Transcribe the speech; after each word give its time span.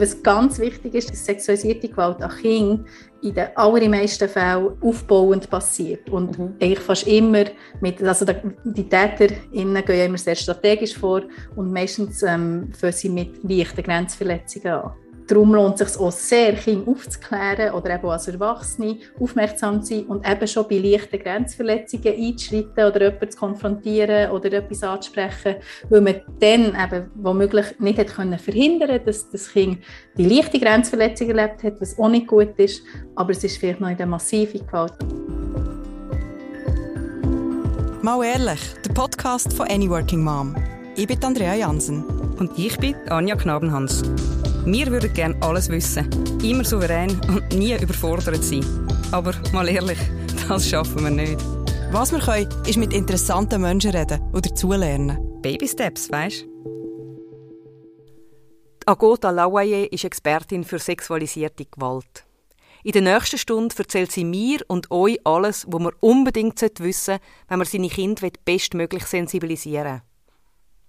Was 0.00 0.22
ganz 0.22 0.58
wichtig 0.60 0.94
ist, 0.94 1.10
ist 1.10 1.24
sexualisierte 1.24 1.88
Gewalt 1.88 2.22
an 2.22 2.30
Kindern 2.30 2.86
in 3.20 3.34
den 3.34 3.48
allermeisten 3.56 4.28
Fällen 4.28 4.76
aufbauend 4.80 5.50
passiert. 5.50 6.08
Und 6.08 6.38
mhm. 6.38 6.54
eigentlich 6.60 6.78
fast 6.78 7.06
immer 7.06 7.44
mit, 7.80 8.00
also 8.02 8.24
die 8.64 8.88
TäterInnen 8.88 9.84
gehen 9.84 10.06
immer 10.06 10.18
sehr 10.18 10.36
strategisch 10.36 10.96
vor 10.96 11.22
und 11.56 11.72
meistens 11.72 12.22
ähm, 12.22 12.70
fangen 12.72 12.92
sie 12.92 13.08
mit 13.08 13.42
leichten 13.42 13.82
Grenzverletzungen 13.82 14.72
an. 14.72 14.92
Darum 15.28 15.54
lohnt 15.54 15.78
es 15.78 15.92
sich 15.92 16.00
auch 16.00 16.10
sehr, 16.10 16.54
Kinder 16.54 16.90
aufzuklären 16.90 17.74
oder 17.74 17.94
eben 17.94 18.08
als 18.08 18.28
Erwachsene 18.28 18.96
aufmerksam 19.20 19.82
zu 19.82 19.94
sein 19.94 20.06
und 20.06 20.26
eben 20.26 20.48
schon 20.48 20.66
bei 20.66 20.78
leichten 20.78 21.18
Grenzverletzungen 21.18 22.14
einzuschreiten 22.14 22.84
oder 22.84 23.02
jemanden 23.02 23.30
zu 23.30 23.38
konfrontieren 23.38 24.30
oder 24.30 24.50
etwas 24.54 24.82
anzusprechen, 24.82 25.56
weil 25.90 26.00
man 26.00 26.22
dann 26.40 26.74
eben 26.82 27.10
womöglich 27.14 27.78
nicht 27.78 27.98
hätte 27.98 28.14
können 28.14 28.38
verhindern 28.38 29.00
dass 29.04 29.30
das 29.30 29.52
Kind 29.52 29.78
die 30.16 30.24
leichte 30.24 30.58
Grenzverletzung 30.58 31.28
erlebt 31.28 31.62
hat, 31.62 31.78
was 31.78 31.98
auch 31.98 32.08
nicht 32.08 32.26
gut 32.26 32.58
ist, 32.58 32.82
aber 33.14 33.32
es 33.32 33.44
ist 33.44 33.58
vielleicht 33.58 33.80
noch 33.80 33.90
in 33.90 33.98
der 33.98 34.06
massiven 34.06 34.66
Gewalt. 34.66 34.94
Mal 38.00 38.24
ehrlich, 38.24 38.60
der 38.86 38.94
Podcast 38.94 39.52
von 39.52 39.68
Any 39.68 39.90
Working 39.90 40.24
Mom. 40.24 40.54
Ich 40.98 41.06
bin 41.06 41.22
Andrea 41.22 41.54
Jansen. 41.54 42.02
Und 42.40 42.58
ich 42.58 42.76
bin 42.76 42.96
Anja 43.08 43.36
Knabenhans. 43.36 44.02
Wir 44.64 44.88
würden 44.88 45.12
gerne 45.12 45.36
alles 45.40 45.68
wissen, 45.68 46.10
immer 46.42 46.64
souverän 46.64 47.10
und 47.28 47.56
nie 47.56 47.72
überfordert 47.80 48.42
sein. 48.42 48.64
Aber 49.12 49.32
mal 49.52 49.68
ehrlich, 49.68 49.98
das 50.48 50.68
schaffen 50.68 51.04
wir 51.04 51.10
nicht. 51.10 51.38
Was 51.92 52.10
wir 52.10 52.18
können, 52.18 52.48
ist 52.66 52.78
mit 52.78 52.92
interessanten 52.92 53.62
Menschen 53.62 53.92
reden 53.92 54.20
oder 54.32 54.52
zulernen. 54.56 55.40
Baby 55.40 55.68
Steps, 55.68 56.10
weißt 56.10 56.44
Agota 58.84 59.30
Lawaye 59.30 59.84
ist 59.84 60.02
Expertin 60.02 60.64
für 60.64 60.80
sexualisierte 60.80 61.64
Gewalt. 61.64 62.24
In 62.82 62.90
der 62.90 63.02
nächsten 63.02 63.38
Stunde 63.38 63.72
erzählt 63.78 64.10
sie 64.10 64.24
mir 64.24 64.62
und 64.66 64.90
euch 64.90 65.24
alles, 65.24 65.64
was 65.68 65.80
man 65.80 65.92
unbedingt 66.00 66.60
wissen 66.60 67.04
sollte, 67.04 67.24
wenn 67.46 67.58
man 67.58 67.68
seine 67.68 67.88
Kinder 67.88 68.28
bestmöglich 68.44 69.04
sensibilisieren 69.04 69.84
will. 69.86 70.07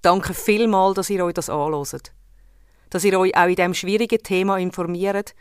Danke 0.01 0.33
vielmals, 0.33 0.95
dass 0.95 1.09
ihr 1.09 1.23
euch 1.23 1.33
das 1.33 1.49
anhört 1.49 2.13
dass 2.89 3.03
ihr 3.03 3.19
euch 3.19 3.35
auch 3.35 3.47
in 3.47 3.55
diesem 3.55 3.73
schwierigen 3.73 4.19
Thema 4.19 4.57
informiert 4.57 5.35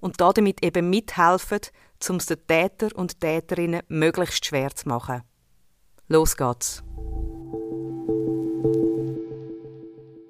und 0.00 0.20
damit 0.20 0.64
eben 0.64 0.90
mithelft, 0.90 1.72
um 2.08 2.16
es 2.16 2.26
den 2.26 2.46
Täter 2.46 2.88
und 2.94 3.20
Täterinnen 3.20 3.82
möglichst 3.88 4.44
schwer 4.44 4.70
zu 4.70 4.88
machen. 4.88 5.22
Los 6.08 6.36
geht's. 6.36 6.82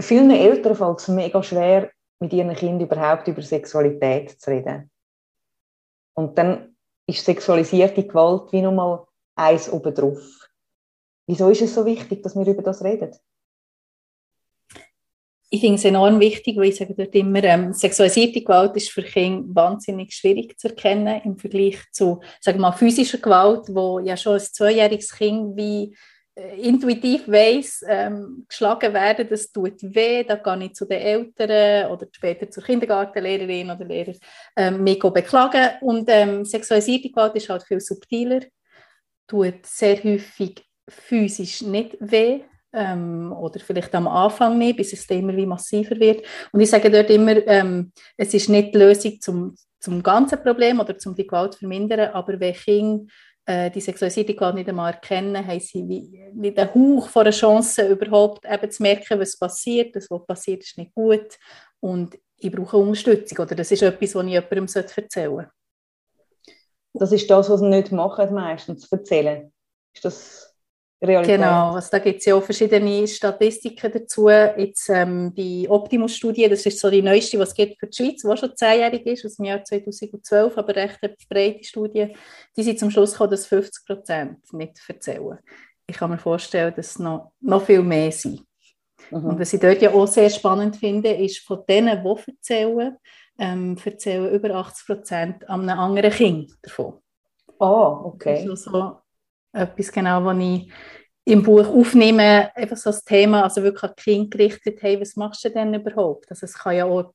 Vielen 0.01 0.31
Eltern 0.31 0.75
fällt 0.75 0.99
es 0.99 1.09
mega 1.09 1.43
schwer, 1.43 1.91
mit 2.21 2.33
ihren 2.33 2.55
Kindern 2.55 2.87
überhaupt 2.87 3.29
über 3.29 3.43
Sexualität 3.43 4.41
zu 4.41 4.51
reden. 4.51 4.91
Und 6.15 6.37
dann 6.37 6.77
ist 7.07 7.25
sexualisierte 7.25 8.05
Gewalt 8.05 8.53
wie 8.53 8.63
nochmal 8.63 9.07
eins 9.37 9.71
obendrauf. 9.71 10.49
Wieso 11.27 11.49
ist 11.49 11.63
es 11.63 11.75
so 11.75 11.85
wichtig, 11.85 12.23
dass 12.23 12.35
wir 12.35 12.47
über 12.47 12.63
das 12.63 12.83
reden? 12.83 13.15
Ich 15.53 15.61
finde 15.61 15.77
es 15.77 15.85
enorm 15.85 16.21
wichtig, 16.21 16.57
weil 16.57 16.69
ich 16.69 16.77
sage 16.77 16.95
dort 16.95 17.15
immer, 17.15 17.43
ähm, 17.43 17.73
sexualisierte 17.73 18.41
Gewalt 18.41 18.77
ist 18.77 18.91
für 18.91 19.03
Kinder 19.03 19.45
wahnsinnig 19.53 20.15
schwierig 20.15 20.59
zu 20.59 20.69
erkennen 20.69 21.21
im 21.25 21.37
Vergleich 21.37 21.79
zu, 21.91 22.21
sagen 22.41 22.61
mal, 22.61 22.71
physischer 22.71 23.19
Gewalt, 23.19 23.67
wo 23.69 23.99
ja 23.99 24.17
schon 24.17 24.35
ein 24.35 24.41
zweijähriges 24.41 25.13
Kind 25.13 25.57
wie 25.57 25.93
äh, 26.37 26.57
intuitiv 26.61 27.27
weiß, 27.27 27.85
ähm, 27.89 28.47
geschlagen 28.49 28.95
werden, 28.95 29.27
das 29.29 29.51
tut 29.51 29.83
weh, 29.83 30.23
da 30.23 30.37
gehe 30.37 30.67
ich 30.67 30.75
zu 30.75 30.85
den 30.85 31.01
Eltern 31.01 31.91
oder 31.91 32.07
später 32.13 32.49
zur 32.49 32.63
Kindergartenlehrerin 32.63 33.73
oder 33.73 33.85
Lehrer 33.85 34.15
ähm, 34.55 34.85
mich 34.85 35.01
beklagen. 35.01 35.71
Und 35.81 36.09
ähm, 36.09 36.45
sexualisierte 36.45 37.11
Gewalt 37.11 37.35
ist 37.35 37.49
halt 37.49 37.65
viel 37.65 37.81
subtiler, 37.81 38.43
tut 39.27 39.67
sehr 39.67 39.97
häufig 40.05 40.65
physisch 40.89 41.63
nicht 41.63 41.97
weh, 41.99 42.43
ähm, 42.73 43.33
oder 43.33 43.61
vielleicht 43.61 43.95
am 43.95 44.07
Anfang 44.07 44.59
nicht, 44.59 44.77
bis 44.77 44.93
es 44.93 45.09
immer 45.11 45.37
wie 45.37 45.47
massiver 45.47 45.99
wird. 45.99 46.25
Und 46.53 46.61
ich 46.61 46.71
sage 46.71 46.91
dort 46.91 47.11
immer, 47.11 47.37
ähm, 47.47 47.93
es 48.17 48.35
ist 48.35 48.49
nicht 48.49 48.75
die 48.75 48.79
Lösung 48.79 49.21
zum, 49.21 49.57
zum 49.81 50.03
ganzen 50.03 50.43
Problem 50.43 50.81
oder 50.81 50.97
zum 50.99 51.15
die 51.15 51.27
Gewalt 51.27 51.55
vermindern, 51.55 52.11
aber 52.13 52.39
wenn 52.39 52.55
Kinder 52.55 53.07
äh, 53.47 53.71
die 53.71 53.81
Sexualität 53.81 54.37
Gewalt 54.37 54.55
nicht 54.55 54.69
einmal 54.69 54.93
erkennen, 54.93 55.47
haben 55.47 55.61
sie 55.61 55.89
wie, 55.89 56.31
nicht 56.35 56.59
einen 56.59 56.75
Hauch 56.75 57.09
von 57.09 57.23
einer 57.23 57.31
Chance, 57.31 57.89
überhaupt 57.89 58.45
eben 58.45 58.71
zu 58.71 58.83
merken, 58.83 59.19
was 59.19 59.39
passiert. 59.39 59.97
Das, 59.97 60.11
was 60.11 60.27
passiert, 60.27 60.63
ist 60.63 60.79
nicht 60.79 60.95
gut 60.95 61.39
und 61.81 62.19
ich 62.37 62.53
brauche 62.53 62.77
Unterstützung 62.77 63.39
oder 63.39 63.55
das 63.55 63.71
ist 63.71 63.83
etwas, 63.83 64.15
was 64.15 64.25
ich 64.25 64.31
jemandem 64.31 64.67
erzählen 64.67 65.09
sollte. 65.13 65.51
Das 66.93 67.13
ist 67.13 67.31
das, 67.31 67.49
was 67.51 67.61
sie 67.61 67.69
nicht 67.69 67.93
machen, 67.93 68.35
meistens 68.35 68.91
erzählen. 68.91 69.53
Ist 69.95 70.05
das 70.05 70.50
Realität. 71.03 71.37
Genau, 71.37 71.73
also 71.73 71.89
da 71.91 71.99
gibt 71.99 72.19
es 72.19 72.27
ja 72.27 72.35
auch 72.35 72.43
verschiedene 72.43 73.09
Statistiken 73.09 73.91
dazu. 73.91 74.29
Jetzt 74.29 74.89
ähm, 74.91 75.33
die 75.35 75.67
Optimus-Studie, 75.69 76.49
das 76.49 76.67
ist 76.67 76.79
so 76.79 76.91
die 76.91 77.01
neueste, 77.01 77.39
was 77.39 77.51
es 77.51 77.55
gibt 77.55 77.79
für 77.79 77.87
die 77.87 77.97
Schweiz, 77.97 78.23
die 78.23 78.37
schon 78.37 78.57
zehnjährig 78.57 79.07
ist, 79.07 79.25
aus 79.25 79.37
dem 79.37 79.47
Jahr 79.47 79.65
2012, 79.65 80.59
aber 80.59 80.77
recht 80.77 80.99
eine 81.01 81.17
breite 81.29 81.65
Studie. 81.65 82.15
Die 82.57 82.63
sind 82.63 82.79
zum 82.79 82.91
Schluss 82.91 83.13
gekommen, 83.13 83.31
dass 83.31 83.47
50 83.47 83.87
Prozent 83.87 84.53
nicht 84.53 84.79
erzählen. 84.87 85.39
Ich 85.87 85.97
kann 85.97 86.11
mir 86.11 86.19
vorstellen, 86.19 86.75
dass 86.77 86.91
es 86.91 86.99
noch, 86.99 87.33
noch 87.41 87.63
viel 87.63 87.83
mehr 87.83 88.13
sind. 88.13 88.43
Mhm. 89.11 89.25
Und 89.25 89.41
was 89.41 89.55
ich 89.55 89.61
dort 89.61 89.81
ja 89.81 89.93
auch 89.93 90.07
sehr 90.07 90.29
spannend 90.29 90.77
finde, 90.77 91.13
ist, 91.13 91.39
von 91.39 91.65
denen, 91.67 92.05
die 92.05 92.31
erzählen, 92.31 92.97
ähm, 93.39 93.77
erzählen 93.83 94.31
über 94.35 94.55
80 94.55 94.87
Prozent 94.87 95.49
an 95.49 95.69
einem 95.69 95.79
anderen 95.79 96.13
Kind 96.13 96.53
davon. 96.63 96.99
Oh, 97.59 98.01
okay. 98.05 98.45
Das 98.47 98.61
ist 98.61 98.65
so 98.65 99.00
etwas 99.53 99.93
genau, 99.93 100.25
was 100.25 100.39
ich 100.39 100.73
im 101.25 101.43
Buch 101.43 101.67
aufnehme, 101.67 102.55
einfach 102.57 102.77
so 102.77 102.91
das 102.91 103.05
Thema, 103.05 103.45
also 103.45 103.63
wirklich 103.63 103.83
an 103.83 103.97
Kind 103.97 104.31
gerichtet, 104.31 104.83
hey, 104.83 105.01
was 105.01 105.17
machst 105.17 105.45
du 105.45 105.51
denn 105.51 105.75
überhaupt? 105.75 106.31
Also 106.31 106.47
es 106.47 106.55
kann 106.55 106.77
ja 106.77 106.85
auch 106.87 107.13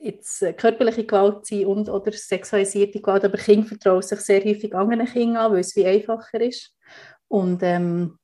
jetzt 0.00 0.44
körperliche 0.58 1.04
Gewalt 1.04 1.46
sein 1.46 1.66
und 1.66 1.88
oder 1.88 2.12
sexualisierte 2.12 3.00
Gewalt, 3.00 3.24
aber 3.24 3.38
Kinder 3.38 3.66
vertrauen 3.66 4.02
sich 4.02 4.20
sehr 4.20 4.44
häufig 4.44 4.74
anderen 4.74 5.06
Kindern 5.06 5.36
an, 5.36 5.52
weil 5.52 5.60
es 5.60 5.74
wie 5.76 5.86
einfacher 5.86 6.40
ist. 6.40 6.74
Und, 7.28 7.62
ähm, 7.62 8.18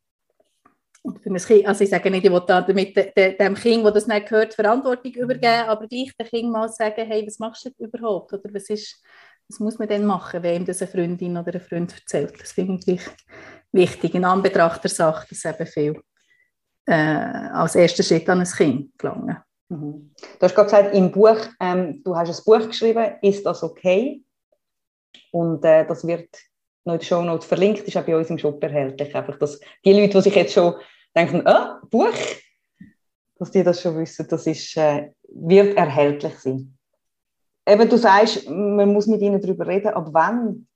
und 1.03 1.23
für 1.23 1.35
kind, 1.35 1.67
also 1.67 1.83
ich 1.83 1.91
sage 1.91 2.11
nicht, 2.11 2.25
ich 2.25 2.31
will 2.31 2.43
da 2.47 2.61
damit 2.61 2.95
dem 2.95 3.55
Kind, 3.55 3.85
das 3.85 3.95
das 3.95 4.07
nicht 4.07 4.29
gehört, 4.29 4.55
Verantwortung 4.55 5.13
übergeben, 5.13 5.69
aber 5.69 5.89
gleich 5.89 6.13
dem 6.17 6.27
Kind 6.27 6.53
mal 6.53 6.69
sagen, 6.69 7.07
hey, 7.07 7.27
was 7.27 7.39
machst 7.39 7.65
du 7.65 7.85
überhaupt? 7.85 8.33
Oder 8.35 8.53
was 8.53 8.69
ist, 8.69 9.03
was 9.51 9.59
muss 9.59 9.79
man 9.81 9.89
denn 9.89 10.05
machen, 10.07 10.45
wenn 10.45 10.65
das 10.65 10.81
eine 10.81 10.91
Freundin 10.91 11.37
oder 11.37 11.53
ein 11.53 11.61
Freund 11.61 11.93
erzählt? 11.93 12.41
Das 12.41 12.53
finde 12.53 12.93
ich 12.93 13.03
wichtig, 13.73 14.15
in 14.15 14.25
Anbetracht 14.25 14.85
der 14.85 14.91
Sache, 14.91 15.27
dass 15.29 15.45
eben 15.45 15.67
viel 15.67 16.01
äh, 16.87 16.93
als 16.93 17.75
erster 17.75 18.05
Schritt 18.05 18.29
an 18.29 18.41
ein 18.41 18.47
Kind 18.47 18.97
gelangen. 18.97 19.39
Mhm. 19.69 20.15
Du 20.39 20.41
hast 20.41 20.55
gerade 20.55 20.71
gesagt, 20.71 20.95
im 20.95 21.11
Buch, 21.11 21.39
ähm, 21.59 22.01
du 22.05 22.15
hast 22.15 22.29
ein 22.29 22.45
Buch 22.45 22.69
geschrieben, 22.69 23.15
ist 23.23 23.45
das 23.45 23.65
okay? 23.65 24.23
Und 25.33 25.65
äh, 25.65 25.85
das 25.85 26.07
wird 26.07 26.29
noch 26.85 26.95
in 26.95 27.01
der 27.01 27.07
Show 27.07 27.23
Notes 27.23 27.47
verlinkt, 27.47 27.81
ist 27.81 27.97
auch 27.97 28.05
bei 28.05 28.17
uns 28.17 28.31
im 28.31 28.39
Shop 28.39 28.63
erhältlich. 28.63 29.15
Einfach, 29.15 29.37
dass 29.37 29.59
die 29.85 29.93
Leute, 29.93 30.19
die 30.19 30.23
sich 30.23 30.35
jetzt 30.37 30.55
schon 30.55 30.75
denken, 31.17 31.45
ah, 31.47 31.81
Buch, 31.91 32.15
dass 33.37 33.51
die 33.51 33.65
das 33.65 33.83
schon 33.83 33.99
wissen, 33.99 34.29
das 34.29 34.47
ist, 34.47 34.77
äh, 34.77 35.11
wird 35.29 35.77
erhältlich 35.77 36.39
sein 36.39 36.77
eben, 37.71 37.89
du 37.89 37.97
sagst, 37.97 38.49
man 38.49 38.93
muss 38.93 39.07
mit 39.07 39.21
ihnen 39.21 39.41
darüber 39.41 39.67
reden, 39.67 39.89
aber 39.89 40.13
wann? 40.13 40.67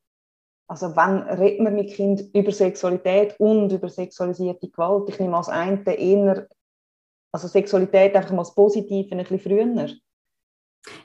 Also 0.66 0.96
wann 0.96 1.22
redet 1.22 1.60
man 1.60 1.74
mit 1.74 1.92
Kindern 1.92 2.30
über 2.32 2.50
Sexualität 2.50 3.34
und 3.38 3.70
über 3.70 3.88
sexualisierte 3.88 4.68
Gewalt? 4.70 5.08
Ich 5.10 5.20
nehme 5.20 5.36
als 5.36 5.48
eine 5.48 5.82
eher, 5.86 6.48
also 7.32 7.48
Sexualität 7.48 8.14
einfach 8.14 8.30
mal 8.30 8.38
als 8.38 8.54
positiv 8.54 9.12
ein 9.12 9.18
bisschen 9.18 9.40
früher. 9.40 9.88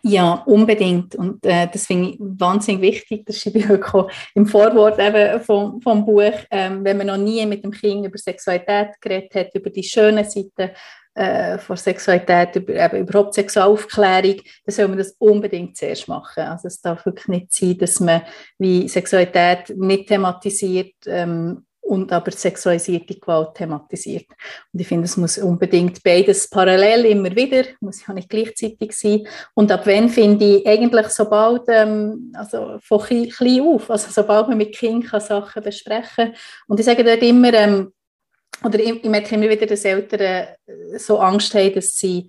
Ja, 0.01 0.43
unbedingt. 0.45 1.15
Und 1.15 1.45
äh, 1.45 1.67
das 1.71 1.85
finde 1.85 2.11
ich 2.11 2.17
wahnsinnig 2.19 2.81
wichtig. 2.81 3.25
Das 3.25 3.39
schreibe 3.39 3.59
ich 3.59 3.69
auch 3.69 4.09
im 4.35 4.45
Vorwort 4.45 4.99
eben 4.99 5.41
vom, 5.41 5.81
vom 5.81 6.05
Buch. 6.05 6.33
Ähm, 6.51 6.83
wenn 6.83 6.97
man 6.97 7.07
noch 7.07 7.17
nie 7.17 7.45
mit 7.45 7.63
dem 7.63 7.71
Kind 7.71 8.05
über 8.05 8.17
Sexualität 8.17 8.99
geredet 9.01 9.35
hat, 9.35 9.55
über 9.55 9.69
die 9.69 9.83
schönen 9.83 10.25
Seiten 10.25 10.71
äh, 11.15 11.57
von 11.57 11.75
Sexualität, 11.77 12.55
über, 12.55 12.73
eben 12.73 12.97
überhaupt 12.97 13.33
Sexualaufklärung, 13.33 14.41
dann 14.65 14.75
soll 14.75 14.87
man 14.87 14.97
das 14.97 15.15
unbedingt 15.19 15.75
zuerst 15.77 16.07
machen. 16.07 16.43
Also 16.43 16.67
es 16.67 16.81
darf 16.81 17.05
wirklich 17.05 17.27
nicht 17.27 17.53
sein, 17.53 17.77
dass 17.77 17.99
man 17.99 18.21
wie 18.57 18.87
Sexualität 18.87 19.75
nicht 19.77 20.07
thematisiert 20.07 20.93
ähm, 21.07 21.65
und 21.81 22.11
aber 22.13 22.31
sexualisierte 22.31 23.15
Gewalt 23.15 23.55
thematisiert. 23.55 24.27
Und 24.71 24.79
ich 24.79 24.87
finde, 24.87 25.05
es 25.05 25.17
muss 25.17 25.39
unbedingt 25.39 26.03
beides 26.03 26.47
parallel 26.47 27.05
immer 27.05 27.35
wieder, 27.35 27.63
muss 27.81 28.05
ja 28.05 28.13
nicht 28.13 28.29
gleichzeitig 28.29 28.93
sein. 28.93 29.27
Und 29.55 29.71
ab 29.71 29.81
wann 29.85 30.07
finde 30.07 30.45
ich 30.45 30.67
eigentlich 30.67 31.07
sobald, 31.07 31.63
ähm, 31.67 32.31
also 32.35 32.77
von 32.81 32.99
klein 32.99 33.61
auf, 33.61 33.89
also 33.89 34.07
sobald 34.11 34.49
man 34.49 34.59
mit 34.59 34.75
Kindern 34.75 35.19
Sachen 35.19 35.63
besprechen 35.63 36.27
kann. 36.27 36.35
Und 36.67 36.79
ich 36.79 36.85
sage 36.85 37.03
dort 37.03 37.23
immer, 37.23 37.53
ähm, 37.53 37.91
oder 38.63 38.79
ich, 38.79 39.03
ich 39.03 39.09
merke 39.09 39.35
immer 39.35 39.49
wieder, 39.49 39.65
dass 39.65 39.85
Eltern 39.85 40.21
äh, 40.21 40.97
so 40.97 41.19
Angst 41.19 41.53
haben, 41.53 41.73
dass 41.73 41.97
sie 41.97 42.27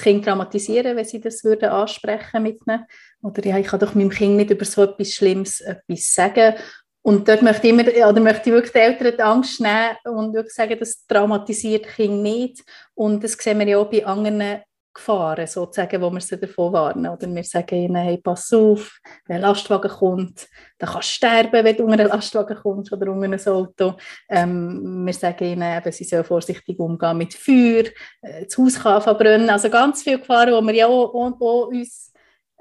Kind 0.00 0.24
traumatisieren, 0.24 0.96
wenn 0.96 1.04
sie 1.04 1.20
das 1.20 1.44
würden 1.44 1.68
ansprechen 1.68 2.42
mit 2.42 2.60
ihnen. 2.66 2.86
Oder 3.22 3.44
ja, 3.44 3.58
ich 3.58 3.66
kann 3.66 3.80
doch 3.80 3.94
meinem 3.94 4.10
Kind 4.10 4.36
nicht 4.36 4.50
über 4.50 4.64
so 4.64 4.84
etwas 4.84 5.12
Schlimmes 5.12 5.60
etwas 5.60 6.14
sagen. 6.14 6.54
Und 7.02 7.28
dort 7.28 7.42
möchte 7.42 7.66
ich, 7.66 7.72
immer, 7.72 8.08
oder 8.08 8.20
möchte 8.20 8.48
ich 8.48 8.54
wirklich 8.54 8.72
die 8.72 8.78
Eltern 8.78 9.12
die 9.16 9.22
Angst 9.22 9.60
nehmen 9.60 9.96
und 10.04 10.34
wirklich 10.34 10.54
sagen, 10.54 10.78
das 10.78 11.04
traumatisiert 11.06 11.86
Kind 11.88 12.22
nicht. 12.22 12.62
Und 12.94 13.24
das 13.24 13.32
sehen 13.32 13.58
wir 13.58 13.66
ja 13.66 13.78
auch 13.78 13.90
bei 13.90 14.06
anderen 14.06 14.62
Gefahren, 14.94 15.46
sozusagen, 15.46 16.00
wo 16.02 16.10
wir 16.10 16.20
sie 16.20 16.38
davon 16.38 16.72
warnen. 16.72 17.06
Oder 17.06 17.34
wir 17.34 17.44
sagen 17.44 17.74
ihnen, 17.74 17.96
hey, 17.96 18.18
pass 18.18 18.52
auf, 18.52 18.98
wenn 19.26 19.36
ein 19.36 19.42
Lastwagen 19.42 19.90
kommt, 19.90 20.48
dann 20.78 20.90
kannst 20.90 21.08
du 21.08 21.12
sterben, 21.14 21.64
wenn 21.64 21.76
du 21.76 21.84
unter 21.84 22.00
einen 22.00 22.08
Lastwagen 22.08 22.56
kommst 22.56 22.92
oder 22.92 23.10
unter 23.10 23.28
ein 23.28 23.48
Auto. 23.48 23.94
Ähm, 24.28 25.04
wir 25.06 25.14
sagen 25.14 25.44
ihnen, 25.44 25.78
eben, 25.78 25.92
sie 25.92 26.04
sollen 26.04 26.24
vorsichtig 26.24 26.78
umgehen 26.78 27.16
mit 27.16 27.34
Feuer, 27.34 27.84
äh, 28.22 28.44
das 28.44 28.58
Haus 28.58 28.80
kann 28.80 29.02
verbrennen. 29.02 29.50
Also 29.50 29.70
ganz 29.70 30.02
viele 30.02 30.18
Gefahren, 30.18 30.48
die 30.48 30.66
wir 30.66 30.74
ja 30.74 30.86
auch, 30.86 31.14
auch, 31.14 31.40
auch 31.40 31.66
uns 31.68 32.12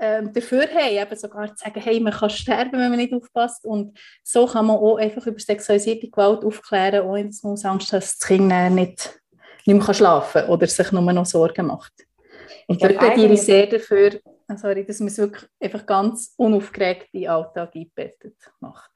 ähm, 0.01 0.33
dafür 0.33 0.67
haben, 0.67 0.97
eben 0.97 1.15
sogar 1.15 1.55
zu 1.55 1.63
sagen, 1.63 1.79
hey, 1.79 1.99
man 1.99 2.11
kann 2.11 2.29
sterben, 2.31 2.73
wenn 2.73 2.89
man 2.89 2.97
nicht 2.97 3.13
aufpasst. 3.13 3.65
Und 3.65 3.97
so 4.23 4.47
kann 4.47 4.65
man 4.65 4.77
auch 4.77 4.97
einfach 4.97 5.25
über 5.27 5.39
sexualisierte 5.39 6.09
Gewalt 6.09 6.43
aufklären, 6.43 7.05
ohne 7.05 7.27
dass 7.27 7.43
man 7.43 7.57
Angst 7.63 7.93
hat, 7.93 8.01
dass 8.01 8.17
das 8.17 8.27
Kind 8.27 8.47
nicht, 8.47 9.21
nicht 9.65 9.85
mehr 9.87 9.93
schlafen 9.93 10.41
kann 10.41 10.49
oder 10.49 10.65
sich 10.65 10.91
nur 10.91 11.01
noch 11.01 11.25
Sorgen 11.25 11.67
macht. 11.67 11.93
Und 12.67 12.81
dort 12.81 12.97
plädiere 12.97 13.33
ich 13.33 13.41
sehr 13.41 13.67
dafür, 13.67 14.19
ah, 14.47 14.57
sorry, 14.57 14.85
dass 14.85 14.99
man 14.99 15.07
es 15.07 15.17
wirklich 15.17 15.49
einfach 15.59 15.85
ganz 15.85 16.33
unaufgeregt 16.37 17.07
in 17.13 17.21
den 17.21 17.29
Alltag 17.29 17.75
eingebettet 17.75 18.35
macht. 18.59 18.91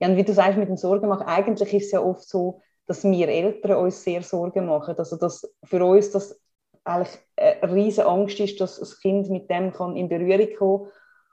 Ja, 0.00 0.08
und 0.08 0.16
wie 0.16 0.24
du 0.24 0.32
sagst, 0.32 0.58
mit 0.58 0.68
dem 0.68 0.76
Sorgen 0.76 1.08
machen, 1.08 1.26
eigentlich 1.26 1.72
ist 1.72 1.86
es 1.86 1.92
ja 1.92 2.00
oft 2.00 2.28
so, 2.28 2.60
dass 2.86 3.02
wir 3.04 3.28
Eltern 3.28 3.76
uns 3.76 4.02
sehr 4.02 4.22
Sorgen 4.22 4.66
machen. 4.66 4.94
Also 4.96 5.16
dass 5.16 5.50
für 5.64 5.84
uns 5.84 6.10
das 6.10 6.38
eigentlich 6.84 7.18
eine 7.36 7.74
riesige 7.74 8.06
Angst 8.06 8.38
ist, 8.40 8.60
dass 8.60 8.78
das 8.78 9.00
Kind 9.00 9.28
mit 9.30 9.50
dem 9.50 9.72
kann 9.72 9.96
in 9.96 10.08
Berührung 10.08 10.48
kommen 10.56 10.84
kann. 10.84 10.92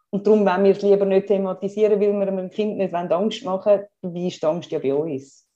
Und 0.09 0.27
darum 0.27 0.45
wollen 0.45 0.63
wir 0.63 0.71
es 0.71 0.81
lieber 0.81 1.05
nicht 1.05 1.27
thematisieren, 1.27 1.99
weil 1.99 2.13
wir 2.13 2.25
dem 2.25 2.49
Kind 2.49 2.77
nicht 2.77 2.93
Angst 2.93 3.43
machen 3.43 3.83
wollen. 4.01 4.13
Wie 4.13 4.27
ist 4.27 4.41
die 4.41 4.45
Angst 4.45 4.71
ja 4.71 4.79
bei 4.79 4.93
uns? 4.93 5.47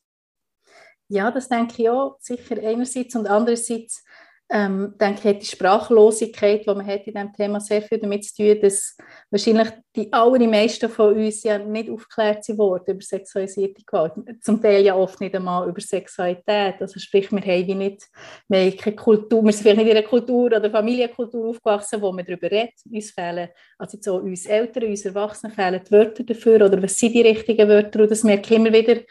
Ja, 1.10 1.32
das 1.32 1.48
denke 1.48 1.82
ich 1.82 1.90
auch, 1.90 2.18
sicher 2.20 2.58
einerseits 2.62 3.16
und 3.16 3.28
andererseits 3.28 4.04
ähm, 4.50 4.94
denke 5.00 5.30
hat 5.30 5.42
die 5.42 5.46
Sprachlosigkeit, 5.46 6.66
die 6.66 6.74
man 6.74 6.86
hat 6.86 7.06
in 7.06 7.14
diesem 7.14 7.34
Thema, 7.34 7.60
sehr 7.60 7.82
viel 7.82 7.98
damit 7.98 8.24
zu 8.24 8.36
tun, 8.36 8.62
dass 8.62 8.96
wahrscheinlich 9.30 9.68
die 9.94 10.14
allermeisten 10.14 10.90
von 10.90 11.16
uns 11.16 11.44
ja 11.44 11.58
nicht 11.58 11.90
aufgeklärt 11.90 12.46
sind 12.46 12.56
über 12.56 13.02
sexualisierte 13.02 13.84
Gewalt. 13.86 14.14
Zum 14.42 14.62
Teil 14.62 14.86
ja 14.86 14.96
oft 14.96 15.20
nicht 15.20 15.36
einmal 15.36 15.68
über 15.68 15.82
Sexualität. 15.82 16.76
Also 16.80 17.00
sprich, 17.00 17.30
wir 17.32 17.42
haben 17.42 17.68
wie 17.68 17.76
nicht, 17.76 18.08
wir 18.48 18.60
haben 18.60 18.78
keine 18.78 18.96
Kultur, 18.96 19.44
wir 19.44 19.52
sind 19.52 19.64
vielleicht 19.64 19.78
nicht 19.80 19.90
in 19.90 19.98
einer 19.98 20.08
Kultur 20.08 20.46
oder 20.46 20.72
Familienkultur 20.72 21.50
aufgewachsen, 21.50 22.02
wo 22.02 22.14
man 22.14 22.26
darüber 22.26 22.50
redet. 22.50 22.76
Uns 22.90 23.12
fehlen, 23.12 23.50
also 23.78 23.98
so 24.00 24.16
uns 24.18 24.46
Eltern, 24.46 24.86
uns 24.86 25.04
Erwachsenen 25.04 25.54
fehlen 25.54 25.82
die 25.86 25.92
Wörter 25.92 26.24
dafür 26.24 26.66
oder 26.66 26.82
was 26.82 26.98
sind 26.98 27.14
die 27.14 27.22
richtigen 27.22 27.68
Wörter 27.68 28.02
und 28.02 28.12
das 28.12 28.24
merke 28.24 28.54
ich 28.54 28.60
immer 28.60 28.72
wieder, 28.72 29.02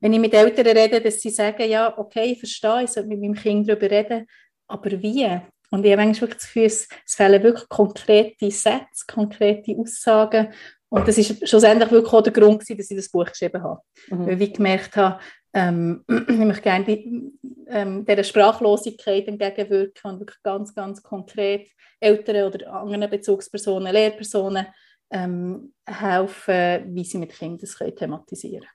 wenn 0.00 0.12
ich 0.12 0.20
mit 0.20 0.32
Eltern 0.32 0.66
rede, 0.66 1.00
dass 1.00 1.20
sie 1.20 1.30
sagen, 1.30 1.68
ja, 1.68 1.96
okay, 1.98 2.32
ich 2.32 2.38
verstehe, 2.38 2.84
ich 2.84 2.90
sollte 2.90 3.08
mit 3.08 3.20
meinem 3.20 3.34
Kind 3.34 3.68
darüber 3.68 3.90
reden, 3.90 4.26
aber 4.68 4.90
wie? 5.02 5.40
Und 5.70 5.84
ich 5.84 5.92
habe 5.92 6.04
manchmal 6.04 6.22
wirklich 6.22 6.38
das 6.38 6.46
Gefühl, 6.46 6.64
es, 6.64 6.88
fehlen 7.06 7.42
wirklich 7.42 7.68
konkrete 7.68 8.50
Sätze, 8.50 9.04
konkrete 9.08 9.76
Aussagen. 9.76 10.52
Und 10.88 11.08
das 11.08 11.18
ist 11.18 11.48
schlussendlich 11.48 11.90
wirklich 11.90 12.12
auch 12.12 12.22
der 12.22 12.32
Grund, 12.32 12.62
dass 12.62 12.70
ich 12.70 12.96
das 12.96 13.10
Buch 13.10 13.26
geschrieben 13.26 13.62
habe. 13.62 13.80
Mhm. 14.08 14.26
Weil 14.26 14.42
ich 14.42 14.54
gemerkt 14.54 14.96
habe, 14.96 15.18
ähm, 15.52 16.04
ich 16.08 16.36
möchte 16.36 16.62
gerne 16.62 16.84
die, 16.84 17.32
ähm, 17.68 18.04
dieser 18.04 18.24
Sprachlosigkeit 18.24 19.26
entgegenwirken 19.26 20.10
und 20.10 20.20
wirklich 20.20 20.42
ganz, 20.42 20.74
ganz 20.74 21.02
konkret 21.02 21.68
Eltern 21.98 22.52
oder 22.52 22.72
anderen 22.72 23.10
Bezugspersonen, 23.10 23.92
Lehrpersonen 23.92 24.66
ähm, 25.10 25.72
helfen, 25.86 26.94
wie 26.94 27.04
sie 27.04 27.18
mit 27.18 27.32
Kindern 27.32 27.58
das 27.58 27.76
können 27.76 27.96
thematisieren 27.96 28.60
können. 28.60 28.70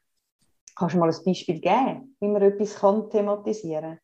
Kannst 0.76 0.96
du 0.96 1.00
mal 1.00 1.10
ein 1.10 1.24
Beispiel 1.26 1.60
geben, 1.60 2.16
wie 2.20 2.28
man 2.28 2.42
etwas 2.42 2.76
kann 2.76 3.10
thematisieren 3.10 3.82
kann? 3.82 4.00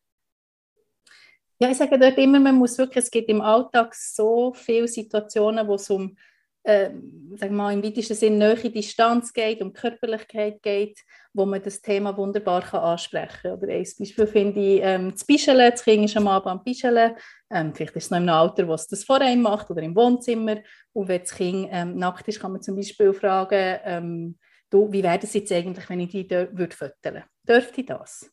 Ja, 1.60 1.70
ich 1.70 1.76
sage 1.76 1.98
dort 1.98 2.16
immer, 2.18 2.38
man 2.38 2.54
muss 2.54 2.78
wirklich, 2.78 3.04
es 3.04 3.10
gibt 3.10 3.28
im 3.28 3.40
Alltag 3.40 3.92
so 3.92 4.52
viele 4.54 4.86
Situationen, 4.86 5.66
wo 5.66 5.74
es 5.74 5.90
um, 5.90 6.16
äh, 6.62 6.90
sag 7.34 7.50
mal, 7.50 7.72
im 7.72 7.82
weitesten 7.82 8.14
Sinne 8.14 8.54
neue 8.54 8.70
Distanz 8.70 9.32
geht, 9.32 9.60
um 9.60 9.72
Körperlichkeit 9.72 10.62
geht, 10.62 11.00
wo 11.32 11.46
man 11.46 11.60
das 11.60 11.82
Thema 11.82 12.16
wunderbar 12.16 12.62
kann 12.62 12.82
ansprechen 12.82 13.38
kann. 13.42 13.52
Oder 13.54 13.72
ein 13.72 13.86
Beispiel 13.98 14.26
finde 14.28 14.60
ich 14.60 14.80
ähm, 14.84 15.10
das 15.10 15.24
Bischeln, 15.24 15.70
das 15.72 15.82
Kind 15.82 16.04
ist 16.04 16.16
am 16.16 16.28
Abend 16.28 16.46
am 16.46 16.62
Bischeln, 16.62 17.16
ähm, 17.50 17.74
vielleicht 17.74 17.96
ist 17.96 18.04
es 18.04 18.10
noch 18.12 18.18
im 18.18 18.28
Alter, 18.28 18.68
wo 18.68 18.74
es 18.74 18.86
das 18.86 19.02
vor 19.02 19.20
einem 19.20 19.42
macht 19.42 19.68
oder 19.68 19.82
im 19.82 19.96
Wohnzimmer 19.96 20.58
und 20.92 21.08
wenn 21.08 21.20
das 21.22 21.34
Kind 21.34 21.68
ähm, 21.72 21.96
nackt 21.96 22.28
ist, 22.28 22.38
kann 22.38 22.52
man 22.52 22.62
zum 22.62 22.76
Beispiel 22.76 23.12
fragen, 23.12 23.80
ähm, 23.82 24.38
du, 24.70 24.92
wie 24.92 25.02
wäre 25.02 25.18
das 25.18 25.34
jetzt 25.34 25.50
eigentlich, 25.50 25.90
wenn 25.90 26.00
ich 26.00 26.10
die 26.10 26.30
würde 26.30 26.76
füttern? 26.76 27.24
Dürfte 27.42 27.80
ich 27.80 27.86
das? 27.86 28.30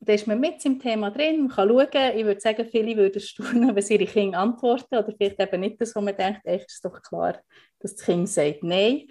Da 0.00 0.12
ist 0.12 0.26
man 0.26 0.40
mit 0.40 0.64
im 0.64 0.78
Thema 0.78 1.10
drin, 1.10 1.46
man 1.46 1.48
kann 1.48 1.68
schauen. 1.68 2.16
Ich 2.16 2.24
würde 2.24 2.40
sagen, 2.40 2.68
viele 2.70 2.96
würden 2.96 3.20
staunen, 3.20 3.74
wenn 3.74 3.86
ihre 3.86 4.06
Kinder 4.06 4.38
antworten 4.38 4.96
oder 4.96 5.12
vielleicht 5.16 5.40
eben 5.40 5.60
nicht 5.60 5.80
das, 5.80 5.94
wo 5.94 6.00
man 6.00 6.16
denkt, 6.16 6.40
echt 6.44 6.70
ist 6.70 6.84
doch 6.84 7.00
klar, 7.02 7.40
dass 7.80 7.94
das 7.94 8.04
Kind 8.04 8.28
sagt 8.28 8.62
Nein. 8.62 9.06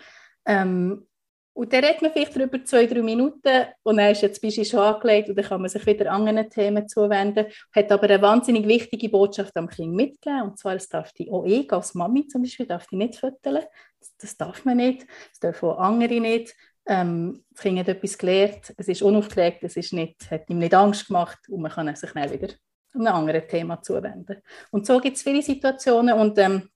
Ähm, 0.45 1.07
und 1.55 1.71
dann 1.71 1.83
redet 1.83 2.01
man 2.01 2.11
vielleicht 2.11 2.35
darüber 2.35 2.65
zwei, 2.65 2.87
drei 2.87 3.03
Minuten 3.03 3.65
und 3.83 3.97
dann 3.97 4.11
ist 4.11 4.23
jetzt 4.23 4.41
Beispiel 4.41 4.65
schon 4.65 4.79
angelegt 4.79 5.29
und 5.29 5.35
dann 5.35 5.45
kann 5.45 5.61
man 5.61 5.69
sich 5.69 5.85
wieder 5.85 6.11
anderen 6.11 6.49
Themen 6.49 6.87
zuwenden, 6.87 7.45
hat 7.75 7.91
aber 7.91 8.03
eine 8.03 8.21
wahnsinnig 8.21 8.67
wichtige 8.67 9.09
Botschaft 9.09 9.55
am 9.55 9.69
Kind 9.69 9.93
mitgeben 9.93 10.41
und 10.41 10.57
zwar, 10.57 10.73
es 10.75 10.89
darf 10.89 11.11
die 11.13 11.29
auch 11.29 11.45
ich 11.45 11.71
als 11.71 11.93
Mami 11.93 12.27
zum 12.27 12.41
Beispiel, 12.41 12.65
darf 12.65 12.87
die 12.87 12.95
nicht 12.95 13.17
füttern, 13.17 13.63
das, 13.99 14.17
das 14.17 14.37
darf 14.37 14.65
man 14.65 14.77
nicht, 14.77 15.05
das 15.29 15.39
dürfen 15.39 15.69
auch 15.69 15.77
andere 15.77 16.19
nicht 16.19 16.55
ähm, 16.85 17.43
das 17.51 17.61
Kind 17.61 17.79
hat 17.79 17.87
etwas 17.87 18.17
gelernt, 18.17 18.73
es 18.77 18.87
ist 18.87 19.01
unaufgeregt, 19.01 19.63
es 19.63 19.77
ist 19.77 19.93
nicht, 19.93 20.29
hat 20.29 20.49
ihm 20.49 20.59
nicht 20.59 20.73
Angst 20.73 21.07
gemacht 21.07 21.39
und 21.49 21.61
man 21.61 21.71
kann 21.71 21.95
sich 21.95 22.11
dann 22.11 22.31
wieder 22.31 22.53
einem 22.93 23.07
anderen 23.07 23.47
Thema 23.47 23.81
zuwenden. 23.81 24.41
Und 24.71 24.85
so 24.85 24.99
gibt 24.99 25.17
es 25.17 25.23
viele 25.23 25.41
Situationen 25.41 26.13
und 26.13 26.37
ähm, 26.37 26.69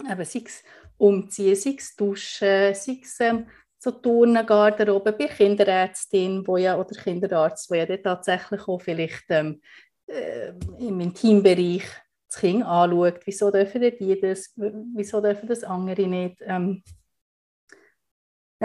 eben, 0.00 0.24
sei 0.24 0.42
es 0.44 0.62
umziehen, 0.96 1.56
sei 1.56 1.76
es 1.78 1.96
duschen, 1.96 2.74
sei 2.74 3.00
es 3.02 3.20
ähm, 3.20 3.46
so 3.78 3.90
Turnen, 3.90 4.46
Garderobe, 4.46 5.12
bei 5.12 5.26
Kinderärztin 5.26 6.46
wo 6.46 6.56
ja, 6.56 6.78
oder 6.78 6.94
Kinderarzt, 6.94 7.70
wo 7.70 7.74
ja 7.74 7.86
tatsächlich 7.96 8.66
auch 8.68 8.80
vielleicht 8.80 9.24
ähm, 9.28 9.60
äh, 10.06 10.52
im 10.78 11.00
Intimbereich 11.00 11.84
das 12.28 12.40
Kind 12.40 12.64
anschaut, 12.64 13.20
wieso 13.24 13.50
dürfen 13.50 13.80
die 13.82 14.20
das, 14.20 14.52
wieso 14.56 15.20
dürfen 15.20 15.48
das 15.48 15.62
andere 15.64 16.06
nicht. 16.06 16.38
Ähm, 16.40 16.82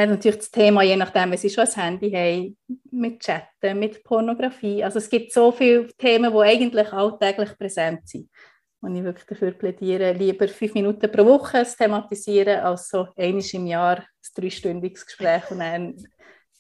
dann 0.02 0.10
natürlich 0.10 0.38
das 0.38 0.52
Thema, 0.52 0.84
je 0.84 0.96
nachdem, 0.96 1.32
wenn 1.32 1.38
sie 1.38 1.50
schon 1.50 1.66
ein 1.66 1.74
Handy 1.74 2.12
haben, 2.12 2.58
mit 2.92 3.20
Chatten, 3.22 3.80
mit 3.80 4.04
Pornografie. 4.04 4.84
Also 4.84 5.00
es 5.00 5.10
gibt 5.10 5.32
so 5.32 5.52
viele 5.52 5.88
Themen, 5.98 6.32
die 6.32 6.40
eigentlich 6.40 6.92
alltäglich 6.92 7.58
präsent 7.58 8.08
sind. 8.08 8.30
Und 8.82 8.96
ich 8.96 9.04
wirklich 9.04 9.26
dafür 9.26 9.52
plädiere, 9.52 10.14
lieber 10.14 10.48
fünf 10.48 10.74
Minuten 10.74 11.12
pro 11.12 11.26
Woche 11.26 11.64
zu 11.66 11.78
thematisieren, 11.78 12.62
als 12.62 12.90
so 12.90 13.08
einmal 13.16 13.44
im 13.54 13.68
Jahr 13.68 13.98
ein 13.98 14.06
dreistündiges 14.36 15.06
Gespräch 15.06 15.52
und 15.52 15.60
dann 15.60 15.96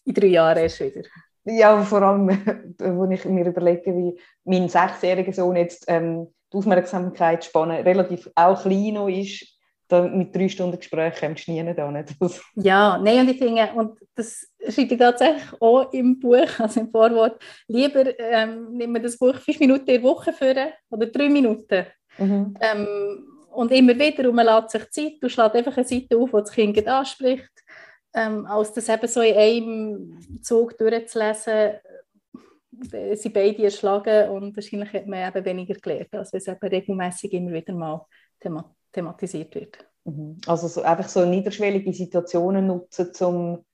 in 0.05 0.13
drei 0.13 0.27
Jahren 0.27 0.57
erst 0.59 0.79
wieder. 0.79 1.01
Ja, 1.43 1.81
vor 1.83 2.03
allem, 2.03 2.27
wo 2.77 3.09
ich 3.09 3.25
mir 3.25 3.47
überlege, 3.47 3.95
wie 3.95 4.19
mein 4.43 4.69
sechsjähriger 4.69 5.33
Sohn 5.33 5.55
jetzt 5.55 5.85
ähm, 5.87 6.27
die 6.53 6.57
Aufmerksamkeitsspanne 6.57 7.83
relativ 7.83 8.29
auch 8.35 8.61
klein 8.61 9.09
ist, 9.09 9.57
da 9.91 10.07
mit 10.07 10.35
drei 10.35 10.47
Stunden 10.47 10.77
Gespräch 10.77 11.15
kommst 11.19 11.47
du 11.47 11.51
nie 11.51 11.73
da. 11.73 11.91
Ja, 12.55 12.97
nein, 12.97 13.19
und 13.19 13.29
ich 13.29 13.37
finde, 13.37 13.69
und 13.75 13.99
das 14.15 14.47
schreibe 14.69 14.93
ich 14.93 14.99
tatsächlich 14.99 15.43
auch 15.59 15.91
im 15.93 16.19
Buch, 16.19 16.59
also 16.59 16.79
im 16.79 16.89
Vorwort, 16.89 17.41
lieber 17.67 18.17
ähm, 18.19 18.71
nehmen 18.71 18.93
wir 18.93 19.01
das 19.01 19.17
Buch 19.17 19.35
fünf 19.35 19.59
Minuten 19.59 19.89
in 19.89 20.01
der 20.01 20.03
Woche 20.03 20.33
führen 20.33 20.69
oder 20.89 21.07
drei 21.07 21.29
Minuten. 21.29 21.85
Mhm. 22.17 22.53
Ähm, 22.59 23.27
und 23.51 23.71
immer 23.71 23.97
wieder, 23.97 24.29
und 24.29 24.35
man 24.35 24.45
lässt 24.45 24.69
sich 24.69 24.89
Zeit, 24.91 25.13
du 25.21 25.29
schlägst 25.29 25.55
einfach 25.55 25.75
eine 25.75 25.85
Seite 25.85 26.17
auf, 26.17 26.31
die 26.31 26.37
das 26.37 26.51
Kind 26.51 26.87
anspricht, 26.87 27.51
ähm, 28.13 28.45
als 28.45 28.73
das 28.73 28.89
eben 28.89 29.07
so 29.07 29.21
in 29.21 29.35
einem 29.35 30.41
Zug 30.41 30.77
durchzulesen, 30.77 31.71
äh, 32.91 33.15
sie 33.15 33.29
beide 33.29 33.63
erschlagen 33.63 34.29
und 34.29 34.55
wahrscheinlich 34.55 34.93
hat 34.93 35.07
man 35.07 35.27
eben 35.27 35.45
weniger 35.45 35.75
gelernt, 35.75 36.13
als 36.13 36.31
wenn 36.31 36.39
es 36.39 36.47
eben 36.47 36.67
regelmäßig 36.67 37.33
immer 37.33 37.51
wieder 37.51 37.73
mal 37.73 38.05
thematisiert 38.39 38.80
thematisiert 38.91 39.53
wird. 39.55 39.77
Mhm. 40.05 40.37
Also 40.47 40.67
so, 40.67 40.81
einfach 40.81 41.07
so 41.07 41.25
niederschwellige 41.25 41.93
Situationen 41.93 42.67
nutzen, 42.67 43.11
um 43.21 43.65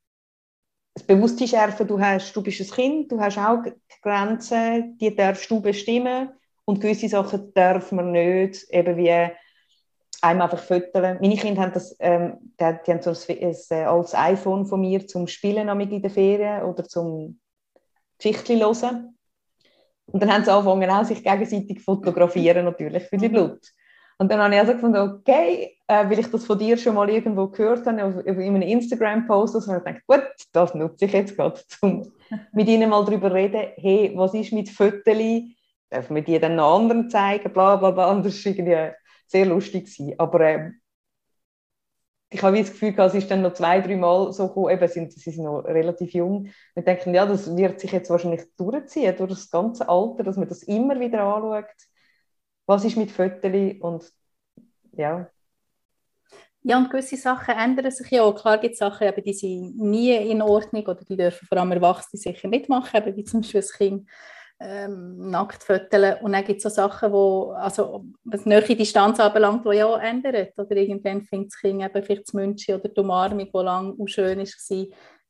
das 0.94 1.04
Bewusstsein 1.04 1.48
schärfen, 1.48 1.88
du, 1.88 2.00
hast, 2.00 2.34
du 2.34 2.42
bist 2.42 2.60
ein 2.60 2.68
Kind, 2.72 3.12
du 3.12 3.20
hast 3.20 3.38
auch 3.38 3.64
Grenzen, 4.02 4.98
die 4.98 5.16
darfst 5.16 5.50
du 5.50 5.62
bestimmen 5.62 6.30
und 6.66 6.82
gewisse 6.82 7.08
Sachen 7.08 7.54
darf 7.54 7.92
man 7.92 8.12
nicht, 8.12 8.68
eben 8.72 8.98
wie 8.98 9.12
einem 9.12 10.42
einfach 10.42 10.60
füttern. 10.60 11.20
Meine 11.22 11.36
Kinder 11.36 11.62
haben 11.62 11.74
das, 11.74 11.96
ähm, 12.00 12.38
die, 12.60 12.78
die 12.86 12.92
haben 12.92 13.02
so 13.02 13.12
ein, 13.12 13.38
ein, 13.40 13.56
ein 13.70 13.88
altes 13.88 14.16
iPhone 14.16 14.66
von 14.66 14.82
mir 14.82 15.06
zum 15.06 15.28
Spielen 15.28 15.70
in 15.80 16.02
der 16.02 16.12
Ferien 16.12 16.64
oder 16.64 16.84
zum 16.84 17.40
Geschichten 18.18 18.60
hören. 18.60 19.18
Und 20.08 20.24
dann 20.24 20.34
haben 20.34 20.46
sie 20.46 20.52
angefangen, 20.52 20.90
auch 20.90 21.06
sich 21.06 21.24
gegenseitig 21.24 21.82
fotografieren, 21.82 22.66
natürlich, 22.66 23.04
für 23.04 23.18
die 23.18 23.30
mhm. 23.30 23.34
Blut. 23.34 23.68
Und 24.20 24.32
dann 24.32 24.40
habe 24.40 24.54
ich 24.54 24.60
also 24.60 24.74
gefunden, 24.74 24.98
okay, 24.98 25.78
äh, 25.88 26.10
weil 26.10 26.20
ich 26.20 26.32
das 26.32 26.46
von 26.46 26.58
dir 26.58 26.78
schon 26.78 26.96
mal 26.96 27.10
irgendwo 27.10 27.48
gehört 27.48 27.86
habe, 27.86 28.04
auf, 28.04 28.26
in 28.26 28.56
einem 28.56 28.64
Instagram-Post, 28.64 29.56
und 29.56 29.62
ich 29.62 29.84
gedacht, 29.84 30.08
gut, 30.08 30.48
das 30.54 30.74
nutze 30.74 31.06
ich 31.06 31.14
jetzt 31.14 31.36
gerade, 31.36 31.62
um 31.82 32.12
mit 32.52 32.68
ihnen 32.68 32.90
mal 32.90 33.06
darüber 33.06 33.34
reden, 33.34 33.68
hey, 33.76 34.12
was 34.16 34.34
ist 34.34 34.54
mit 34.54 34.70
Fotos, 34.70 35.06
dürfen 35.06 36.16
wir 36.16 36.24
die 36.24 36.40
dann 36.40 36.56
noch 36.56 36.80
anderen 36.80 37.10
zeigen, 37.10 37.54
bla 37.54 37.76
bla 37.76 37.92
bla, 37.92 38.12
und 38.12 38.26
das 38.26 38.44
war 38.44 38.52
irgendwie 38.52 38.92
sehr 39.28 39.46
lustig. 39.46 39.86
Gewesen. 39.86 40.16
Aber 40.18 40.42
äh, 40.42 40.72
ich 42.30 42.42
habe 42.42 42.58
das 42.58 42.72
Gefühl, 42.72 42.94
es 42.98 43.14
ist 43.14 43.32
dann 43.32 43.42
noch 43.42 43.54
zwei, 43.54 43.80
drei 43.80 43.96
Mal 43.96 44.34
so 44.34 44.48
gekommen, 44.48 44.72
eben, 44.72 44.88
sind, 44.88 45.14
sie 45.14 45.32
sind 45.32 45.46
noch 45.46 45.62
relativ 45.62 46.14
jung. 46.14 46.50
Wir 46.74 46.84
denken, 46.84 47.14
ja, 47.14 47.26
das 47.26 47.56
wird 47.56 47.80
sich 47.80 47.92
jetzt 47.92 48.10
wahrscheinlich 48.10 48.44
durchziehen, 48.58 49.16
durch 49.16 49.30
das 49.30 49.50
ganze 49.50 49.88
Alter, 49.88 50.24
dass 50.24 50.38
man 50.38 50.50
das 50.50 50.64
immer 50.64 51.00
wieder 51.00 51.24
anschaut. 51.24 51.66
Was 52.68 52.86
ist 52.86 52.98
mit 52.98 53.12
Fotos 53.12 53.52
und 53.80 54.14
ja. 54.92 55.30
Ja, 56.64 56.78
und 56.78 56.90
gewisse 56.90 57.16
Sachen 57.16 57.56
ändern 57.56 57.90
sich 57.92 58.12
ja 58.12 58.24
auch. 58.24 58.36
Klar 58.36 58.58
gibt 58.58 58.74
es 58.74 58.80
Sachen, 58.80 59.08
eben, 59.08 59.24
die 59.24 59.34
sind 59.34 59.78
nie 59.78 60.14
in 60.14 60.42
Ordnung 60.42 60.86
oder 60.86 61.00
die 61.02 61.16
dürfen 61.16 61.48
vor 61.48 61.58
allem 61.58 61.72
Erwachsene 61.72 62.20
sicher 62.20 62.50
nicht 62.50 62.68
machen, 62.68 62.98
eben, 62.98 63.16
wie 63.16 63.24
zum 63.24 63.40
Beispiel 63.40 63.62
ein 63.62 63.78
Kind 63.78 64.10
ähm, 64.60 65.30
nackt 65.30 65.64
föteln. 65.64 66.18
Und 66.22 66.34
dann 66.34 66.44
gibt 66.44 66.58
es 66.58 66.64
so 66.64 66.70
Sachen, 66.70 67.14
wo, 67.14 67.52
also, 67.52 68.04
was 68.26 68.46
nähere 68.46 68.76
Distanz 68.76 69.18
anbelangt, 69.20 69.66
die 69.66 69.78
ja 69.78 69.86
auch 69.86 70.00
ändern. 70.00 70.48
Oder 70.58 70.76
irgendwann 70.76 71.22
findet 71.22 71.54
das 71.54 71.62
Kind 71.62 71.82
eben 71.82 72.04
vielleicht 72.04 72.28
das 72.28 72.34
München 72.34 72.76
oder 72.76 72.90
die 72.90 73.00
Umarmung, 73.00 73.50
die 73.50 73.64
lange 73.64 73.96
auch 73.98 74.08
schön 74.08 74.40
war, 74.40 74.86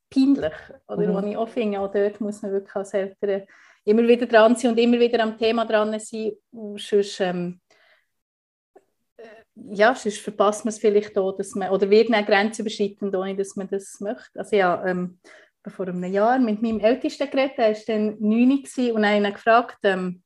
peinlich. 0.10 0.54
Oder 0.88 1.08
mhm. 1.08 1.14
wo 1.14 1.28
ich 1.28 1.38
auch 1.38 1.50
finde, 1.50 1.80
auch 1.82 1.92
dort 1.92 2.20
muss 2.20 2.42
man 2.42 2.52
wirklich 2.52 2.76
als 2.76 2.94
Eltern 2.96 3.44
immer 3.88 4.08
wieder 4.08 4.26
dran 4.26 4.56
sein 4.56 4.72
und 4.72 4.78
immer 4.78 5.00
wieder 5.00 5.24
am 5.24 5.38
Thema 5.38 5.66
dran 5.66 5.98
sein. 6.00 6.32
Sonst, 6.52 7.20
ähm, 7.22 7.62
äh, 9.18 9.24
ja, 9.72 9.96
sonst 9.96 10.20
verpasst 10.20 10.66
man 10.66 10.74
es 10.74 10.80
vielleicht 10.80 11.18
auch, 11.18 11.34
dass 11.34 11.56
man, 11.56 11.70
oder 11.70 11.90
wird 11.90 12.12
eine 12.12 12.26
Grenze 12.26 12.62
überschreiten, 12.62 13.16
ohne 13.16 13.36
dass 13.36 13.56
man 13.56 13.70
das 13.70 14.00
möchte. 14.00 14.40
Also 14.40 14.56
ja, 14.56 14.86
ähm, 14.86 15.20
vor 15.68 15.88
einem 15.88 16.04
Jahr 16.06 16.40
mit 16.40 16.62
meinem 16.62 16.80
Ältesten 16.80 17.30
geredet, 17.30 17.58
er 17.58 17.74
war 17.74 17.82
dann 17.88 18.18
9 18.20 18.94
und 18.94 19.06
habe 19.06 19.18
ihn 19.18 19.34
gefragt, 19.34 19.80
ähm, 19.84 20.24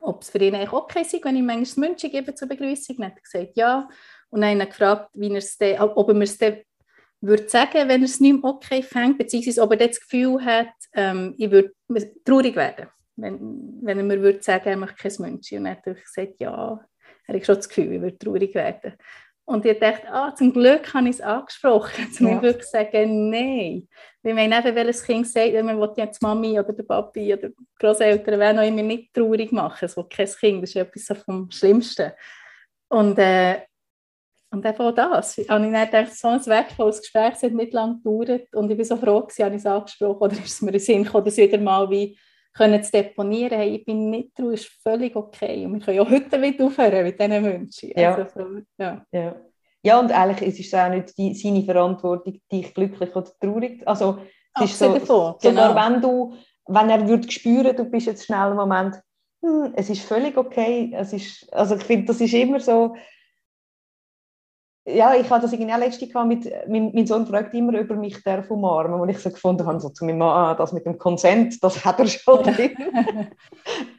ob 0.00 0.22
es 0.22 0.30
für 0.30 0.38
ihn 0.38 0.54
eigentlich 0.54 0.72
okay 0.72 1.02
ist, 1.02 1.12
wenn 1.12 1.36
ich 1.36 1.42
manchmal 1.42 1.60
das 1.60 1.76
München 1.76 2.10
gebe 2.10 2.34
zur 2.34 2.48
Begrüßung. 2.48 2.96
Dann 2.96 3.06
hat 3.06 3.18
er 3.18 3.22
gesagt, 3.22 3.56
ja. 3.56 3.88
Und 4.30 4.42
dann 4.42 4.50
habe 4.50 4.62
ihn 4.62 4.68
gefragt, 4.68 5.10
wie 5.14 5.28
denn, 5.60 5.80
ob 5.80 6.08
er 6.08 6.14
mir 6.14 6.24
es 6.24 6.38
dann 6.38 6.58
würde 7.20 7.48
sagen, 7.48 7.88
wenn 7.88 8.02
er 8.02 8.04
es 8.04 8.20
nicht 8.20 8.42
mehr 8.42 8.44
okay 8.44 8.82
fängt, 8.82 9.18
beziehungsweise 9.18 9.62
ob 9.62 9.72
er 9.72 9.88
das 9.88 10.00
Gefühl 10.00 10.44
hat, 10.44 10.68
ähm, 10.94 11.34
ich 11.36 11.50
würde 11.50 11.72
traurig 12.24 12.54
werden, 12.56 12.86
wenn, 13.16 13.78
wenn 13.82 13.98
er 13.98 14.04
mir 14.04 14.20
würde 14.20 14.42
sagen, 14.42 14.68
er 14.68 14.76
möchte 14.76 14.96
kein 14.96 15.12
München. 15.18 15.58
Und 15.58 15.64
dann 15.64 15.76
hat 15.76 15.86
er 15.86 15.94
gesagt, 15.94 16.34
ja, 16.38 16.80
er 17.26 17.34
hat 17.34 17.46
schon 17.46 17.56
das 17.56 17.68
Gefühl, 17.68 17.92
ich 17.92 18.00
würde 18.00 18.18
traurig 18.18 18.54
werden. 18.54 18.94
Und 19.48 19.64
ich 19.64 19.78
dachte, 19.78 20.12
ah, 20.12 20.34
zum 20.34 20.52
Glück 20.52 20.92
habe 20.92 21.08
ich 21.08 21.14
es 21.14 21.20
angesprochen, 21.22 22.12
zu 22.12 22.24
ja. 22.24 22.42
wirklich 22.42 22.66
sagen, 22.66 23.30
nein. 23.30 23.88
Weil 24.22 24.36
wenn 24.36 24.52
eben 24.52 24.74
welches 24.74 25.02
Kind 25.02 25.26
sagt, 25.26 25.54
man 25.54 25.80
will 25.80 25.90
jetzt 25.96 26.20
Mami 26.20 26.60
oder 26.60 26.72
der 26.74 26.82
Papi 26.82 27.32
oder 27.32 27.48
die 27.48 27.66
Großeltern, 27.80 28.38
wer 28.38 28.52
noch 28.52 28.62
immer 28.62 28.82
nicht 28.82 29.14
traurig 29.14 29.50
machen, 29.50 29.86
es 29.86 29.96
will 29.96 30.04
kein 30.04 30.26
Kind, 30.26 30.62
das 30.62 30.70
ist 30.70 30.76
etwas 30.76 31.24
vom 31.24 31.50
Schlimmsten. 31.50 32.12
Und, 32.88 33.18
äh, 33.18 33.62
und 34.50 34.64
eben 34.64 34.80
auch 34.80 34.94
das. 34.94 35.38
Und 35.38 35.44
ich 35.44 35.48
dann 35.48 35.72
gedacht, 35.72 36.14
so 36.14 36.28
ein 36.28 36.46
wertvolles 36.46 37.00
Gespräch, 37.00 37.34
es 37.34 37.42
hat 37.42 37.52
nicht 37.52 37.72
lange 37.72 37.96
gedauert 37.96 38.54
und 38.54 38.70
ich 38.70 38.76
bin 38.76 38.86
so 38.86 38.96
froh 38.96 39.26
habe 39.40 39.54
ich 39.54 39.60
es 39.60 39.66
angesprochen 39.66 40.18
oder 40.18 40.32
ist 40.32 40.46
es 40.46 40.62
mir 40.62 40.72
in 40.72 40.80
Sinn 40.80 41.04
gekommen, 41.04 41.24
dass 41.24 41.36
wieder 41.36 41.58
mal 41.58 41.88
wie 41.90 42.18
können 42.54 42.82
zu 42.82 42.90
deponieren, 42.90 43.56
hey, 43.56 43.76
ich 43.76 43.84
bin 43.84 44.10
nicht 44.10 44.34
traurig, 44.34 44.60
ist 44.60 44.82
völlig 44.82 45.14
okay. 45.14 45.64
Und 45.64 45.74
wir 45.74 45.80
können 45.80 45.96
ja 45.98 46.10
heute 46.10 46.42
wieder 46.42 46.64
aufhören 46.64 47.04
mit 47.04 47.20
diesen 47.20 47.44
Wünschen. 47.44 47.92
Ja. 47.94 48.14
Also, 48.16 48.40
ja. 48.78 49.06
ja. 49.12 49.36
ja, 49.82 50.00
und 50.00 50.10
eigentlich 50.10 50.58
ist 50.58 50.66
es 50.66 50.74
auch 50.74 50.88
nicht 50.88 51.16
die, 51.16 51.34
seine 51.34 51.62
Verantwortung, 51.62 52.40
dich 52.50 52.74
glücklich 52.74 53.14
oder 53.14 53.30
traurig. 53.40 53.86
Also, 53.86 54.18
es 54.56 54.70
ist 54.72 54.78
so, 54.78 54.92
davon, 54.92 55.34
sogar 55.38 55.74
genau. 55.74 55.74
wenn 55.74 56.02
du, 56.02 56.34
wenn 56.66 56.90
er 56.90 57.06
würde 57.06 57.30
spüren, 57.30 57.76
du 57.76 57.84
bist 57.84 58.06
jetzt 58.06 58.26
schnell 58.26 58.50
im 58.50 58.56
Moment, 58.56 59.00
hm, 59.40 59.72
es 59.76 59.88
ist 59.88 60.02
völlig 60.02 60.36
okay. 60.36 60.90
Es 60.94 61.12
ist, 61.12 61.52
also 61.52 61.76
ich 61.76 61.84
finde, 61.84 62.06
das 62.06 62.20
ist 62.20 62.34
immer 62.34 62.58
so, 62.58 62.96
ja, 64.88 65.14
ich 65.14 65.28
hatte 65.28 65.42
das 65.42 65.52
irgendwie 65.52 65.72
auch 65.72 65.78
letzte 65.78 66.06
mit, 66.24 66.50
mein, 66.66 66.92
mein 66.94 67.06
Sohn 67.06 67.26
fragt 67.26 67.52
immer 67.54 67.78
über 67.78 67.94
mich 67.94 68.22
darf 68.22 68.50
umarmen, 68.50 69.00
und 69.00 69.08
ich 69.08 69.18
so 69.18 69.30
gefunden 69.30 69.66
habe, 69.66 69.80
so 69.80 69.90
zu 69.90 70.04
meinem 70.04 70.18
Mann, 70.18 70.30
ah, 70.30 70.54
das 70.54 70.72
mit 70.72 70.86
dem 70.86 70.98
Konsent, 70.98 71.62
das 71.62 71.84
hat 71.84 71.98
er 71.98 72.06
schon 72.06 72.42
drin. 72.42 72.74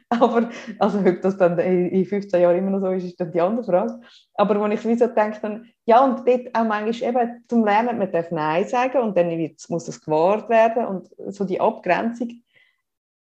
Aber, 0.08 0.50
also 0.80 0.98
ob 0.98 1.22
das 1.22 1.36
dann 1.36 1.58
in 1.58 2.04
15 2.04 2.40
Jahren 2.40 2.58
immer 2.58 2.70
noch 2.70 2.80
so 2.80 2.90
ist, 2.90 3.04
ist 3.04 3.20
dann 3.20 3.30
die 3.30 3.40
andere 3.40 3.64
Frage. 3.64 4.00
Aber 4.34 4.60
wenn 4.60 4.72
ich 4.72 4.80
so 4.80 5.06
denke, 5.06 5.38
dann, 5.40 5.68
ja, 5.84 6.04
und 6.04 6.26
dort 6.26 6.54
auch 6.54 6.64
manchmal 6.64 7.10
eben 7.10 7.44
zum 7.48 7.64
Lernen, 7.64 7.98
man 7.98 8.10
darf 8.10 8.30
Nein 8.32 8.66
sagen 8.66 8.98
und 8.98 9.16
dann 9.16 9.28
muss 9.68 9.84
das 9.84 10.00
gewahrt 10.00 10.48
werden 10.48 10.86
und 10.86 11.08
so 11.28 11.44
die 11.44 11.60
Abgrenzung. 11.60 12.42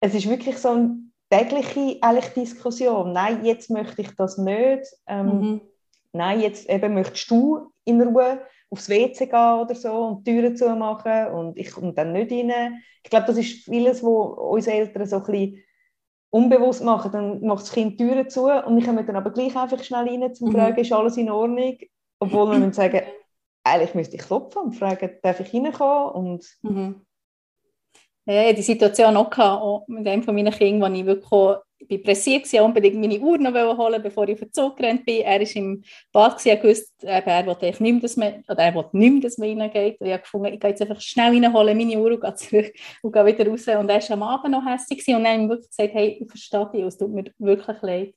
Es 0.00 0.14
ist 0.14 0.28
wirklich 0.28 0.59
so 0.59 0.71
eine 0.71 0.97
tägliche 1.31 1.99
eigentlich 2.00 2.35
Diskussion. 2.35 3.12
Nein, 3.12 3.45
jetzt 3.45 3.71
möchte 3.71 4.02
ich 4.02 4.16
das 4.16 4.37
nicht. 4.37 4.85
Ähm, 5.07 5.26
mhm 5.26 5.61
nein, 6.12 6.40
jetzt 6.40 6.69
eben 6.69 6.95
möchtest 6.95 7.31
du 7.31 7.73
in 7.85 8.00
Ruhe 8.00 8.40
aufs 8.71 8.88
WC 8.88 9.26
gehen 9.26 9.61
oder 9.61 9.75
so 9.75 9.92
und 9.92 10.26
die 10.26 10.33
Türen 10.33 10.57
zumachen 10.57 11.26
und 11.28 11.59
ich 11.59 11.71
komme 11.71 11.92
dann 11.92 12.12
nicht 12.12 12.33
rein. 12.33 12.83
Ich 13.04 13.11
glaube, 13.11 13.26
das 13.26 13.37
ist 13.37 13.64
vieles, 13.64 14.02
was 14.02 14.38
unsere 14.38 14.76
Eltern 14.76 15.07
so 15.07 15.16
ein 15.16 15.25
bisschen 15.25 15.64
unbewusst 16.31 16.83
machen. 16.83 17.12
Dann 17.12 17.45
macht 17.45 17.62
das 17.62 17.73
Kind 17.73 18.00
die 18.00 18.07
Türen 18.07 18.31
zu 18.31 18.45
und 18.45 18.76
wir 18.76 18.85
kommen 18.85 19.07
dann 19.07 19.16
aber 19.16 19.31
gleich 19.31 19.54
einfach 19.57 19.83
schnell 19.83 20.09
rein, 20.09 20.23
um 20.23 20.35
zu 20.35 20.47
mhm. 20.47 20.52
fragen, 20.52 20.81
ist 20.81 20.92
alles 20.92 21.16
in 21.16 21.31
Ordnung? 21.31 21.76
Obwohl 22.19 22.59
wir 22.59 22.73
sagen, 22.73 23.02
eigentlich 23.64 23.95
müsste 23.95 24.16
ich 24.16 24.23
klopfen 24.23 24.62
und 24.62 24.73
fragen, 24.73 25.11
darf 25.23 25.40
ich 25.40 25.52
reinkommen? 25.52 26.11
Und 26.12 26.47
mhm. 26.62 27.07
Ja, 28.25 28.52
die 28.52 28.62
Situation 28.62 29.16
auch, 29.16 29.31
gehabt, 29.31 29.62
auch 29.62 29.85
mit 29.88 30.07
einem 30.07 30.23
von 30.23 30.35
meinen 30.35 30.52
Kindern, 30.52 30.92
wo 30.92 30.97
ich 30.97 31.04
wirklich 31.04 31.59
ich 31.82 31.88
bin 31.88 32.02
pressiert, 32.02 32.52
ich 32.52 32.60
unbedingt 32.60 32.96
meine 32.96 33.18
Uhr 33.18 33.38
noch 33.38 33.78
holen, 33.78 34.02
bevor 34.02 34.28
ich 34.28 34.34
auf 34.34 34.40
den 34.40 34.52
Zug 34.52 34.76
gerannt 34.76 35.04
bin. 35.04 35.22
Er 35.22 35.40
war 35.40 35.56
im 35.56 35.82
Bad, 36.12 36.46
er 36.46 36.62
wusste, 36.62 37.06
er 37.06 37.46
wollte 37.46 37.66
nicht 37.66 37.80
mehr, 37.80 38.00
dass 38.00 38.16
man, 38.16 38.44
oder 38.48 38.58
er 38.58 38.74
wollte 38.74 38.96
nicht 38.96 39.12
mehr, 39.12 39.22
dass 39.22 39.38
man 39.38 39.60
reingeht. 39.60 40.00
Und 40.00 40.06
ich 40.06 40.12
habe 40.12 40.22
gefunden, 40.22 40.54
ich 40.54 40.60
gehe 40.60 40.70
jetzt 40.70 40.82
einfach 40.82 41.00
schnell 41.00 41.32
reinholen, 41.32 41.76
meine 41.76 41.98
Uhr 41.98 42.12
und 42.12 42.20
gehe 42.20 42.34
zurück 42.34 42.72
und 43.02 43.12
gehe 43.12 43.26
wieder 43.26 43.46
raus. 43.48 43.66
Und 43.68 43.88
er 43.88 44.00
war 44.00 44.10
am 44.10 44.22
Abend 44.22 44.52
noch 44.52 44.64
hässlich 44.64 45.06
und 45.08 45.24
dann 45.24 45.26
habe 45.26 45.42
ich 45.42 45.48
wirklich 45.48 45.70
gesagt, 45.70 45.94
hey, 45.94 46.18
ich 46.20 46.28
verstehe 46.28 46.70
dich, 46.72 46.82
es 46.82 46.96
tut 46.96 47.10
mir 47.12 47.24
wirklich 47.38 47.82
leid. 47.82 48.14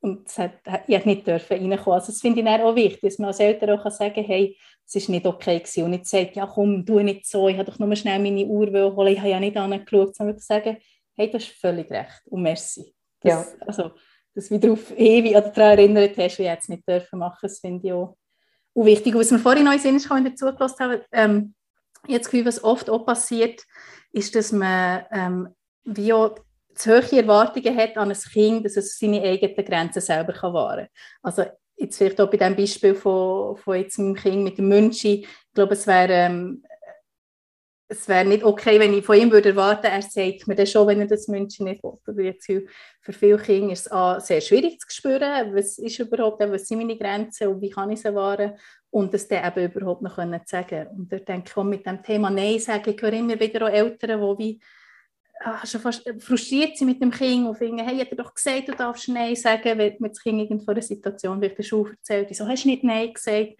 Und 0.00 0.26
es 0.26 0.38
hat, 0.38 0.54
ich 0.86 0.96
hätte 0.96 1.08
nicht 1.08 1.26
dürfen 1.26 1.58
reinkommen. 1.58 1.94
Also 1.94 2.08
das 2.08 2.20
finde 2.20 2.40
ich 2.40 2.48
auch 2.48 2.74
wichtig, 2.74 3.00
dass 3.02 3.18
man 3.18 3.28
als 3.28 3.40
Eltern 3.40 3.78
auch 3.78 3.90
sagen 3.90 4.14
kann, 4.14 4.24
hey, 4.24 4.56
es 4.84 5.08
war 5.08 5.14
nicht 5.14 5.26
okay 5.26 5.58
gewesen. 5.58 5.84
Und 5.84 5.90
nicht 5.90 6.06
sagt, 6.06 6.34
ja 6.36 6.46
komm, 6.46 6.84
tu 6.84 6.98
nicht 7.00 7.26
so, 7.26 7.48
ich 7.48 7.56
habe 7.56 7.70
doch 7.70 7.78
nur 7.78 7.94
schnell 7.94 8.18
meine 8.18 8.44
Uhr 8.44 8.96
holen, 8.96 9.12
ich 9.12 9.18
habe 9.20 9.30
ja 9.30 9.40
nicht 9.40 9.56
angeschaut, 9.56 10.16
sondern 10.16 10.38
sagen, 10.38 10.76
hey, 11.14 11.30
du 11.30 11.38
hast 11.38 11.48
völlig 11.48 11.90
recht 11.90 12.22
und 12.26 12.42
merci. 12.42 12.94
Das, 13.20 13.32
ja. 13.32 13.66
Also, 13.66 13.92
dass 14.34 14.48
du 14.48 14.54
wieder 14.54 14.72
auf 14.72 14.96
ewig 14.96 15.32
oder 15.32 15.50
daran 15.50 15.78
erinnert 15.78 16.16
hast, 16.16 16.38
wie 16.38 16.42
ich 16.42 16.48
jetzt 16.48 16.68
nicht 16.68 16.88
dürfen 16.88 17.18
machen, 17.18 17.38
das 17.42 17.60
finde 17.60 17.86
ich 17.86 17.92
auch, 17.92 18.16
auch 18.74 18.84
wichtig. 18.84 19.14
was 19.14 19.30
mir 19.30 19.38
vorhin 19.38 19.64
neu 19.64 19.78
Sinn 19.78 19.96
ist, 19.96 20.10
wenn 20.10 20.26
ich 20.26 20.36
zugelassen 20.36 20.80
habe, 20.80 21.04
ähm, 21.12 21.54
jetzt 22.08 22.30
Gefühl, 22.30 22.46
was 22.46 22.64
oft 22.64 22.90
auch 22.90 23.04
passiert, 23.04 23.62
ist, 24.12 24.34
dass 24.34 24.52
man 24.52 25.04
ähm, 25.12 25.48
wie 25.84 26.12
auch 26.12 26.36
zu 26.74 26.90
hohe 26.90 27.18
Erwartungen 27.18 27.76
hat 27.76 27.96
an 27.96 28.10
ein 28.10 28.16
Kind, 28.16 28.64
dass 28.64 28.76
es 28.76 28.98
seine 28.98 29.22
eigenen 29.22 29.64
Grenzen 29.64 30.00
selber 30.00 30.32
kann 30.32 30.54
wahren 30.54 30.86
kann. 30.86 30.88
Also 31.22 31.44
jetzt 31.76 31.98
vielleicht 31.98 32.20
auch 32.20 32.30
bei 32.30 32.38
dem 32.38 32.56
Beispiel 32.56 32.94
von, 32.94 33.56
von 33.56 33.76
jetzt 33.76 33.98
meinem 33.98 34.14
Kind 34.14 34.44
mit 34.44 34.58
dem 34.58 34.68
Münchi, 34.68 35.22
ich 35.22 35.54
glaube, 35.54 35.74
es 35.74 35.86
wäre 35.86 36.12
ähm, 36.12 36.62
es 37.92 38.08
wäre 38.08 38.24
nicht 38.24 38.42
okay, 38.42 38.80
wenn 38.80 38.94
ich 38.94 39.04
von 39.04 39.18
ihm 39.18 39.30
würde 39.30 39.50
erwarten, 39.50 39.86
er 39.86 40.02
sagt 40.02 40.48
mir 40.48 40.54
das 40.54 40.70
schon, 40.70 40.86
wenn 40.86 41.00
er 41.00 41.06
das 41.06 41.28
München 41.28 41.66
nicht 41.66 41.82
will. 41.82 42.24
jetzt 42.24 42.46
für 42.46 43.12
viele 43.12 43.38
Kinder 43.38 43.72
ist 43.72 43.86
es 43.86 43.92
A, 43.92 44.18
sehr 44.18 44.40
schwierig 44.40 44.80
zu 44.80 44.86
spüren, 44.90 45.54
was 45.54 45.78
ist 45.78 45.98
überhaupt, 45.98 46.40
was 46.40 46.66
sind 46.66 46.78
meine 46.78 46.96
Grenzen 46.96 47.48
und 47.48 47.60
wie 47.60 47.70
kann 47.70 47.90
ich 47.90 48.00
sie 48.00 48.14
wahren 48.14 48.54
und 48.90 49.12
das 49.12 49.28
dann 49.28 49.44
eben 49.44 49.70
überhaupt 49.70 50.02
noch 50.02 50.16
können 50.16 50.40
sagen 50.46 50.88
Und 50.88 51.12
da 51.12 51.18
denke 51.18 51.50
ich 51.50 51.56
auch 51.56 51.64
mit 51.64 51.84
dem 51.84 52.02
Thema 52.02 52.30
Nein 52.30 52.58
sagen, 52.58 52.90
ich 52.94 53.02
höre 53.02 53.12
immer 53.12 53.38
wieder 53.38 53.66
auch 53.66 53.70
Eltern, 53.70 54.20
die 54.20 54.44
wie 54.44 54.60
ah, 55.40 55.66
schon 55.66 55.80
fast 55.80 56.08
frustriert 56.18 56.76
sind 56.76 56.88
mit 56.88 57.02
dem 57.02 57.10
Kind 57.10 57.46
und 57.46 57.56
finden, 57.56 57.86
hey, 57.86 57.98
hat 57.98 58.10
er 58.10 58.16
doch 58.16 58.34
gesagt, 58.34 58.68
du 58.68 58.72
darfst 58.72 59.08
Nein 59.08 59.36
sagen, 59.36 59.78
wenn 59.78 59.96
mir 59.98 60.08
das 60.08 60.22
Kind 60.22 60.40
irgendwo 60.40 60.70
eine 60.70 60.82
Situation 60.82 61.40
wird 61.40 61.58
der 61.58 61.62
Schule 61.62 61.90
erzählt, 61.90 62.30
wieso 62.30 62.46
hast 62.46 62.64
du 62.64 62.68
nicht 62.68 62.84
Nein 62.84 63.12
gesagt? 63.12 63.54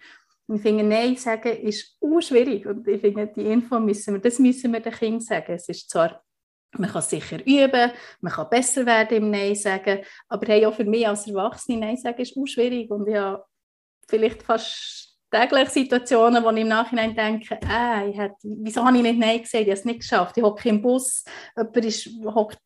Und 0.47 0.57
ich 0.57 0.61
finde, 0.61 0.83
Nein 0.83 1.15
sagen 1.15 1.57
ist 1.57 1.97
schwierig. 2.19 2.65
Und 2.65 2.87
ich 2.87 3.01
finde, 3.01 3.27
die 3.27 3.45
Info 3.45 3.79
müssen 3.79 4.15
wir, 4.15 4.21
das 4.21 4.39
müssen 4.39 4.73
wir 4.73 4.79
den 4.79 4.93
Kindern 4.93 5.21
sagen. 5.21 5.53
Es 5.53 5.69
ist 5.69 5.89
zwar, 5.89 6.21
man 6.77 6.89
kann 6.89 7.01
sicher 7.01 7.39
üben, 7.45 7.91
man 8.21 8.33
kann 8.33 8.49
besser 8.49 8.85
werden 8.85 9.17
im 9.17 9.31
Nein 9.31 9.55
sagen, 9.55 10.03
aber 10.27 10.47
hey, 10.47 10.65
auch 10.65 10.73
für 10.73 10.85
mich 10.85 11.07
als 11.07 11.27
Erwachsene 11.27 11.79
Nein 11.79 11.97
sagen 11.97 12.21
ist 12.21 12.33
schwierig. 12.49 12.89
Und 12.91 13.07
ja, 13.07 13.43
vielleicht 14.07 14.43
fast 14.43 15.17
täglich 15.31 15.69
Situationen, 15.69 16.43
wo 16.43 16.51
ich 16.51 16.61
im 16.61 16.67
Nachhinein 16.67 17.15
denke, 17.15 17.57
äh, 17.67 18.09
ich 18.09 18.17
hätte, 18.17 18.35
wieso 18.43 18.85
habe 18.85 18.97
ich 18.97 19.03
nicht 19.03 19.19
Nein 19.19 19.41
gesagt, 19.41 19.63
ich 19.63 19.69
habe 19.69 19.71
es 19.71 19.85
nicht 19.85 19.99
geschafft. 20.01 20.37
Ich 20.37 20.43
hocke 20.43 20.69
im 20.69 20.81
Bus, 20.81 21.23
jemand 21.55 21.85
ist, 21.85 22.09
hockt 22.25 22.57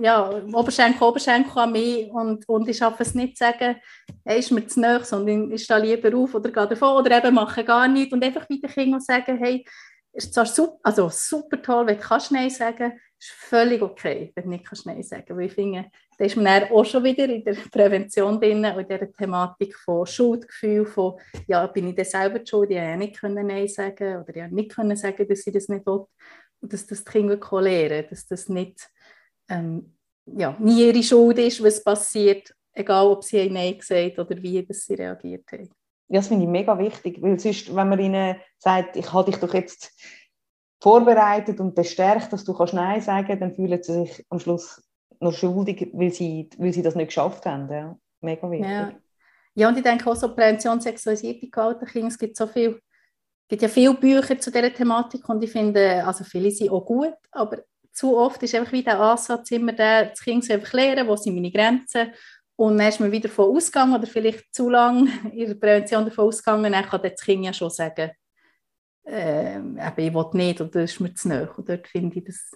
ja, 0.00 0.30
Oberschenkel, 0.52 1.02
Oberschenkel 1.02 1.58
an 1.58 1.72
mich 1.72 2.10
und, 2.10 2.48
und 2.48 2.68
ich 2.68 2.76
schaffe 2.76 3.02
es 3.02 3.14
nicht 3.14 3.36
zu 3.36 3.44
sagen, 3.44 3.76
hey, 4.24 4.38
ist 4.38 4.50
mir 4.50 4.66
zu 4.66 4.80
nahe, 4.80 5.04
sondern 5.04 5.50
ich 5.52 5.64
stehe 5.64 5.80
lieber 5.80 6.16
auf 6.16 6.34
oder 6.34 6.50
gehe 6.50 6.66
davon 6.66 6.96
oder 6.96 7.18
eben 7.18 7.34
mache 7.34 7.64
gar 7.64 7.88
nichts 7.88 8.12
und 8.12 8.24
einfach 8.24 8.48
wieder 8.48 8.68
Kinder 8.68 9.00
sagen, 9.00 9.38
hey, 9.38 9.64
ist 10.12 10.32
zwar 10.32 10.46
super, 10.46 10.78
also 10.82 11.08
super 11.10 11.60
toll, 11.60 11.86
wenn 11.86 11.98
du 11.98 12.02
kannst 12.02 12.32
Nein 12.32 12.50
sagen 12.50 12.92
ist 13.18 13.30
völlig 13.30 13.82
okay, 13.82 14.32
wenn 14.34 14.44
du 14.44 14.50
nicht 14.50 14.66
kannst 14.66 14.86
Nein 14.86 15.02
sagen 15.02 15.36
Weil 15.36 15.46
ich 15.46 15.52
finde, 15.52 15.86
da 16.18 16.24
ist 16.24 16.36
man 16.36 16.64
auch 16.70 16.84
schon 16.84 17.04
wieder 17.04 17.24
in 17.24 17.44
der 17.44 17.54
Prävention 17.70 18.40
drin 18.40 18.64
und 18.64 18.80
in 18.80 18.88
der 18.88 19.12
Thematik 19.12 19.74
von 19.76 20.06
Schuldgefühl, 20.06 20.86
von 20.86 21.18
ja, 21.46 21.66
bin 21.66 21.88
ich 21.88 21.94
denn 21.94 22.04
selber 22.04 22.44
schuld, 22.44 22.70
ich 22.70 22.78
habe 22.78 22.96
nicht 22.96 23.18
können 23.18 23.46
Nein 23.46 23.68
sagen 23.68 24.22
oder 24.22 24.36
ich 24.36 24.42
habe 24.42 24.54
nicht 24.54 24.74
können 24.74 24.96
sagen, 24.96 25.26
dass 25.26 25.46
ich 25.46 25.52
das 25.52 25.68
nicht 25.68 25.86
will. 25.86 26.04
Und 26.60 26.72
dass 26.72 26.86
das 26.86 27.04
die 27.04 27.10
Kinder 27.10 27.38
lernen 27.60 28.06
dass 28.08 28.26
das 28.26 28.48
nicht 28.48 28.88
ähm, 29.48 29.96
ja, 30.26 30.56
nie 30.58 30.88
ihre 30.88 31.02
Schuld 31.02 31.38
ist, 31.38 31.62
was 31.62 31.82
passiert, 31.82 32.54
egal 32.72 33.06
ob 33.06 33.24
sie 33.24 33.48
Nein 33.48 33.78
gesagt 33.78 34.18
oder 34.18 34.42
wie 34.42 34.64
dass 34.64 34.84
sie 34.84 34.94
reagiert 34.94 35.50
haben. 35.52 35.70
Ja, 36.08 36.20
das 36.20 36.28
finde 36.28 36.44
ich 36.44 36.50
mega 36.50 36.78
wichtig, 36.78 37.20
weil 37.20 37.38
sonst, 37.38 37.74
wenn 37.74 37.88
man 37.88 37.98
ihnen 37.98 38.36
sagt, 38.58 38.96
ich 38.96 39.12
habe 39.12 39.30
dich 39.30 39.40
doch 39.40 39.54
jetzt 39.54 39.92
vorbereitet 40.80 41.58
und 41.58 41.74
bestärkt, 41.74 42.32
dass 42.32 42.44
du 42.44 42.54
kannst 42.54 42.74
Nein 42.74 43.00
sagen 43.00 43.26
kannst, 43.26 43.42
dann 43.42 43.54
fühlen 43.54 43.82
sie 43.82 43.92
sich 43.92 44.24
am 44.28 44.38
Schluss 44.38 44.82
noch 45.20 45.32
schuldig, 45.32 45.90
weil 45.92 46.12
sie, 46.12 46.48
weil 46.58 46.72
sie 46.72 46.82
das 46.82 46.94
nicht 46.94 47.08
geschafft 47.08 47.46
haben. 47.46 47.70
Ja. 47.70 47.98
Mega 48.20 48.50
wichtig. 48.50 48.70
Ja. 48.70 48.92
ja, 49.54 49.68
und 49.68 49.76
ich 49.76 49.82
denke 49.82 50.08
auch 50.08 50.16
so 50.16 50.34
Prävention 50.34 50.80
sexualisierte 50.80 51.48
Gewalt 51.48 51.78
es 51.82 52.18
gibt 52.18 52.36
so 52.36 52.46
viel, 52.46 52.80
gibt 53.48 53.62
ja 53.62 53.68
viele 53.68 53.94
Bücher 53.94 54.38
zu 54.38 54.50
dieser 54.50 54.72
Thematik 54.72 55.28
und 55.28 55.42
ich 55.42 55.50
finde, 55.50 56.04
also 56.04 56.24
viele 56.24 56.50
sind 56.50 56.70
auch 56.70 56.84
gut, 56.84 57.14
aber 57.32 57.58
zu 57.96 58.16
oft 58.16 58.42
ist 58.42 58.54
einfach 58.54 58.72
wieder 58.72 58.92
der 58.92 59.00
Ansatz 59.00 59.50
immer 59.50 59.72
der, 59.72 60.06
das 60.06 60.20
Kind 60.20 60.44
soll 60.44 60.56
einfach 60.56 60.74
lernen, 60.74 61.08
wo 61.08 61.16
sind 61.16 61.34
meine 61.34 61.50
Grenzen 61.50 62.12
und 62.56 62.78
dann 62.78 62.88
ist 62.88 63.00
man 63.00 63.10
wieder 63.10 63.28
davon 63.28 63.56
ausgegangen 63.56 63.94
oder 63.94 64.06
vielleicht 64.06 64.54
zu 64.54 64.68
lange 64.68 65.10
in 65.32 65.48
der 65.48 65.54
Prävention 65.54 66.04
davon 66.04 66.26
ausgegangen, 66.26 66.72
dann 66.72 66.84
kann 66.84 67.02
das 67.02 67.20
Kind 67.20 67.44
ja 67.44 67.52
schon 67.52 67.70
sagen, 67.70 68.10
äh, 69.06 69.58
ich 69.58 69.96
will 69.96 70.26
nicht 70.32 70.60
oder 70.60 70.70
das 70.70 70.92
ist 70.92 71.00
mir 71.00 71.14
zu 71.14 71.28
nahe. 71.28 71.50
Und 71.56 71.68
dort 71.68 71.88
finde 71.88 72.18
ich, 72.18 72.24
das, 72.24 72.50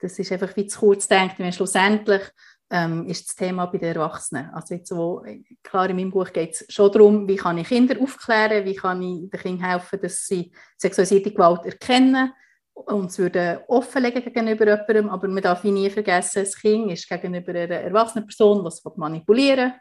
das 0.00 0.18
ist 0.18 0.32
einfach 0.32 0.56
wie 0.56 0.66
zu 0.66 0.80
kurz 0.80 1.06
denkt, 1.06 1.38
weil 1.38 1.52
schlussendlich 1.52 2.22
ähm, 2.70 3.06
ist 3.06 3.28
das 3.28 3.36
Thema 3.36 3.66
bei 3.66 3.78
den 3.78 3.94
Erwachsenen. 3.94 4.50
Also 4.52 4.74
jetzt 4.74 4.94
wo, 4.94 5.24
klar, 5.62 5.90
in 5.90 5.96
meinem 5.96 6.10
Buch 6.10 6.32
geht 6.32 6.52
es 6.54 6.66
schon 6.68 6.90
darum, 6.90 7.28
wie 7.28 7.36
kann 7.36 7.58
ich 7.58 7.68
Kinder 7.68 8.00
aufklären, 8.00 8.64
wie 8.64 8.74
kann 8.74 9.02
ich 9.02 9.30
den 9.30 9.40
Kindern 9.40 9.70
helfen, 9.70 10.00
dass 10.00 10.26
sie 10.26 10.52
sexualisierte 10.76 11.32
Gewalt 11.32 11.66
erkennen 11.66 12.32
und 12.86 13.06
es 13.06 13.18
würde 13.18 13.64
offenlegen 13.68 14.22
gegenüber 14.22 14.66
jemandem, 14.66 15.08
aber 15.10 15.28
man 15.28 15.42
darf 15.42 15.64
nie 15.64 15.90
vergessen, 15.90 16.44
das 16.44 16.56
Kind 16.56 16.90
ist 16.92 17.08
gegenüber 17.08 17.50
einer 17.50 17.76
erwachsenen 17.76 18.26
Person, 18.26 18.62
die 18.62 18.68
es 18.68 18.82
manipulieren 18.96 19.74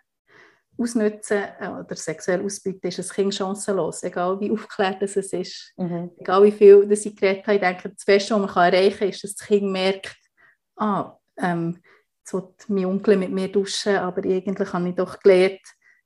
ausnutzen 0.80 1.44
äh, 1.60 1.68
oder 1.68 1.96
sexuell 1.96 2.44
ausbeuten, 2.44 2.88
ist 2.88 3.00
ein 3.00 3.16
Kind 3.16 3.36
chancenlos, 3.36 4.04
egal 4.04 4.40
wie 4.40 4.52
aufgeklärt 4.52 5.02
es 5.02 5.16
ist, 5.18 5.74
mhm. 5.78 6.12
egal 6.18 6.44
wie 6.44 6.52
viel 6.52 6.88
das 6.88 7.06
ich 7.06 7.16
geredet 7.16 7.46
habe. 7.46 7.56
Ich 7.56 7.62
denke, 7.62 7.90
das 7.90 8.06
Beste, 8.06 8.34
was 8.34 8.56
man 8.56 8.74
erreichen 8.74 9.00
kann, 9.00 9.10
ist, 9.10 9.24
dass 9.24 9.36
das 9.36 9.48
Kind 9.48 9.72
merkt, 9.72 10.16
ah, 10.78 11.18
ähm, 11.38 11.82
jetzt 12.20 12.34
will 12.34 12.54
mein 12.68 12.86
Onkel 12.86 13.18
mit 13.18 13.32
mir 13.32 13.52
duschen, 13.52 13.98
aber 13.98 14.24
eigentlich 14.24 14.72
habe 14.72 14.90
ich 14.90 14.96
doch 14.96 15.20
gelernt, 15.20 15.62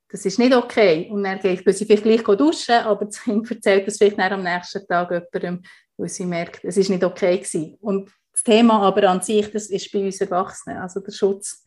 das 0.10 0.26
ist 0.26 0.38
nicht 0.38 0.56
okay. 0.56 1.10
Und 1.12 1.24
dann 1.24 1.40
geht 1.40 1.64
sie 1.76 1.86
vielleicht 1.86 2.04
gleich 2.04 2.24
duschen, 2.38 2.76
aber 2.76 3.06
das 3.06 3.22
Kind 3.22 3.50
erzählt 3.50 3.88
das 3.88 3.98
vielleicht 3.98 4.20
am 4.20 4.44
nächsten 4.44 4.88
Tag 4.88 5.10
jemandem, 5.12 5.64
weil 5.98 6.10
sie 6.10 6.26
merkt, 6.26 6.64
es 6.64 6.78
ist 6.78 6.90
nicht 6.90 7.04
okay 7.04 7.38
gewesen. 7.38 7.78
Und 7.82 8.12
das 8.32 8.44
Thema 8.44 8.82
aber 8.82 9.10
an 9.10 9.22
sich, 9.22 9.52
das 9.52 9.68
ist 9.70 9.92
bei 9.92 10.00
uns 10.00 10.20
Erwachsenen, 10.22 10.78
also 10.78 11.00
der 11.00 11.12
Schutz 11.12 11.64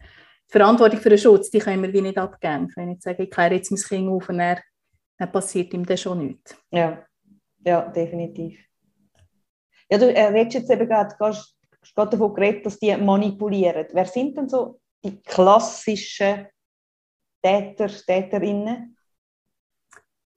die 0.49 0.52
Verantwortung 0.52 1.00
für 1.00 1.09
den 1.09 1.18
Schutz, 1.18 1.50
die 1.50 1.59
können 1.59 1.83
wir 1.83 1.92
wie 1.92 2.00
nicht 2.00 2.18
abgeben. 2.18 2.73
Wenn 2.76 2.92
ich 2.92 3.02
sage, 3.02 3.25
ich 3.25 3.30
kläre 3.30 3.54
jetzt 3.54 3.71
mein 3.71 3.80
Kind 3.80 4.09
auf 4.09 4.28
und 4.28 4.40
er, 4.40 4.62
dann 5.18 5.33
passiert 5.33 5.75
ihm 5.75 5.85
dann 5.85 5.97
schon 5.97 6.26
nichts. 6.26 6.56
Ja, 6.71 7.04
ja 7.64 7.88
definitiv. 7.88 8.59
Ja, 9.90 9.99
du 9.99 10.12
äh, 10.12 10.37
jetzt 10.42 10.71
eben 10.71 10.89
gerade, 10.89 11.15
hast 11.19 11.56
gerade 11.95 12.10
davon 12.10 12.34
geredet, 12.34 12.67
dass 12.67 12.78
die 12.78 12.97
manipulieren. 12.97 13.86
Wer 13.93 14.06
sind 14.06 14.36
denn 14.36 14.49
so 14.49 14.80
die 15.04 15.21
klassischen 15.23 16.47
Täter, 17.43 17.89
Täterinnen? 17.89 18.96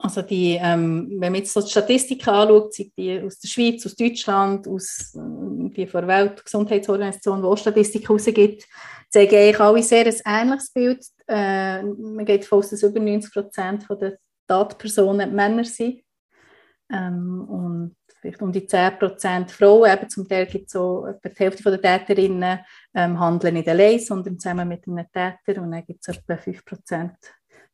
Also 0.02 0.22
die, 0.22 0.58
ähm, 0.62 1.10
wenn 1.12 1.34
man 1.34 1.42
jetzt 1.42 1.54
so 1.54 1.62
die 1.62 1.70
Statistiken 1.70 2.30
anschaut, 2.30 2.74
sind 2.74 2.98
die 2.98 3.22
aus 3.22 3.38
der 3.40 3.50
Schweiz, 3.50 3.86
aus 3.86 3.96
Deutschland, 3.96 4.66
aus 4.66 5.14
äh, 5.14 5.70
die 5.76 5.88
von 5.88 6.08
der 6.08 6.08
Weltgesundheitsorganisation, 6.08 7.42
die 7.42 7.48
auch 7.48 7.58
Statistiken 7.58 8.08
rausgibt, 8.08 8.66
zeigen 9.10 9.36
eigentlich 9.36 9.60
alle 9.60 9.84
sehr 9.84 10.06
ein 10.06 10.48
ähnliches 10.48 10.72
Bild. 10.72 11.06
Äh, 11.28 11.84
man 11.84 12.26
geht 12.26 12.44
davon 12.44 12.60
aus, 12.60 12.70
dass 12.70 12.82
über 12.82 13.00
90 13.00 13.34
Prozent 13.34 13.86
der 13.90 14.18
Tatpersonen 14.48 15.36
Männer 15.36 15.66
sind. 15.66 16.02
Ähm, 16.90 17.46
und 17.50 17.96
vielleicht 18.22 18.42
um 18.42 18.54
die 18.54 18.66
10 18.66 19.00
Prozent 19.00 19.52
Frauen. 19.52 19.92
Eben 19.92 20.10
zum 20.10 20.28
Teil 20.30 20.46
gibt 20.46 20.68
es 20.68 20.74
so 20.74 21.08
etwa 21.08 21.28
die 21.28 21.36
Hälfte 21.36 21.78
der 21.78 21.82
Täterinnen 21.82 22.60
ähm, 22.96 23.20
handeln 23.20 23.56
nicht 23.56 23.68
allein, 23.68 24.00
sondern 24.00 24.40
zusammen 24.40 24.70
mit 24.70 24.88
einem 24.88 25.06
Täter. 25.12 25.62
Und 25.62 25.72
dann 25.72 25.86
gibt 25.86 26.08
es 26.08 26.16
etwa 26.16 26.38
5 26.38 26.64
Prozent 26.64 27.18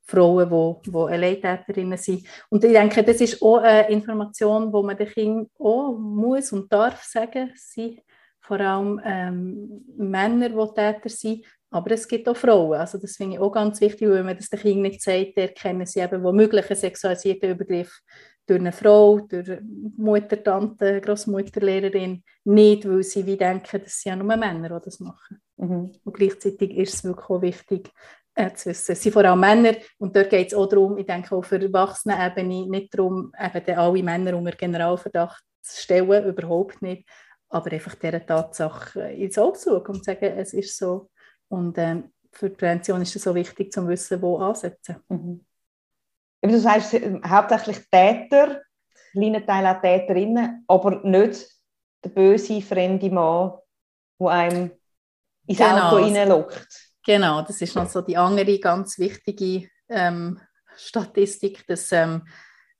Frauen, 0.05 0.49
die, 0.49 0.91
die 0.91 0.95
Alleintäterinnen 0.95 1.97
sind. 1.97 2.25
Und 2.49 2.63
ich 2.63 2.71
denke, 2.71 3.03
das 3.03 3.21
ist 3.21 3.41
auch 3.41 3.57
eine 3.57 3.89
Information, 3.89 4.71
die 4.71 4.83
man 4.83 4.97
den 4.97 5.07
Kindern 5.07 5.49
auch 5.59 5.97
muss 5.97 6.51
und 6.51 6.71
darf 6.71 7.03
sagen, 7.03 7.51
sie 7.55 8.01
vor 8.39 8.59
allem 8.59 9.01
ähm, 9.03 9.83
Männer, 9.97 10.49
die 10.49 10.73
Täter 10.75 11.09
sind, 11.09 11.45
aber 11.71 11.91
es 11.91 12.07
gibt 12.07 12.29
auch 12.29 12.37
Frauen. 12.37 12.79
Also 12.79 12.99
das 12.99 13.17
finde 13.17 13.35
ich 13.35 13.41
auch 13.41 13.51
ganz 13.51 13.81
wichtig, 13.81 14.07
weil 14.07 14.23
man 14.23 14.37
das 14.37 14.49
den 14.49 14.59
Kindern 14.59 14.83
nicht 14.83 15.01
sagt, 15.01 15.37
erkennen 15.37 15.85
sie 15.85 15.99
eben 15.99 16.23
womöglich 16.23 16.69
einen 16.69 16.79
sexualisierten 16.79 17.49
Übergriff 17.49 17.99
durch 18.45 18.59
eine 18.59 18.71
Frau, 18.71 19.19
durch 19.19 19.59
Mutter, 19.97 20.41
Tante, 20.43 21.01
Großmutterlehrerin, 21.01 22.23
nicht, 22.43 22.87
weil 22.87 23.03
sie 23.03 23.25
wie 23.25 23.37
denken, 23.37 23.81
dass 23.81 23.99
sie 23.99 24.09
ja 24.09 24.15
nur 24.15 24.27
Männer, 24.27 24.79
die 24.79 24.85
das 24.85 24.99
machen. 24.99 25.41
Mhm. 25.57 25.91
Und 26.03 26.13
gleichzeitig 26.13 26.71
ist 26.77 26.93
es 26.93 27.03
wirklich 27.03 27.29
auch 27.29 27.41
wichtig, 27.41 27.91
äh, 28.35 28.53
zu 28.53 28.69
wissen. 28.69 28.91
Es 28.91 29.01
sind 29.01 29.13
vor 29.13 29.25
allem 29.25 29.39
Männer 29.39 29.75
und 29.97 30.15
dort 30.15 30.29
geht 30.29 30.47
es 30.47 30.53
auch 30.53 30.67
darum, 30.67 30.97
ich 30.97 31.05
denke 31.05 31.35
auf 31.35 31.49
der 31.49 31.61
Erwachsenenebene, 31.61 32.69
nicht 32.69 32.93
darum, 32.93 33.31
eben 33.39 33.77
alle 33.77 34.03
Männer 34.03 34.37
unter 34.37 34.51
Generalverdacht 34.51 35.43
zu 35.61 35.81
stellen, 35.81 36.25
überhaupt 36.25 36.81
nicht, 36.81 37.07
aber 37.49 37.71
einfach 37.71 37.95
dieser 37.95 38.25
Tatsache 38.25 39.11
ins 39.11 39.37
Auge 39.37 39.57
zu 39.57 39.69
schauen 39.69 39.87
und 39.87 40.03
zu 40.03 40.03
sagen, 40.03 40.37
es 40.37 40.53
ist 40.53 40.77
so. 40.77 41.09
Und 41.47 41.77
ähm, 41.77 42.11
für 42.31 42.49
die 42.49 42.55
Prävention 42.55 43.01
ist 43.01 43.15
es 43.15 43.23
so 43.23 43.33
wichtig, 43.33 43.71
zu 43.71 43.87
wissen, 43.87 44.21
wo 44.21 44.37
ansetzen. 44.37 44.97
Mhm. 45.07 45.45
Du 46.41 46.59
sagst 46.59 46.93
hauptsächlich 46.93 47.79
Täter, 47.89 48.61
kleiner 49.13 49.45
Teil 49.45 49.65
auch 49.65 49.81
Täterinnen, 49.81 50.63
aber 50.67 51.01
nicht 51.03 51.47
der 52.03 52.09
böse, 52.09 52.61
fremde 52.61 53.09
Mann, 53.09 53.53
der 54.19 54.27
einem 54.27 54.71
ins 55.47 55.57
genau. 55.57 55.89
Auto 55.89 56.05
hineinlockt. 56.05 56.94
Genau, 57.05 57.43
das 57.43 57.61
ist 57.61 57.75
noch 57.75 57.87
so 57.87 58.01
die 58.01 58.17
andere 58.17 58.57
ganz 58.59 58.97
wichtige 58.97 59.69
ähm, 59.89 60.39
Statistik, 60.75 61.65
dass 61.67 61.91
ähm, 61.91 62.27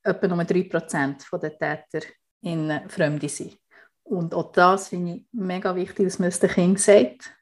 etwa 0.02 0.28
nur 0.28 0.40
3% 0.40 1.40
der 1.40 1.52
Täter 1.52 2.08
in 2.42 2.90
Fremde 2.90 3.30
sind. 3.30 3.58
Und 4.04 4.34
auch 4.34 4.52
das 4.52 4.90
finde 4.90 5.14
ich 5.14 5.26
mega 5.32 5.76
wichtig, 5.76 6.06
dass 6.06 6.20
man 6.20 6.30
es 6.30 6.40
den 6.40 6.50
Kindern 6.50 6.78
sagt, 6.78 7.36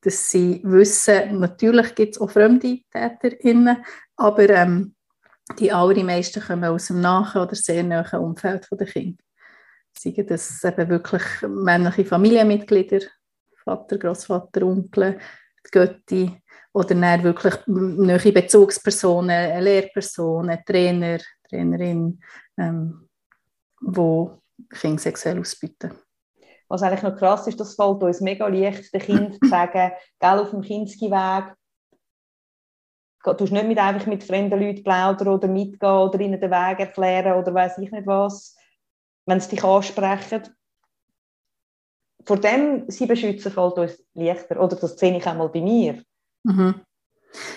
dass 0.00 0.30
sie 0.30 0.62
wissen, 0.64 1.40
natürlich 1.40 1.94
gibt 1.94 2.14
es 2.14 2.20
auch 2.20 2.30
fremde 2.30 2.80
TäterInnen, 2.90 3.84
aber 4.16 4.48
ähm, 4.48 4.94
die 5.58 5.72
allermeisten 5.72 6.42
kommen 6.42 6.64
aus 6.64 6.86
dem 6.86 7.02
nahen 7.02 7.42
oder 7.42 7.54
sehr 7.54 7.82
nahen 7.82 8.20
Umfeld 8.20 8.66
der 8.70 8.86
Kinder. 8.86 9.22
Sagen 9.98 10.26
das 10.26 10.64
eben 10.64 10.88
wirklich 10.88 11.22
männliche 11.46 12.06
Familienmitglieder, 12.06 13.00
Vater, 13.62 13.98
Großvater, 13.98 14.62
Onkel, 14.62 15.18
Götti 15.70 16.40
oder 16.72 16.94
dann 16.94 17.22
wirklich 17.22 17.54
neue 17.66 18.32
Bezugspersonen, 18.32 19.30
eine 19.30 19.60
Lehrperson, 19.60 20.50
ein 20.50 20.64
Trainer, 20.64 21.18
Trainerin, 21.48 22.20
ähm, 22.56 23.08
Kinder 24.70 24.98
sexuell 24.98 25.40
ausbieten. 25.40 25.92
Was 26.68 26.82
eigentlich 26.82 27.02
noch 27.02 27.16
krass 27.16 27.46
ist, 27.48 27.58
das 27.58 27.74
fällt 27.74 28.02
uns 28.02 28.20
mega 28.20 28.46
leicht, 28.46 28.94
den 28.94 29.00
Kindern 29.00 29.32
zu 29.32 29.48
sagen, 29.48 29.90
gell, 30.20 30.38
auf 30.38 30.50
dem 30.50 30.60
Kinski-Weg, 30.60 31.54
du 33.24 33.34
musst 33.38 33.52
nicht 33.52 33.66
mit, 33.66 33.78
einfach 33.78 34.06
mit 34.06 34.22
fremden 34.22 34.60
Leuten 34.60 34.84
plaudern 34.84 35.28
oder 35.28 35.48
mitgehen 35.48 35.92
oder 35.92 36.20
ihnen 36.20 36.40
den 36.40 36.50
Weg 36.50 36.78
erklären 36.78 37.38
oder 37.38 37.52
weiß 37.52 37.78
ich 37.78 37.90
nicht 37.90 38.06
was, 38.06 38.56
wenn 39.26 39.40
sie 39.40 39.50
dich 39.50 39.64
ansprechen. 39.64 40.42
Vor 42.24 42.38
dem 42.38 42.84
sie 42.88 43.06
beschützen 43.06 43.52
fällt 43.52 43.78
uns 43.78 44.02
leichter. 44.14 44.62
Oder 44.62 44.76
das 44.76 44.98
sehe 44.98 45.16
ich 45.16 45.26
auch 45.26 45.34
mal 45.34 45.48
bei 45.48 45.60
mir. 45.60 46.02
Mhm. 46.44 46.74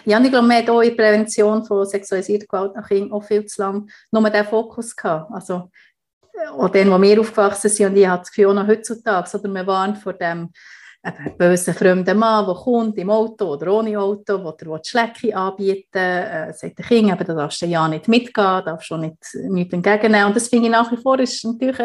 Ja, 0.05 0.21
ich 0.21 0.29
glaube, 0.29 0.47
wir 0.47 0.57
haben 0.57 0.69
auch 0.69 0.81
in 0.81 0.95
der 0.95 1.03
Prävention 1.03 1.65
von 1.65 1.85
sexualisierter 1.85 2.45
Gewalt 2.45 2.75
nach 2.75 2.87
Kindern 2.87 3.11
auch 3.11 3.23
viel 3.23 3.45
zu 3.45 3.61
lange 3.61 3.87
nur 4.11 4.29
den 4.29 4.45
Fokus 4.45 4.95
gehabt. 4.95 5.31
Also 5.31 5.69
auch 6.51 6.69
dann, 6.69 6.91
wo 6.91 7.01
wir 7.01 7.19
aufgewachsen 7.19 7.69
sind, 7.69 7.87
und 7.87 7.97
ich 7.97 8.07
habe 8.07 8.19
das 8.19 8.29
Gefühl, 8.29 8.47
auch 8.47 8.53
noch 8.53 8.67
heutzutage, 8.67 9.37
oder 9.37 9.49
wir 9.53 9.67
waren 9.67 9.95
vor 9.95 10.13
dem 10.13 10.51
eben 11.05 11.37
bösen 11.37 11.73
fremden 11.73 12.17
Mann, 12.17 12.45
der 12.45 12.55
kommt 12.55 12.97
im 12.97 13.09
Auto 13.09 13.53
oder 13.53 13.73
ohne 13.73 13.99
Auto, 13.99 14.37
der 14.37 14.51
dir 14.53 14.79
Schlecki 14.83 15.33
anbieten 15.33 15.97
äh, 15.97 16.53
sagt 16.53 16.79
der 16.79 16.85
Kind, 16.85 17.11
eben, 17.11 17.25
da 17.25 17.33
darfst 17.33 17.61
du 17.61 17.65
ja 17.65 17.87
nicht 17.87 18.07
mitgehen, 18.07 18.63
darfst 18.65 18.87
schon 18.87 19.01
nicht, 19.01 19.17
nicht 19.33 19.73
entgegennehmen. 19.73 20.27
Und 20.27 20.35
das 20.35 20.47
finde 20.47 20.67
ich 20.67 20.71
nach 20.71 20.91
wie 20.91 20.97
vor 20.97 21.19
ist 21.19 21.43
natürlich 21.43 21.79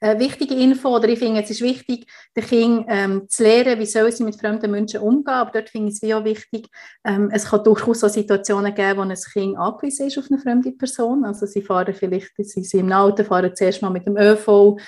eine, 0.00 0.18
wichtige 0.18 0.54
Info, 0.54 0.96
oder 0.96 1.08
ich 1.08 1.18
finde, 1.18 1.42
es 1.42 1.50
ist 1.50 1.60
wichtig, 1.60 2.06
den 2.36 2.44
Kind 2.44 2.86
ähm, 2.88 3.28
zu 3.28 3.44
lernen, 3.44 3.78
wie 3.78 3.86
soll 3.86 4.10
sie 4.10 4.24
mit 4.24 4.38
fremden 4.38 4.70
Menschen 4.70 5.00
umgehen, 5.00 5.34
aber 5.34 5.52
dort 5.52 5.70
finde 5.70 5.88
ich 5.88 5.94
es 5.94 6.02
wie 6.02 6.14
auch 6.14 6.24
wichtig, 6.24 6.68
ähm, 7.04 7.30
es 7.32 7.46
kann 7.46 7.62
durchaus 7.62 8.00
so 8.00 8.08
Situationen 8.08 8.74
geben, 8.74 8.98
wo 8.98 9.02
ein 9.02 9.14
Kind 9.14 9.56
angewiesen 9.56 10.08
ist 10.08 10.18
auf 10.18 10.26
eine 10.30 10.40
fremde 10.40 10.72
Person, 10.72 11.24
also 11.24 11.46
sie 11.46 11.62
fahren 11.62 11.94
vielleicht, 11.94 12.32
sie 12.36 12.64
sind 12.64 12.80
im 12.80 12.92
Auto, 12.92 13.22
fahren 13.22 13.54
zuerst 13.54 13.82
mal 13.82 13.90
mit 13.90 14.06
dem 14.06 14.16
ÖV, 14.16 14.78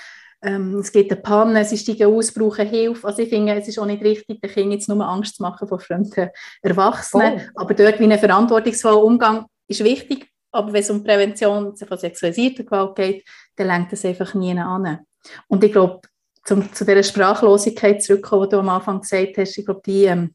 ähm, 0.43 0.79
es 0.79 0.93
gibt 0.93 1.11
eine 1.11 1.21
Panne, 1.21 1.65
sie 1.65 1.79
steigen 1.79 2.15
aus, 2.15 2.33
brauchen 2.33 2.69
Hilfe. 2.69 3.07
Also 3.07 3.23
ich 3.23 3.29
finde, 3.29 3.55
es 3.55 3.69
ist 3.69 3.79
auch 3.79 3.87
nicht 3.87 4.03
richtig, 4.03 4.41
den 4.41 4.51
Kindern 4.51 4.73
jetzt 4.73 4.89
nur 4.89 5.07
Angst 5.07 5.37
zu 5.37 5.43
machen 5.43 5.67
vor 5.67 5.81
fremden 5.81 6.31
Erwachsenen. 6.63 7.41
Oh. 7.55 7.61
Aber 7.63 7.75
dort 7.75 7.99
wie 7.99 8.05
ein 8.05 8.19
verantwortungsvoller 8.19 9.03
Umgang 9.03 9.47
ist 9.67 9.83
wichtig. 9.83 10.29
Aber 10.53 10.73
wenn 10.73 10.83
es 10.83 10.91
um 10.91 11.03
Prävention 11.03 11.77
von 11.77 11.99
sexualisierter 11.99 12.65
Gewalt 12.65 12.97
geht, 12.97 13.25
dann 13.57 13.67
lenkt 13.67 13.93
das 13.93 14.05
einfach 14.05 14.35
nie 14.35 14.57
an. 14.59 15.01
Und 15.49 15.65
ich 15.65 15.73
glaube, 15.73 16.01
zum, 16.45 16.73
zu 16.73 16.85
dieser 16.85 17.03
Sprachlosigkeit 17.03 18.03
zurückkommen, 18.03 18.45
die 18.45 18.51
du 18.51 18.61
am 18.61 18.69
Anfang 18.69 19.01
gesagt 19.01 19.37
hast, 19.37 19.59
ich 19.59 19.65
glaube, 19.65 19.83
die 19.85 20.05
ähm, 20.05 20.35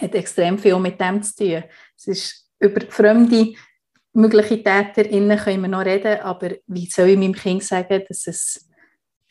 hat 0.00 0.14
extrem 0.14 0.58
viel 0.58 0.78
mit 0.78 1.00
dem 1.00 1.22
zu 1.22 1.34
tun. 1.34 1.64
Es 1.96 2.06
ist 2.06 2.50
über 2.58 2.80
fremde 2.88 3.54
mögliche 4.12 4.62
TäterInnen 4.62 5.38
können 5.38 5.62
wir 5.62 5.68
noch 5.68 5.84
reden, 5.84 6.20
aber 6.20 6.52
wie 6.66 6.86
soll 6.86 7.08
ich 7.08 7.18
meinem 7.18 7.34
Kind 7.34 7.62
sagen, 7.62 8.02
dass 8.08 8.26
es 8.26 8.68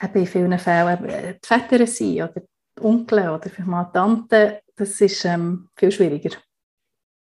eben 0.01 0.19
in 0.19 0.27
vielen 0.27 0.59
Fällen 0.59 1.05
äh, 1.05 1.33
die 1.35 1.47
Väter 1.47 1.87
sind 1.87 2.21
oder 2.21 2.41
die 2.77 2.83
Onkel 2.83 3.29
oder 3.29 3.49
vielleicht 3.49 3.67
mal 3.67 3.85
die 3.85 3.93
Tante, 3.93 4.61
das 4.75 4.99
ist 5.01 5.25
ähm, 5.25 5.69
viel 5.75 5.91
schwieriger. 5.91 6.37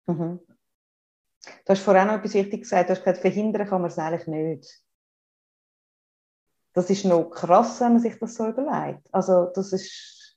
Mhm. 0.07 0.41
Du 1.65 1.69
hast 1.69 1.83
vorhin 1.83 2.07
noch 2.07 2.15
etwas 2.15 2.35
wichtig 2.35 2.63
gesagt, 2.63 2.89
du 2.89 2.95
hast 2.95 3.05
gesagt, 3.05 3.21
verhindern 3.21 3.69
kann 3.69 3.83
man 3.83 3.91
es 3.91 3.99
eigentlich 3.99 4.27
nicht. 4.27 4.81
Das 6.73 6.91
ist 6.91 7.05
noch 7.05 7.31
krass, 7.31 7.81
wenn 7.81 7.93
man 7.93 8.01
sich 8.01 8.19
das 8.19 8.35
so 8.35 8.49
überlegt. 8.49 9.07
Also 9.13 9.51
das 9.55 9.73
ist... 9.73 10.37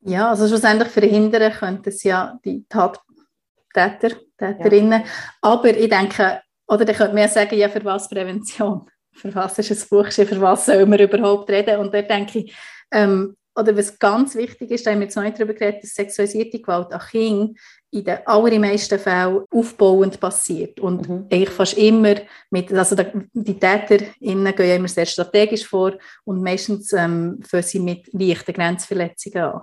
Ja, 0.00 0.28
also 0.28 0.46
schlussendlich 0.46 0.90
verhindern 0.90 1.50
könnten 1.50 1.88
es 1.88 2.02
ja 2.02 2.38
die 2.44 2.66
Täter, 2.68 4.10
Täterinnen. 4.36 5.00
Ja. 5.00 5.08
Aber 5.40 5.68
ich 5.68 5.88
denke, 5.88 6.42
oder 6.68 6.84
dann 6.84 6.94
könnte 6.94 7.14
man 7.14 7.22
ja 7.22 7.28
sagen, 7.28 7.56
ja, 7.56 7.68
für 7.68 7.84
was 7.84 8.08
Prävention? 8.08 8.88
Für 9.14 9.34
was 9.34 9.58
ist 9.58 9.70
ein 9.70 9.88
Buch, 9.88 10.10
für 10.10 10.40
was 10.40 10.66
soll 10.66 10.86
man 10.86 10.98
überhaupt 10.98 11.50
reden? 11.50 11.78
Und 11.80 11.94
da 11.94 12.02
denke 12.02 12.40
ich, 12.40 12.54
ähm, 12.92 13.36
oder 13.56 13.76
was 13.76 13.98
ganz 13.98 14.34
wichtig 14.34 14.70
ist, 14.72 14.84
da 14.84 14.90
haben 14.90 14.98
wir 14.98 15.04
jetzt 15.04 15.16
noch 15.16 15.22
nicht 15.22 15.38
darüber 15.38 15.54
geredet, 15.54 15.84
dass 15.84 15.94
sexualisierte 15.94 16.60
Gewalt 16.60 16.92
an 16.92 17.00
Kindern 17.00 17.54
in 17.92 18.04
den 18.04 18.18
allermeisten 18.26 18.98
Fällen 18.98 19.44
aufbauend 19.50 20.18
passiert. 20.18 20.80
Und 20.80 21.08
mhm. 21.08 21.26
eigentlich 21.30 21.50
fast 21.50 21.78
immer 21.78 22.16
mit, 22.50 22.72
also 22.72 22.96
die 23.32 23.58
TäterInnen 23.58 24.54
gehen 24.56 24.68
ja 24.68 24.74
immer 24.74 24.88
sehr 24.88 25.06
strategisch 25.06 25.64
vor 25.64 25.92
und 26.24 26.42
meistens 26.42 26.92
ähm, 26.92 27.40
fangen 27.46 27.62
sie 27.62 27.78
mit 27.78 28.12
leichten 28.12 28.52
Grenzverletzungen 28.52 29.44
an. 29.44 29.62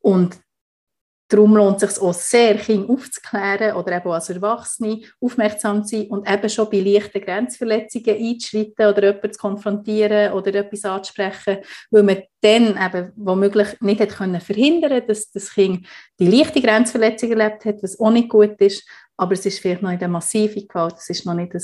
Und 0.00 0.38
Darum 1.28 1.56
lohnt 1.56 1.82
es 1.82 1.94
sich 1.94 2.02
auch 2.02 2.12
sehr, 2.12 2.56
Kinder 2.56 2.90
aufzuklären 2.90 3.76
oder 3.76 3.96
eben 3.96 4.10
als 4.10 4.28
Erwachsene 4.28 5.00
aufmerksam 5.20 5.84
zu 5.84 5.96
sein 5.96 6.06
und 6.08 6.30
eben 6.30 6.50
schon 6.50 6.68
bei 6.68 6.80
leichten 6.80 7.20
Grenzverletzungen 7.20 8.16
einzuschreiten 8.16 8.86
oder 8.86 9.04
jemanden 9.04 9.32
zu 9.32 9.38
konfrontieren 9.38 10.32
oder 10.34 10.54
etwas 10.54 10.84
anzusprechen, 10.84 11.58
weil 11.90 12.02
man 12.02 12.22
dann 12.42 12.78
eben 12.78 13.12
womöglich 13.16 13.80
nicht 13.80 14.00
hat 14.00 14.10
können 14.10 14.40
verhindern 14.40 15.02
dass 15.06 15.30
das 15.30 15.54
Kind 15.54 15.86
die 16.20 16.26
leichte 16.26 16.60
Grenzverletzung 16.60 17.30
erlebt 17.30 17.64
hat, 17.64 17.82
was 17.82 17.98
auch 17.98 18.10
nicht 18.10 18.28
gut 18.28 18.60
ist, 18.60 18.86
aber 19.16 19.32
es 19.32 19.46
ist 19.46 19.60
vielleicht 19.60 19.82
noch 19.82 19.90
nicht 19.90 20.02
eine 20.02 20.12
massive 20.12 20.66
Gewalt, 20.66 20.96
es 20.98 21.08
ist 21.08 21.24
noch 21.24 21.34
nicht 21.34 21.54
ein 21.54 21.62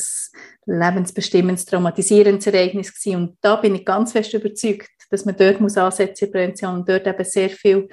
lebensbestimmendes, 0.66 1.66
traumatisierendes 1.66 2.46
Ereignis 2.46 2.94
gewesen. 2.94 3.16
und 3.16 3.38
da 3.40 3.56
bin 3.56 3.74
ich 3.74 3.84
ganz 3.84 4.12
fest 4.12 4.32
überzeugt, 4.32 4.88
dass 5.10 5.24
man 5.24 5.36
dort 5.36 5.60
muss 5.60 5.76
ansetzen 5.76 6.26
in 6.26 6.32
Prävention 6.32 6.74
und 6.76 6.88
dort 6.88 7.06
eben 7.06 7.24
sehr 7.24 7.50
viel 7.50 7.88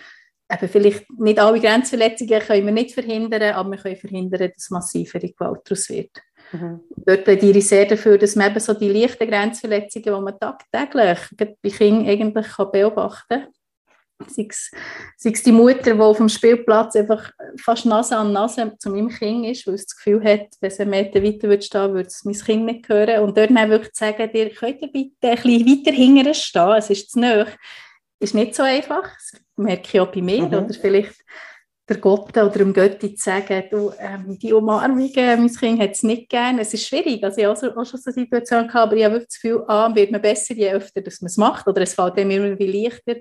eben 0.51 0.69
vielleicht 0.69 1.09
nicht 1.19 1.39
alle 1.39 1.59
Grenzverletzungen 1.59 2.39
können 2.39 2.65
wir 2.65 2.73
nicht 2.73 2.93
verhindern, 2.93 3.53
aber 3.53 3.71
wir 3.71 3.77
können 3.77 3.95
verhindern, 3.97 4.51
dass 4.53 4.69
massivere 4.69 5.29
Gewalt 5.29 5.61
daraus 5.65 5.89
wird. 5.89 6.11
Mhm. 6.51 6.79
Dort 6.95 7.23
plädiere 7.25 7.57
ich 7.57 7.67
sehr 7.67 7.85
dafür, 7.85 8.17
dass 8.17 8.35
man 8.35 8.51
eben 8.51 8.59
so 8.59 8.73
die 8.73 8.89
leichten 8.89 9.27
Grenzverletzungen, 9.27 10.03
die 10.03 10.21
man 10.21 10.39
tagtäglich 10.39 11.19
bei 11.61 11.69
Kindern 11.69 12.07
eigentlich 12.07 12.47
kann 12.47 12.71
beobachten 12.71 13.41
kann, 13.41 13.47
sei 14.27 14.47
es, 14.49 14.71
sei 15.17 15.31
es 15.31 15.43
die 15.43 15.51
Mutter, 15.51 15.93
die 15.93 15.99
auf 15.99 16.17
dem 16.17 16.29
Spielplatz 16.29 16.95
einfach 16.95 17.31
fast 17.61 17.85
Nase 17.85 18.17
an 18.17 18.31
Nase 18.31 18.73
zu 18.79 18.89
meinem 18.89 19.09
Kind 19.09 19.45
ist, 19.45 19.67
weil 19.67 19.77
sie 19.77 19.85
das 19.85 19.95
Gefühl 19.97 20.23
hat, 20.23 20.47
wenn 20.61 20.71
sie 20.71 20.81
einen 20.81 20.91
Meter 20.91 21.21
weiter 21.21 21.49
würde 21.49 21.61
stehen 21.61 21.93
würde 21.93 22.07
es 22.07 22.23
mein 22.23 22.33
Kind 22.33 22.65
nicht 22.65 22.89
hören. 22.89 23.23
Und 23.23 23.37
dort 23.37 23.49
dann 23.49 23.69
wirklich 23.69 23.93
zu 23.93 24.05
sagen, 24.05 24.29
ihr 24.33 24.49
könnt 24.49 24.79
bitte 24.91 25.29
ein 25.29 25.35
bisschen 25.35 25.65
weiter 25.65 25.91
hinterher 25.91 26.33
stehen, 26.33 26.75
es 26.77 26.89
ist 26.89 27.11
zu 27.11 27.19
nahe 27.19 27.47
ist 28.19 28.35
nicht 28.35 28.55
so 28.55 28.63
einfach. 28.63 29.03
Das 29.03 29.41
merke 29.55 29.87
ich 29.93 29.99
auch 29.99 30.11
bei 30.11 30.21
mir. 30.21 30.43
Mhm. 30.43 30.53
Oder 30.53 30.73
vielleicht 30.73 31.23
der 31.87 31.97
Gott 31.97 32.37
oder 32.37 32.49
dem 32.49 32.73
Götti 32.73 33.15
zu 33.15 33.23
sagen, 33.23 33.63
du, 33.71 33.93
ähm, 33.97 34.37
die 34.37 34.51
Umarmung, 34.51 35.09
äh, 35.15 35.37
mein 35.37 35.53
Kind 35.53 35.79
hat 35.79 35.91
es 35.91 36.03
nicht 36.03 36.29
gern. 36.29 36.59
Es 36.59 36.73
ist 36.73 36.85
schwierig. 36.85 37.23
Also 37.23 37.37
ich 37.37 37.45
habe 37.45 37.77
auch, 37.77 37.85
schon 37.85 37.99
so 37.99 38.09
eine 38.09 38.13
Situation 38.13 38.67
gehabt, 38.67 38.87
aber 38.87 38.95
ich 38.97 39.05
habe 39.05 39.13
wirklich 39.15 39.29
das 39.29 39.41
Gefühl, 39.41 39.63
ah, 39.67 39.95
wird 39.95 40.11
man 40.11 40.21
besser, 40.21 40.53
je 40.53 40.71
öfter 40.71 41.01
dass 41.01 41.21
man 41.21 41.27
es 41.27 41.37
macht. 41.37 41.67
Oder 41.67 41.81
es 41.81 41.93
fällt 41.93 42.17
einem 42.17 42.31
irgendwie 42.31 42.83
leichter. 42.83 43.15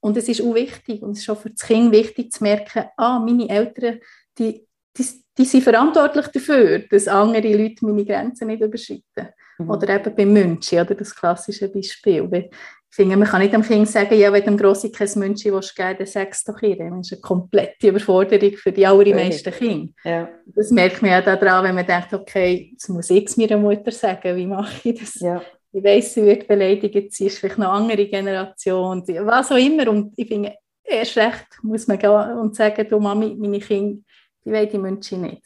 Und 0.00 0.16
es 0.16 0.28
ist 0.28 0.42
auch 0.42 0.54
wichtig. 0.54 1.02
Und 1.02 1.12
es 1.12 1.20
ist 1.20 1.30
auch 1.30 1.38
für 1.38 1.50
das 1.50 1.66
Kind 1.66 1.92
wichtig 1.92 2.32
zu 2.32 2.42
merken, 2.42 2.84
ah, 2.96 3.18
meine 3.18 3.48
Eltern, 3.48 4.00
die, 4.38 4.66
die, 4.96 5.06
die 5.38 5.44
sind 5.44 5.62
verantwortlich 5.62 6.26
dafür, 6.26 6.80
dass 6.90 7.08
andere 7.08 7.56
Leute 7.56 7.86
meine 7.86 8.04
Grenzen 8.04 8.48
nicht 8.48 8.62
überschreiten. 8.62 9.32
Mhm. 9.58 9.70
Oder 9.70 9.94
eben 9.94 10.14
beim 10.14 10.32
München, 10.32 10.80
oder 10.80 10.94
das 10.94 11.14
klassische 11.14 11.68
Beispiel. 11.68 12.50
Ich 12.90 12.96
finde, 12.96 13.16
man 13.16 13.28
kann 13.28 13.40
nicht 13.40 13.54
dem 13.54 13.62
Kind 13.62 13.88
sagen, 13.88 14.18
ja, 14.18 14.32
wenn 14.32 14.40
du 14.40 14.50
dem 14.50 14.56
Grossi 14.56 14.90
kein 14.90 15.08
willst 15.14 15.76
geben, 15.76 15.96
dann 15.96 16.06
sag 16.06 16.32
es 16.32 16.42
doch 16.42 16.60
ihr. 16.60 16.76
Das 16.76 17.06
ist 17.06 17.12
eine 17.12 17.20
komplette 17.20 17.88
Überforderung 17.88 18.56
für 18.56 18.72
die 18.72 18.84
allermeisten 18.84 19.52
Kinder. 19.52 19.92
Ja. 20.04 20.28
Das 20.46 20.72
merkt 20.72 21.00
man 21.00 21.12
ja 21.12 21.22
daran, 21.22 21.64
wenn 21.64 21.76
man 21.76 21.86
denkt, 21.86 22.12
okay, 22.12 22.70
jetzt 22.72 22.88
muss 22.88 23.10
ich 23.10 23.26
es 23.26 23.36
meiner 23.36 23.58
Mutter 23.58 23.92
sagen, 23.92 24.36
wie 24.36 24.46
mache 24.46 24.88
ich 24.88 24.98
das? 24.98 25.20
Ja. 25.20 25.40
Ich 25.72 25.84
weiss, 25.84 26.14
sie 26.14 26.24
wird 26.24 26.48
beleidigt, 26.48 27.14
sie 27.14 27.26
ist 27.26 27.38
vielleicht 27.38 27.58
eine 27.58 27.68
andere 27.68 28.06
Generation, 28.06 29.04
was 29.06 29.52
auch 29.52 29.56
immer. 29.56 29.88
Und 29.88 30.12
ich 30.16 30.26
finde, 30.26 30.56
erst 30.82 31.16
recht 31.16 31.46
muss 31.62 31.86
man 31.86 31.96
gehen 31.96 32.10
und 32.10 32.56
sagen, 32.56 32.88
du 32.88 32.98
Mami, 32.98 33.36
meine 33.38 33.60
Kinder, 33.60 34.02
die 34.44 34.50
wollen 34.50 34.68
die 34.68 34.78
München 34.78 35.20
nicht. 35.22 35.42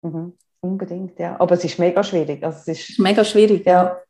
Mhm. 0.00 0.32
Unbedingt, 0.60 1.18
ja. 1.18 1.38
Aber 1.38 1.54
es 1.54 1.64
ist 1.64 1.78
mega 1.78 2.02
schwierig. 2.02 2.42
Also 2.42 2.70
es 2.70 2.88
ist, 2.88 2.98
mega 2.98 3.22
schwierig, 3.22 3.66
ja. 3.66 4.00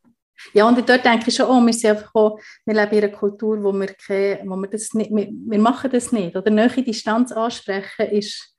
Ja, 0.53 0.67
und 0.69 0.77
dort 0.89 1.05
denke 1.05 1.29
ich 1.29 1.35
schon, 1.35 1.47
oh, 1.47 1.65
wir, 1.65 1.73
sind 1.73 1.91
einfach 1.91 2.15
auch, 2.15 2.39
wir 2.65 2.75
leben 2.75 2.93
in 2.93 3.05
einer 3.05 3.13
Kultur, 3.13 3.63
wo 3.63 3.73
wir, 3.73 3.89
keine, 3.95 4.41
wo 4.45 4.57
wir 4.57 4.69
das 4.69 4.93
nicht, 4.95 5.11
wir, 5.11 5.29
wir 5.31 5.59
machen 5.59 5.91
das 5.91 6.13
nicht. 6.13 6.37
Oder 6.37 6.51
nahe 6.51 6.83
Distanz 6.83 7.33
ansprechen 7.33 8.07
ist, 8.11 8.55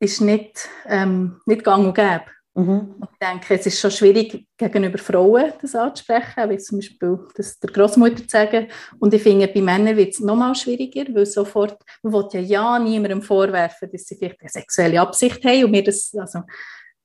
ist 0.00 0.20
nicht, 0.20 0.68
ähm, 0.86 1.40
nicht 1.46 1.64
gang 1.64 1.86
und 1.86 1.94
gäbe. 1.94 2.24
Mhm. 2.54 2.96
Und 2.98 3.08
ich 3.12 3.18
denke, 3.18 3.54
es 3.54 3.66
ist 3.66 3.80
schon 3.80 3.92
schwierig, 3.92 4.46
gegenüber 4.56 4.98
Frauen 4.98 5.52
das 5.62 5.74
anzusprechen, 5.74 6.50
wie 6.50 6.58
zum 6.58 6.78
Beispiel 6.78 7.18
das 7.36 7.58
der 7.60 7.70
Großmutter 7.70 8.16
zu 8.16 8.28
sagen. 8.28 8.66
Und 8.98 9.14
ich 9.14 9.22
finde, 9.22 9.46
bei 9.46 9.60
Männern 9.60 9.96
wird 9.96 10.14
es 10.14 10.20
noch 10.20 10.36
mal 10.36 10.54
schwieriger, 10.54 11.04
weil 11.14 11.26
sofort, 11.26 11.80
man 12.02 12.12
will 12.12 12.26
ja, 12.32 12.40
ja 12.40 12.78
niemandem 12.78 13.22
vorwerfen, 13.22 13.88
dass 13.92 14.04
sie 14.04 14.16
vielleicht 14.16 14.40
eine 14.40 14.50
sexuelle 14.50 15.00
Absicht 15.00 15.44
haben 15.44 15.64
und 15.64 15.70
mir 15.70 15.84
das, 15.84 16.12
also, 16.18 16.40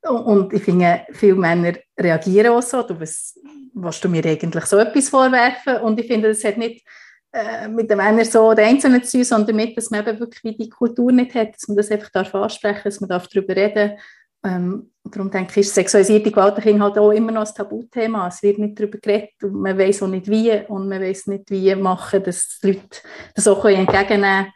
und 0.09 0.53
ich 0.53 0.63
finde, 0.63 1.01
viele 1.11 1.35
Männer 1.35 1.73
reagieren 1.99 2.53
auch 2.53 2.61
so, 2.61 2.83
du, 2.83 2.99
was, 2.99 3.39
willst 3.73 4.03
du 4.03 4.09
mir 4.09 4.25
eigentlich 4.25 4.65
so 4.65 4.77
etwas 4.77 5.09
vorwerfen? 5.09 5.77
Und 5.77 5.99
ich 5.99 6.07
finde, 6.07 6.29
das 6.29 6.43
hat 6.43 6.57
nicht 6.57 6.85
äh, 7.31 7.67
mit 7.67 7.89
den 7.89 7.97
Männern 7.97 8.25
so 8.25 8.53
der 8.53 8.67
Einzelnen 8.67 9.03
zu 9.03 9.17
tun, 9.17 9.23
sondern 9.23 9.57
damit, 9.57 9.77
dass 9.77 9.89
man 9.89 10.07
eben 10.07 10.19
wirklich 10.19 10.57
die 10.57 10.69
Kultur 10.69 11.11
nicht 11.11 11.33
hat, 11.35 11.55
dass 11.55 11.67
man 11.67 11.77
das 11.77 11.91
einfach 11.91 12.09
darf 12.09 12.33
ansprechen 12.35 12.81
dass 12.85 13.01
man 13.01 13.09
darf 13.09 13.27
darüber 13.27 13.55
reden 13.55 13.97
ähm, 14.45 14.91
Darum 15.03 15.29
denke 15.29 15.51
ich, 15.51 15.67
ist 15.67 15.75
sexualisierte 15.75 16.31
Gewalt 16.31 16.63
halt 16.63 16.97
auch 16.97 17.11
immer 17.11 17.31
noch 17.31 17.45
ein 17.45 17.53
Tabuthema. 17.53 18.27
Es 18.27 18.41
wird 18.41 18.57
nicht 18.57 18.79
darüber 18.79 18.97
geredet 18.97 19.43
und 19.43 19.53
man 19.53 19.77
weiß 19.77 20.01
auch 20.01 20.07
nicht 20.07 20.27
wie 20.27 20.51
und 20.67 20.87
man 20.89 21.01
weiß 21.01 21.27
nicht, 21.27 21.51
wie 21.51 21.75
machen, 21.75 22.23
dass 22.23 22.59
die 22.59 22.67
Leute 22.67 23.01
das 23.35 23.47
auch 23.47 23.63
entgegennehmen 23.65 24.07
können. 24.07 24.53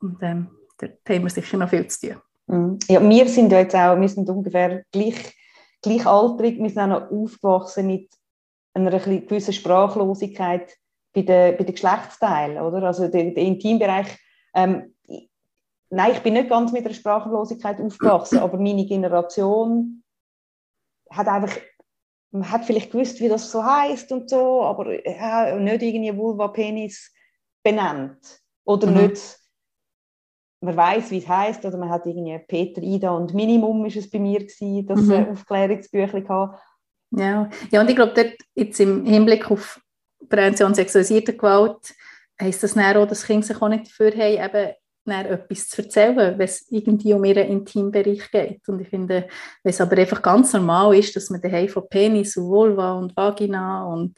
Und 0.00 0.22
ähm, 0.22 0.48
da 0.78 1.14
haben 1.14 1.22
wir 1.22 1.30
sicher 1.30 1.58
noch 1.58 1.68
viel 1.68 1.86
zu 1.86 2.08
tun. 2.08 2.16
Mhm. 2.50 2.78
Ja, 2.88 3.00
wir 3.08 3.28
sind 3.28 3.52
jetzt 3.52 3.76
auch, 3.76 3.98
wir 4.00 4.08
sind 4.08 4.28
ungefähr 4.28 4.82
gleich, 4.90 5.36
gleichaltrig, 5.82 6.58
wir 6.58 6.68
sind 6.68 6.80
auch 6.80 7.00
noch 7.00 7.10
aufgewachsen 7.10 7.86
mit 7.86 8.10
einer 8.74 8.98
gewissen 8.98 9.52
Sprachlosigkeit 9.52 10.76
bei 11.12 11.22
den, 11.22 11.56
bei 11.56 11.64
den 11.64 11.74
Geschlechtsteilen, 11.74 12.58
oder? 12.58 12.82
Also 12.82 13.08
der, 13.08 13.30
der 13.30 13.42
Intimbereich. 13.44 14.18
Ähm, 14.54 14.94
nein, 15.90 16.12
ich 16.12 16.20
bin 16.20 16.34
nicht 16.34 16.48
ganz 16.48 16.72
mit 16.72 16.84
der 16.84 16.92
Sprachlosigkeit 16.92 17.80
aufgewachsen, 17.80 18.38
aber 18.38 18.58
meine 18.58 18.86
Generation 18.86 20.02
hat 21.08 21.28
einfach, 21.28 21.56
man 22.32 22.50
hat 22.50 22.64
vielleicht 22.64 22.90
gewusst, 22.90 23.20
wie 23.20 23.28
das 23.28 23.50
so 23.50 23.64
heißt 23.64 24.10
und 24.10 24.28
so, 24.28 24.62
aber 24.62 25.06
ja, 25.08 25.56
nicht 25.56 25.82
irgendwie 25.82 26.16
Vulva, 26.16 26.48
Penis 26.48 27.12
benannt 27.62 28.40
oder 28.64 28.88
mhm. 28.88 29.06
nicht 29.06 29.39
man 30.60 30.76
weiß, 30.76 31.10
wie 31.10 31.18
es 31.18 31.28
heißt, 31.28 31.64
oder 31.64 31.78
man 31.78 31.90
hat 31.90 32.06
irgendwie 32.06 32.38
Peter, 32.46 32.82
Ida 32.82 33.10
und 33.10 33.34
Minimum 33.34 33.86
ist 33.86 33.96
es 33.96 34.10
bei 34.10 34.18
mir 34.18 34.40
gewesen, 34.40 34.86
das 34.86 35.00
mhm. 35.00 35.28
Aufklärungsbüchlein 35.30 36.24
gehabt. 36.24 36.60
Ja. 37.12 37.48
ja, 37.70 37.80
und 37.80 37.90
ich 37.90 37.96
glaube, 37.96 38.12
dort 38.14 38.34
jetzt 38.54 38.78
im 38.78 39.04
Hinblick 39.04 39.50
auf 39.50 39.80
Prävention 40.28 40.74
sexualisierter 40.74 41.32
Gewalt 41.32 41.94
heisst 42.40 42.62
das 42.62 42.74
dann 42.74 42.96
auch, 42.96 43.06
dass 43.06 43.26
Kinder 43.26 43.46
sich 43.46 43.60
auch 43.60 43.68
nicht 43.68 43.86
dafür 43.86 44.12
haben, 44.12 44.44
eben 44.44 44.74
etwas 45.06 45.68
zu 45.68 45.82
erzählen, 45.82 46.38
wenn 46.38 46.40
es 46.40 46.66
irgendwie 46.70 47.14
um 47.14 47.24
ihren 47.24 47.48
Intimbereich 47.48 48.30
geht. 48.30 48.68
Und 48.68 48.80
ich 48.80 48.88
finde, 48.88 49.28
wenn 49.62 49.70
es 49.70 49.80
aber 49.80 49.98
einfach 49.98 50.22
ganz 50.22 50.52
normal 50.52 50.96
ist, 50.96 51.16
dass 51.16 51.30
man 51.30 51.40
daheim 51.40 51.68
von 51.68 51.88
Penis 51.88 52.36
und 52.36 52.48
Vulva 52.48 52.92
und 52.92 53.16
Vagina 53.16 53.84
und 53.86 54.16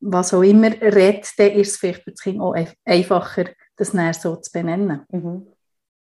was 0.00 0.34
auch 0.34 0.42
immer 0.42 0.70
redet, 0.80 1.26
dann 1.38 1.52
ist 1.52 1.70
es 1.70 1.76
vielleicht 1.78 2.02
für 2.02 2.10
das 2.10 2.20
Kind 2.20 2.40
auch 2.40 2.54
einfacher, 2.84 3.46
das 3.76 3.94
näher 3.94 4.14
so 4.14 4.36
zu 4.36 4.52
benennen. 4.52 5.02
Mhm. 5.10 5.46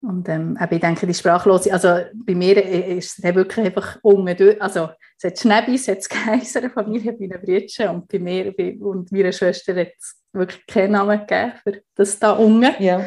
Und 0.03 0.27
ähm, 0.27 0.57
ich 0.69 0.79
denke, 0.81 1.07
die 1.07 1.13
Sprachlose, 1.13 1.71
also 1.71 1.95
bei 2.13 2.35
mir 2.35 2.61
ist 2.61 3.19
es 3.19 3.23
wirklich 3.23 3.65
einfach 3.65 3.99
unten 4.01 4.59
also 4.59 4.89
es 5.17 5.23
hat 5.23 5.39
Schnäbis, 5.39 5.87
es 5.87 6.09
hat 6.09 6.25
Geiser, 6.25 6.69
Familie 6.69 7.13
bei 7.13 7.27
den 7.27 7.41
Brüdern 7.41 7.95
und 7.95 8.07
bei 8.09 8.19
mir 8.19 8.53
und 8.81 9.11
meiner 9.13 9.31
Schwester 9.31 9.73
hat 9.73 9.93
es 9.97 10.21
wirklich 10.33 10.67
keinen 10.67 10.91
Namen 10.91 11.19
gegeben 11.19 11.53
für 11.63 11.81
das 11.95 12.19
da 12.19 12.33
unten. 12.33 12.83
Ja. 12.83 13.05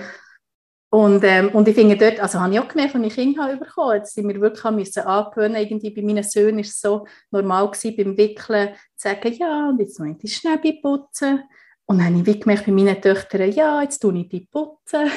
Und, 0.89 1.23
ähm, 1.25 1.51
und 1.51 1.69
ich 1.69 1.75
finde 1.75 1.99
dort, 1.99 2.19
also 2.21 2.41
habe 2.41 2.55
ich 2.55 2.61
auch 2.61 2.69
gemerkt, 2.69 2.95
als 2.95 3.05
ich 3.05 3.15
Kinder 3.15 3.55
bekommen 3.57 3.97
jetzt 3.97 4.15
sind 4.15 4.29
wir 4.29 4.41
wirklich 4.41 4.73
müssen 4.73 5.03
angewöhnen, 5.03 5.57
irgendwie 5.57 5.91
bei 5.91 6.01
meinen 6.01 6.23
Söhnen 6.23 6.57
war 6.57 6.61
es 6.63 6.81
so 6.81 7.07
normal 7.31 7.71
gewesen, 7.71 7.97
beim 7.97 8.17
Wickeln 8.17 8.71
zu 8.97 9.09
sagen, 9.09 9.35
ja, 9.35 9.69
und 9.69 9.81
jetzt 9.81 9.99
muss 9.99 10.09
ich 10.09 10.17
die 10.17 10.29
Schnäbi 10.29 10.81
putzen. 10.81 11.43
Und 11.85 11.99
dann 11.99 12.19
habe 12.19 12.31
ich 12.31 12.41
gemerkt 12.41 12.65
bei 12.65 12.73
meinen 12.73 13.03
Töchtern, 13.03 13.53
ja, 13.53 13.83
jetzt 13.83 13.99
tue 13.99 14.17
ich 14.17 14.29
die 14.29 14.49
putzen. 14.51 15.11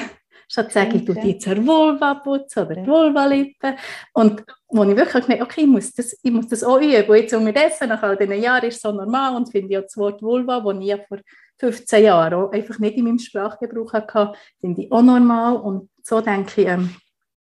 Statt 0.50 0.72
zu 0.72 0.78
sagen, 0.80 0.96
ich 0.96 1.04
tue 1.04 1.14
die 1.14 1.38
zur 1.38 1.64
Vulva 1.64 2.14
putzen 2.14 2.66
oder 2.66 2.74
die 2.74 2.86
Vulva-Lippen. 2.86 3.76
Und 4.14 4.44
wo 4.66 4.82
ich 4.82 4.96
wirklich 4.96 5.24
gemerkt 5.24 5.44
okay, 5.44 5.60
ich 5.60 5.66
muss, 5.68 5.92
das, 5.92 6.18
ich 6.20 6.32
muss 6.32 6.48
das 6.48 6.64
auch 6.64 6.80
üben. 6.80 7.08
Und 7.08 7.16
jetzt 7.16 7.34
unterdessen, 7.34 7.88
nach 7.88 8.02
all 8.02 8.16
diesen 8.16 8.42
Jahren, 8.42 8.66
ist 8.66 8.76
es 8.76 8.82
so 8.82 8.90
normal 8.90 9.36
und 9.36 9.48
finde 9.48 9.70
ich 9.70 9.78
auch 9.78 9.82
das 9.82 9.96
Wort 9.96 10.20
Vulva, 10.22 10.58
das 10.60 10.80
ich 10.80 10.88
ja 10.88 10.98
vor 11.06 11.18
15 11.60 12.02
Jahren 12.02 12.34
auch 12.34 12.50
einfach 12.50 12.80
nicht 12.80 12.96
in 12.96 13.04
meinem 13.04 13.20
Sprachgebrauch 13.20 13.92
hatte, 13.92 14.32
finde 14.60 14.82
ich 14.82 14.90
auch 14.90 15.02
normal. 15.02 15.56
Und 15.56 15.88
so 16.02 16.20
denke 16.20 16.62
ich, 16.62 16.66
ähm, 16.66 16.96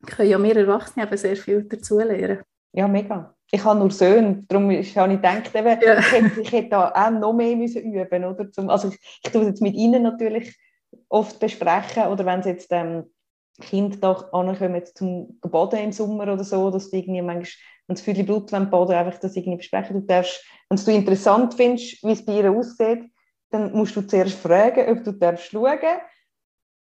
können 0.07 0.29
ja 0.29 0.41
wir 0.41 0.57
Erwachsene 0.57 1.05
eben 1.05 1.17
sehr 1.17 1.35
viel 1.35 1.63
dazulernen. 1.63 2.39
Ja, 2.73 2.87
mega. 2.87 3.35
Ich 3.51 3.63
habe 3.63 3.77
nur 3.77 3.91
Söhne, 3.91 4.43
darum 4.47 4.63
habe 4.63 4.79
ich 4.79 4.95
gedacht, 4.95 5.53
eben, 5.53 5.79
ja. 5.81 5.99
ich, 5.99 6.11
hätte, 6.11 6.41
ich 6.41 6.51
hätte 6.51 6.69
da 6.69 6.91
auch 6.91 7.11
noch 7.11 7.33
mehr 7.33 7.55
müssen 7.55 7.83
üben 7.83 8.25
oder 8.25 8.51
zum, 8.51 8.67
Also 8.71 8.87
ich, 8.87 8.97
ich 9.23 9.31
tue 9.31 9.41
es 9.41 9.47
jetzt 9.49 9.61
mit 9.61 9.75
ihnen 9.75 10.01
natürlich 10.01 10.57
oft 11.09 11.39
besprechen 11.39 12.07
oder 12.07 12.25
wenn 12.25 12.43
sie 12.43 12.49
jetzt 12.49 12.71
ähm, 12.71 13.05
Kinder 13.61 13.97
da 13.97 14.11
ankommen 14.31 14.83
zum 14.95 15.39
Baden 15.39 15.79
im 15.79 15.91
Sommer 15.91 16.31
oder 16.33 16.43
so, 16.43 16.69
dass 16.71 16.89
die 16.89 16.99
irgendwie 16.99 17.21
manchmal, 17.21 17.47
wenn 17.87 17.95
es 17.95 18.01
viel 18.01 18.23
Blut 18.23 18.51
wenn 18.51 18.69
baden, 18.69 18.95
einfach 18.95 19.19
das 19.19 19.35
irgendwie 19.35 19.57
besprechen. 19.57 20.01
Du 20.01 20.05
darfst, 20.05 20.43
wenn 20.69 20.77
du 20.77 20.91
interessant 20.91 21.53
findest, 21.53 22.03
wie 22.03 22.11
es 22.11 22.25
bei 22.25 22.39
ihr 22.39 22.51
aussieht, 22.51 23.09
dann 23.51 23.71
musst 23.73 23.95
du 23.95 24.01
zuerst 24.01 24.37
fragen, 24.39 24.89
ob 24.89 25.03
du 25.03 25.13
darfst 25.13 25.51
schauen. 25.51 25.79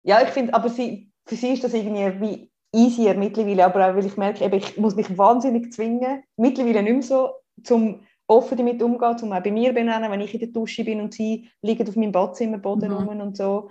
Ja, 0.02 0.22
ich 0.22 0.28
finde, 0.28 0.54
aber 0.54 0.68
sie, 0.68 1.10
für 1.26 1.34
sie 1.34 1.54
ist 1.54 1.64
das 1.64 1.74
irgendwie 1.74 2.20
wie 2.20 2.52
easier 2.72 3.14
mittlerweile, 3.14 3.64
aber 3.64 3.90
auch 3.90 3.96
weil 3.96 4.06
ich 4.06 4.16
merke, 4.16 4.44
eben, 4.44 4.56
ich 4.56 4.76
muss 4.76 4.94
mich 4.94 5.18
wahnsinnig 5.18 5.72
zwingen, 5.72 6.22
mittlerweile 6.36 6.82
nicht 6.82 6.92
mehr 6.92 7.02
so, 7.02 7.30
zum 7.64 8.00
offen 8.28 8.56
damit 8.56 8.80
umgehen, 8.80 9.18
zum 9.18 9.32
auch 9.32 9.42
bei 9.42 9.50
mir 9.50 9.72
benennen, 9.72 10.10
wenn 10.10 10.20
ich 10.20 10.32
in 10.34 10.40
der 10.40 10.48
Dusche 10.50 10.84
bin 10.84 11.00
und 11.00 11.14
sie 11.14 11.50
liegen 11.62 11.88
auf 11.88 11.96
meinem 11.96 12.12
Badzimmerboden 12.12 12.90
mhm. 12.90 12.96
rum 12.96 13.20
und 13.20 13.36
so. 13.36 13.70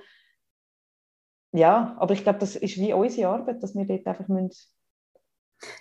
Ja, 1.51 1.95
aber 1.97 2.13
ich 2.13 2.23
glaube, 2.23 2.39
das 2.39 2.55
ist 2.55 2.77
wie 2.77 2.93
unsere 2.93 3.29
Arbeit, 3.29 3.63
dass 3.63 3.75
wir 3.75 3.85
dort 3.85 4.05
einfach 4.05 4.27
müssen 4.27 4.69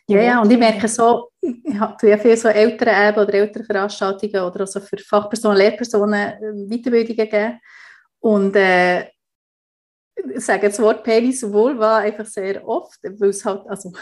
ja, 0.09 0.21
ja, 0.21 0.43
und 0.43 0.51
ich 0.51 0.59
merke 0.59 0.89
so, 0.89 1.31
ich 1.41 1.79
habe 1.79 2.09
ja 2.09 2.19
viele 2.19 2.37
so 2.37 2.49
ältere 2.49 2.91
Eben 2.91 3.19
oder 3.19 3.35
ältere 3.35 3.65
Veranstaltungen 3.65 4.43
oder 4.43 4.61
also 4.61 4.81
für 4.81 4.99
Fachpersonen, 4.99 5.59
Lehrpersonen 5.59 6.15
äh, 6.15 6.69
Weiterbildungen 6.69 7.17
gegeben. 7.17 7.61
Und 8.19 8.57
äh, 8.57 9.03
ich 10.17 10.41
sage 10.41 10.69
das 10.69 10.81
Wort 10.81 11.05
Penis 11.05 11.45
und 11.45 11.53
Vulva 11.53 11.99
einfach 11.99 12.27
sehr 12.27 12.67
oft, 12.67 12.99
weil 13.03 13.29
es 13.29 13.45
halt, 13.45 13.69
also, 13.69 13.93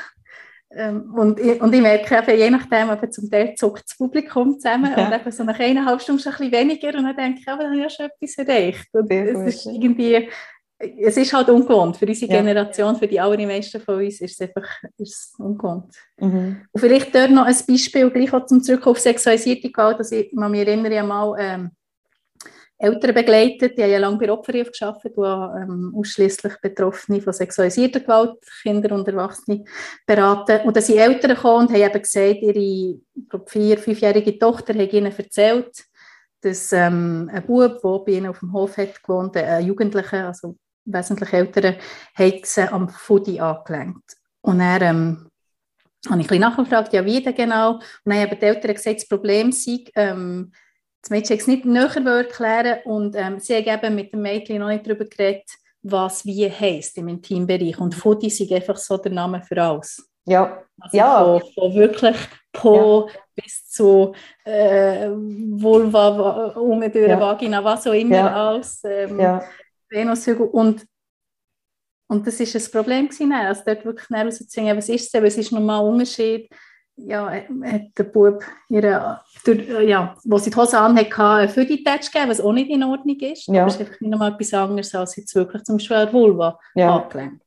ähm, 0.71 1.13
und, 1.15 1.39
ich, 1.39 1.61
und 1.61 1.75
ich 1.75 1.83
merke 1.83 2.17
eben, 2.17 2.39
je 2.39 2.51
nachdem, 2.51 2.91
eben 2.91 3.13
zum 3.13 3.31
Teil 3.31 3.55
zuckt 3.55 3.85
das 3.87 3.99
Publikum 3.99 4.59
zusammen 4.59 4.93
ja. 4.97 5.07
und 5.07 5.13
eben 5.13 5.31
so 5.31 5.45
nach 5.45 5.59
eineinhalb 5.59 6.01
Stunden 6.01 6.27
ein 6.27 6.31
bisschen 6.31 6.53
weniger 6.53 6.89
und 6.97 7.05
dann 7.05 7.17
denke 7.17 7.41
ich, 7.41 7.49
aber 7.49 7.65
dann 7.65 7.73
habe 7.73 7.81
ich 7.81 7.85
ja 7.85 7.91
schon 7.91 8.07
etwas 8.07 8.39
erreicht. 8.39 8.89
Und 8.95 9.11
es 9.13 9.57
ist 9.57 9.67
irgendwie 9.67 10.31
es 10.79 11.17
ist 11.17 11.33
halt 11.33 11.49
ungewohnt. 11.49 11.97
Für 11.97 12.07
unsere 12.07 12.33
ja. 12.33 12.39
Generation, 12.39 12.97
für 12.97 13.07
die 13.07 13.21
allermeisten 13.21 13.81
von 13.81 13.97
uns, 13.97 14.21
ist 14.21 14.33
es 14.33 14.41
einfach 14.41 14.69
ist 14.99 15.15
es 15.15 15.35
ungewohnt. 15.39 15.95
Mhm. 16.19 16.63
Und 16.71 16.81
vielleicht 16.81 17.15
dort 17.15 17.31
noch 17.31 17.47
ein 17.47 17.57
Beispiel, 17.67 18.11
gleich 18.11 18.33
auch 18.33 18.47
zum 18.47 18.63
Zurück 18.63 18.87
auf 18.87 18.99
sexualisierte 18.99 19.71
Gewalt. 19.71 19.99
dass 19.99 20.13
ich 20.13 20.33
mich 20.33 20.61
erinnere 20.61 20.95
ja 20.95 21.03
mal 21.03 21.35
ähm, 21.39 21.71
Eltern 22.79 23.15
begleitet, 23.15 23.79
die 23.79 23.83
haben 23.83 23.91
ja 23.91 23.99
lange 23.99 24.19
bei 24.19 24.31
Opferhilfe 24.31 24.71
gearbeitet, 24.71 25.15
die 25.17 25.21
ähm, 25.23 25.95
ausschließlich 25.97 26.61
Betroffene 26.61 27.23
von 27.23 27.33
sexualisierter 27.33 28.01
Gewalt, 28.01 28.35
Kinder 28.61 28.95
und 28.95 29.09
Erwachsene 29.09 29.65
beraten. 30.07 30.61
Und 30.67 30.77
dann 30.77 30.83
sind 30.83 30.99
Eltern 30.99 31.37
gekommen 31.37 31.69
und 31.69 31.73
haben 31.73 31.83
eben 31.83 32.03
gesagt, 32.03 32.43
ihre 32.43 32.99
glaub, 33.31 33.49
vier-, 33.49 33.79
fünfjährige 33.79 34.39
Tochter 34.39 34.75
hat 34.75 34.93
ihnen 34.93 35.11
erzählt, 35.17 35.85
dass 36.43 36.71
ähm, 36.73 37.31
ein 37.33 37.47
Bub, 37.47 37.81
der 37.81 37.99
bei 38.05 38.13
ihnen 38.19 38.27
auf 38.27 38.41
dem 38.41 38.53
Hof 38.53 38.77
hat 38.77 39.03
gewohnt, 39.03 39.35
ein 39.39 39.67
Jugendlicher, 39.67 40.27
also 40.27 40.57
wesentlich 40.87 41.33
Älteren, 41.33 41.77
haben 42.15 42.41
sie 42.43 42.73
am 42.73 42.89
Fudi 42.89 43.41
angelenkt. 43.41 44.17
Und 44.41 44.61
er 44.61 44.83
ähm, 44.83 45.29
habe 46.09 46.21
ich 46.21 46.31
ein 46.31 46.41
nachgefragt, 46.41 46.93
ja 46.93 47.05
wie 47.05 47.23
denn 47.23 47.35
genau? 47.35 47.75
Und 47.75 47.83
dann 48.05 48.21
haben 48.21 48.39
die 48.39 48.47
Eltern 48.47 48.75
gesagt, 48.75 49.01
das 49.01 49.09
Problem 49.09 49.53
sei, 49.53 49.85
ähm, 49.95 50.53
das 51.03 51.11
Mädchen 51.11 51.39
es 51.39 51.47
nicht 51.47 51.65
näher 51.65 52.05
erklären 52.05 52.79
und 52.85 53.15
ähm, 53.17 53.39
sie 53.39 53.57
haben 53.57 53.85
eben 53.85 53.95
mit 53.95 54.13
dem 54.13 54.23
Mädchen 54.23 54.59
noch 54.59 54.69
nicht 54.69 54.87
darüber 54.87 55.05
geredet, 55.05 55.49
was 55.83 56.25
wie 56.25 56.51
heisst 56.51 56.99
im 56.99 57.09
Intimbereich. 57.09 57.79
Und 57.79 57.95
Fudi 57.95 58.27
ist 58.27 58.53
einfach 58.53 58.77
so 58.77 58.97
der 58.97 59.13
Name 59.13 59.43
für 59.43 59.63
alles. 59.63 60.09
Ja, 60.25 60.65
also 60.81 60.97
ja. 60.97 61.39
Von, 61.39 61.53
von 61.55 61.75
wirklich 61.75 62.17
Po 62.53 63.09
ja. 63.09 63.15
bis 63.35 63.69
zu 63.69 64.13
äh, 64.45 65.09
Vulva, 65.11 66.49
unten 66.57 66.91
durch 66.91 67.09
ja. 67.09 67.21
Vagina, 67.21 67.63
was 67.63 67.87
auch 67.87 67.93
immer 67.93 68.17
ja. 68.17 68.51
als 68.51 68.83
ähm, 68.85 69.21
ja. 69.21 69.45
Venushügel. 69.91 70.47
Und, 70.47 70.87
und 72.09 72.27
das 72.27 72.41
war 72.41 72.61
ein 72.61 72.71
Problem 72.71 73.09
gewesen, 73.09 73.33
also 73.33 73.63
dort 73.67 73.85
wirklich 73.85 74.09
herauszufinden, 74.11 74.77
was 74.77 74.89
ist 74.89 75.15
es, 75.15 75.23
was 75.23 75.37
ist 75.37 75.53
nochmal 75.53 75.81
ein 75.81 75.93
Unterschied. 75.93 76.51
Ja, 76.99 77.31
hat 77.31 77.99
der 77.99 78.05
Bub 78.05 78.43
ihre, 78.71 79.21
durch, 79.45 79.69
ja, 79.87 80.17
wo 80.25 80.39
sie 80.39 80.49
die 80.49 80.57
Hose 80.57 80.79
an 80.79 80.97
hatte, 80.97 81.49
für 81.53 81.67
die 81.67 81.85
Touch 81.85 82.11
gegeben, 82.11 82.31
was 82.31 82.41
auch 82.41 82.55
nicht 82.55 82.71
in 82.71 82.83
Ordnung 82.85 83.21
ist. 83.21 83.49
Ja. 83.49 83.61
Aber 83.61 83.69
es 83.69 83.75
ist 83.75 83.81
einfach 83.81 84.01
nicht 84.01 84.11
nochmal 84.11 84.33
etwas 84.33 84.55
anderes, 84.55 84.95
als 84.95 85.17
jetzt 85.17 85.35
wirklich 85.35 85.63
zum 85.65 85.77
Beispiel 85.77 86.11
Vulva 86.11 86.59
ja. 86.75 86.97
angelenkt. 86.97 87.45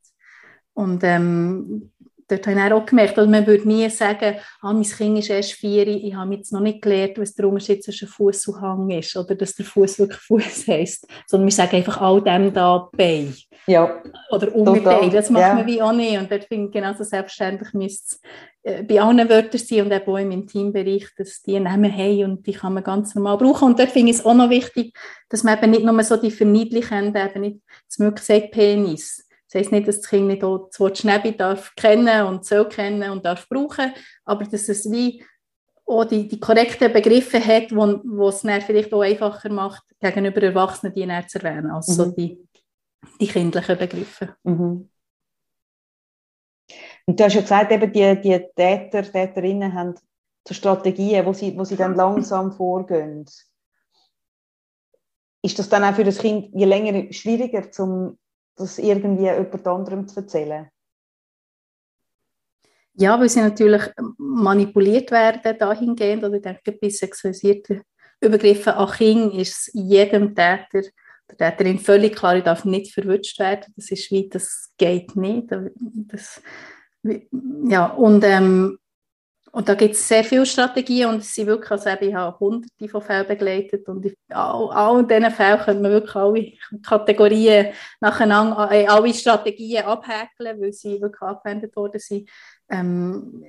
Und 0.75 1.03
ähm, 1.03 1.91
dort 2.29 2.47
habe 2.47 2.59
ich 2.59 2.73
auch 2.73 2.85
gemerkt, 2.85 3.17
also 3.17 3.29
man 3.29 3.45
würde 3.45 3.67
nie 3.67 3.89
sagen, 3.89 4.35
ah, 4.61 4.73
mein 4.73 4.83
Kind 4.83 5.19
ist 5.19 5.29
erst 5.29 5.53
vier, 5.53 5.87
ich 5.87 6.13
habe 6.15 6.35
jetzt 6.35 6.53
noch 6.53 6.61
nicht 6.61 6.81
gelernt, 6.81 7.17
was 7.17 7.33
der 7.35 7.47
Unterschied 7.47 7.83
zwischen 7.83 8.07
Fuß 8.07 8.47
und 8.47 8.61
Hang 8.61 8.89
ist 8.91 9.15
oder 9.17 9.35
dass 9.35 9.55
der 9.55 9.65
Fuß 9.65 9.99
wirklich 9.99 10.19
Fuß 10.19 10.67
heisst, 10.67 11.07
sondern 11.27 11.47
wir 11.47 11.53
sagen 11.53 11.75
einfach 11.75 11.99
all 12.01 12.21
dem 12.21 12.53
da 12.53 12.89
bei. 12.91 13.27
Ja. 13.67 14.01
Oder 14.31 14.55
Umbein, 14.55 15.11
das 15.11 15.29
macht 15.29 15.41
ja. 15.41 15.53
man 15.55 15.67
wie 15.67 15.81
auch 15.81 15.91
nicht 15.91 16.17
und 16.17 16.31
dort 16.31 16.45
finde 16.45 16.67
ich 16.67 16.71
genauso 16.71 17.03
selbstverständlich 17.03 17.73
müsste 17.73 18.15
es 18.15 18.21
äh, 18.63 18.83
bei 18.83 19.01
allen 19.01 19.29
Wörtern 19.29 19.59
sein 19.59 19.81
und 19.81 19.91
eben 19.91 20.11
auch 20.11 20.17
im 20.17 20.47
Teambereich, 20.47 21.07
dass 21.17 21.41
die 21.41 21.59
Namen 21.59 21.91
haben 21.95 22.23
und 22.23 22.47
die 22.47 22.53
kann 22.53 22.73
man 22.73 22.83
ganz 22.83 23.15
normal 23.15 23.37
brauchen 23.37 23.69
und 23.69 23.79
dort 23.79 23.91
finde 23.91 24.11
ich 24.11 24.17
es 24.17 24.25
auch 24.25 24.33
noch 24.33 24.49
wichtig, 24.49 24.95
dass 25.29 25.43
man 25.43 25.57
eben 25.57 25.71
nicht 25.71 25.83
nur 25.83 26.03
so 26.03 26.17
die 26.17 26.31
verniedlichen, 26.31 27.15
eben 27.15 27.41
nicht 27.41 27.59
Beispiel 27.97 28.13
sagt 28.17 28.51
Penis, 28.51 29.28
das 29.51 29.61
heisst 29.61 29.71
nicht, 29.71 29.87
dass 29.87 30.01
das 30.01 30.09
Kind 30.09 30.27
nicht 30.27 30.43
auch 30.43 30.67
das 30.67 30.79
Wort 30.79 30.97
Schnäbi 30.97 31.35
darf 31.35 31.73
kennen 31.75 32.27
und 32.27 32.45
soll 32.45 32.69
kennen 32.69 33.09
und 33.09 33.25
darf 33.25 33.49
brauchen, 33.49 33.93
aber 34.23 34.45
dass 34.45 34.69
es 34.69 34.91
wie 34.91 35.25
auch 35.87 36.05
die, 36.05 36.27
die 36.27 36.39
korrekten 36.39 36.93
Begriffe 36.93 37.43
hat, 37.43 37.71
wo, 37.71 37.99
wo 38.03 38.29
es 38.29 38.41
dann 38.41 38.61
vielleicht 38.61 38.93
auch 38.93 39.01
einfacher 39.01 39.49
macht, 39.49 39.83
gegenüber 39.99 40.43
Erwachsenen 40.43 40.93
die 40.93 41.07
dann 41.07 41.27
zu 41.27 41.39
erwähnen, 41.39 41.71
als 41.71 41.87
mhm. 41.87 41.93
so 41.93 42.11
die, 42.11 42.47
die 43.19 43.27
kindlichen 43.27 43.77
Begriffe. 43.77 44.35
Mhm. 44.43 44.87
Und 47.07 47.19
du 47.19 47.23
hast 47.23 47.33
ja 47.33 47.41
gesagt, 47.41 47.71
eben 47.71 47.91
die, 47.91 48.21
die 48.21 48.45
Täter, 48.55 49.01
Täterinnen 49.01 49.73
haben 49.73 49.95
so 50.47 50.53
Strategien, 50.53 51.25
wo 51.25 51.33
sie, 51.33 51.57
wo 51.57 51.63
sie 51.63 51.75
dann 51.75 51.95
langsam 51.95 52.51
vorgehen. 52.57 53.25
Ist 55.41 55.57
das 55.57 55.69
dann 55.69 55.83
auch 55.83 55.95
für 55.95 56.03
das 56.03 56.19
Kind 56.19 56.53
je 56.53 56.65
länger 56.65 57.11
schwieriger, 57.11 57.71
zum 57.71 58.19
das 58.59 58.77
irgendwie 58.77 59.23
jemand 59.23 59.67
anderem 59.67 60.07
zu 60.07 60.19
erzählen? 60.21 60.69
Ja, 62.93 63.19
weil 63.19 63.29
sie 63.29 63.41
natürlich 63.41 63.83
manipuliert 64.17 65.11
werden 65.11 65.57
dahingehend, 65.57 66.23
oder 66.23 66.35
ich 66.35 66.41
denke, 66.41 66.73
bei 66.73 66.89
sexualisierten 66.89 67.81
Übergriffen 68.19 68.73
an 68.73 68.91
Kindern 68.91 69.39
ist 69.39 69.69
es 69.69 69.71
jedem 69.73 70.35
Täter 70.35 70.81
der 71.37 71.55
Täterin 71.55 71.79
völlig 71.79 72.15
klar, 72.15 72.37
ich 72.37 72.43
darf 72.43 72.65
nicht 72.65 72.93
verwünscht 72.93 73.39
werden. 73.39 73.73
Das 73.75 73.91
ist 73.91 74.09
wie, 74.11 74.29
das 74.29 74.73
geht 74.77 75.15
nicht. 75.15 75.47
Das, 76.07 76.41
ja, 77.03 77.85
und, 77.87 78.23
ähm, 78.23 78.78
und 79.51 79.67
da 79.67 79.75
gibt 79.75 79.95
es 79.95 80.07
sehr 80.07 80.23
viele 80.23 80.45
Strategien 80.45 81.09
und 81.09 81.17
es 81.17 81.33
sind 81.33 81.47
wirklich, 81.47 81.71
also 81.71 81.89
ich 81.89 82.13
habe 82.13 82.39
hunderte 82.39 82.87
von 82.87 83.01
Fällen 83.01 83.27
begleitet 83.27 83.87
und 83.87 84.05
in 84.05 84.15
all, 84.29 84.69
all 84.71 85.07
diesen 85.07 85.31
Fällen 85.31 85.59
können 85.59 85.83
wir 85.83 85.89
wirklich 85.89 86.15
alle 86.15 86.53
Kategorien 86.85 87.73
nacheinander, 87.99 88.69
äh, 88.71 88.85
alle 88.85 89.13
Strategien 89.13 89.85
abhäkeln, 89.85 90.61
weil 90.61 90.73
sie 90.73 91.01
wirklich 91.01 91.21
angewendet 91.21 91.75
worden 91.75 91.99
sind. 91.99 92.29
Ähm, 92.69 93.43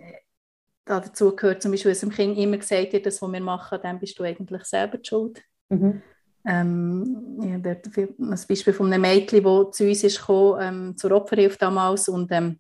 dazu 0.85 1.37
gehört 1.37 1.63
zum 1.63 1.73
Beispiel, 1.73 1.93
dass 1.93 2.01
dem 2.01 2.11
Kind 2.11 2.39
immer 2.39 2.57
gesagt 2.57 2.93
wird, 2.93 3.07
das, 3.07 3.21
was 3.21 3.33
wir 3.33 3.41
machen, 3.41 3.79
dann 3.83 3.99
bist 3.99 4.19
du 4.19 4.23
eigentlich 4.23 4.65
selber 4.65 4.99
die 4.99 5.09
schuld. 5.09 5.43
Mhm. 5.69 6.03
Ähm, 6.47 7.39
ja, 7.43 7.59
dort 7.59 7.87
ein 7.97 8.31
Beispiel 8.49 8.73
von 8.73 8.91
einem 8.91 9.03
Mädchen, 9.03 9.45
das 9.45 9.77
zu 9.77 9.85
uns 9.85 10.03
ist 10.03 10.19
gekommen, 10.19 10.59
ähm, 10.63 10.97
zur 10.97 11.13
Opferhilfe 11.13 11.59
damals 11.59 12.09
und 12.09 12.33
ähm, 12.33 12.59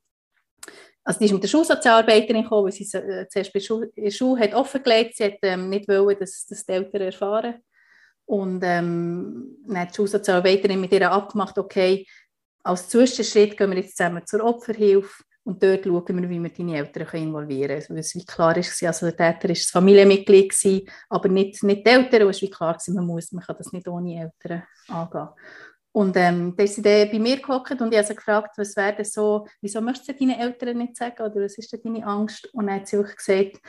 also 1.04 1.18
die 1.18 1.24
ist 1.26 1.32
mit 1.32 1.42
der 1.42 1.48
Schulsozialarbeiterin 1.48 2.42
gekommen, 2.42 2.66
weil 2.66 2.72
sie 2.72 2.84
äh, 2.96 3.26
zuerst 3.28 3.52
bei 3.52 3.60
Schule, 3.60 3.90
in 3.94 4.04
der 4.04 4.10
Schule 4.10 4.42
hat 4.42 4.54
offengelegt, 4.54 5.16
sie 5.16 5.24
hat 5.24 5.38
ähm, 5.42 5.68
nicht 5.68 5.88
wollen, 5.88 6.16
dass, 6.18 6.46
dass 6.46 6.64
die 6.64 6.72
Eltern 6.72 7.02
erfahren. 7.02 7.54
Und 8.26 8.62
ähm, 8.64 9.56
dann 9.66 9.80
hat 9.80 9.90
die 9.90 9.96
Schulsozialarbeiterin 9.96 10.80
mit 10.80 10.92
ihr 10.92 11.10
abgemacht, 11.10 11.58
okay, 11.58 12.06
als 12.62 12.88
Zwischenschritt 12.88 13.56
gehen 13.56 13.70
wir 13.70 13.78
jetzt 13.78 13.96
zusammen 13.96 14.24
zur 14.26 14.44
Opferhilfe 14.44 15.24
und 15.42 15.62
dort 15.62 15.84
schauen 15.84 16.22
wir, 16.22 16.28
wie 16.28 16.38
wir 16.38 16.50
deine 16.50 16.76
Eltern 16.76 17.22
involvieren 17.22 17.80
können. 17.80 17.98
Also, 17.98 18.18
wie 18.18 18.24
klar 18.24 18.56
ist, 18.56 18.82
also 18.82 19.10
der 19.10 19.16
Täter 19.16 19.48
war 19.48 19.54
das 19.54 19.70
Familienmitglied, 19.70 20.50
gewesen, 20.50 20.88
aber 21.08 21.28
nicht, 21.28 21.62
nicht 21.62 21.86
die 21.86 21.90
Eltern. 21.90 22.22
Und 22.24 22.30
es 22.30 22.42
war 22.42 22.50
klar, 22.50 22.74
gewesen, 22.74 22.94
man, 22.94 23.06
muss, 23.06 23.32
man 23.32 23.42
kann 23.42 23.56
das 23.56 23.72
nicht 23.72 23.88
ohne 23.88 24.20
Eltern 24.20 24.62
angehen. 24.88 25.28
Und 25.92 26.16
ähm, 26.16 26.54
da 26.56 26.62
ist 26.62 26.76
sie 26.76 26.82
dann 26.82 27.10
bei 27.10 27.18
mir 27.18 27.40
gehockt 27.40 27.80
und 27.80 27.92
ich 27.92 27.98
habe 27.98 28.06
sie 28.06 28.14
gefragt, 28.14 28.56
was 28.56 28.76
wäre 28.76 28.94
denn 28.94 29.04
so, 29.04 29.46
wieso 29.60 29.80
möchtest 29.80 30.08
du 30.08 30.12
deinen 30.14 30.38
Eltern 30.38 30.78
nicht 30.78 30.96
sagen 30.96 31.22
oder 31.22 31.42
was 31.42 31.58
ist 31.58 31.72
denn 31.72 31.80
deine 31.82 32.06
Angst? 32.06 32.48
Und 32.52 32.68
dann 32.68 32.76
hat 32.76 32.86
sie 32.86 32.98
auch 32.98 33.16
gesagt, 33.16 33.60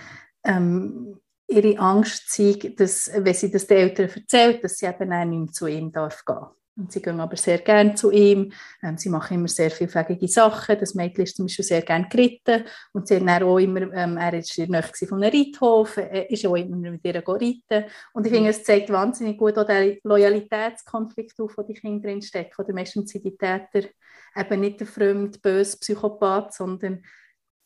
ähm, 0.43 1.19
ihre 1.47 1.79
Angst 1.79 2.31
sei, 2.31 2.73
dass, 2.77 3.09
wenn 3.13 3.33
sie 3.33 3.49
das 3.49 3.67
den 3.67 3.77
Eltern 3.77 4.09
erzählt, 4.09 4.63
dass 4.63 4.77
sie 4.77 4.85
eben 4.85 5.11
auch 5.11 5.25
nicht 5.25 5.39
mehr 5.39 5.51
zu 5.51 5.67
ihm 5.67 5.91
darf 5.91 6.23
gehen 6.25 6.45
und 6.77 6.91
sie 6.91 7.01
gehen 7.01 7.19
aber 7.19 7.35
sehr 7.35 7.59
gerne 7.59 7.95
zu 7.95 8.11
ihm. 8.11 8.53
Ähm, 8.81 8.97
sie 8.97 9.09
machen 9.09 9.35
immer 9.35 9.49
sehr 9.49 9.71
vielfältige 9.71 10.27
Sachen. 10.27 10.79
Das 10.79 10.95
Mädchen 10.95 11.23
ist 11.23 11.35
zum 11.35 11.45
Beispiel 11.45 11.65
sehr 11.65 11.81
gerne 11.81 12.07
geritten. 12.07 12.63
Und 12.93 13.07
sie 13.07 13.19
hat 13.19 13.43
auch 13.43 13.57
immer, 13.57 13.81
ähm, 13.81 14.17
er 14.17 14.31
war 14.31 14.33
in 14.33 14.41
der 14.41 14.67
Nähe 14.67 15.07
von 15.07 15.21
einem 15.21 15.33
Reithof, 15.33 15.97
er 15.97 16.29
ist 16.29 16.45
auch 16.45 16.55
immer 16.55 16.77
mit 16.77 17.03
ihr 17.03 17.15
reiten. 17.15 17.91
Und 18.13 18.25
ich 18.25 18.31
finde, 18.31 18.49
es 18.49 18.63
zeigt 18.63 18.89
wahnsinnig 18.89 19.37
gut 19.37 19.57
auch 19.57 19.65
den 19.65 19.99
Loyalitätskonflikt 20.03 21.39
auf, 21.41 21.57
wo 21.57 21.63
die 21.63 21.73
Kinder 21.73 22.07
drin 22.07 22.21
stecken. 22.21 22.61
Oder 22.61 22.73
meistens 22.73 23.11
sind 23.11 23.25
die 23.25 23.37
Täter 23.37 23.89
eben 24.35 24.59
nicht 24.61 24.79
der 24.79 24.87
fremde, 24.87 25.37
böse 25.39 25.77
Psychopath, 25.77 26.53
sondern 26.53 27.03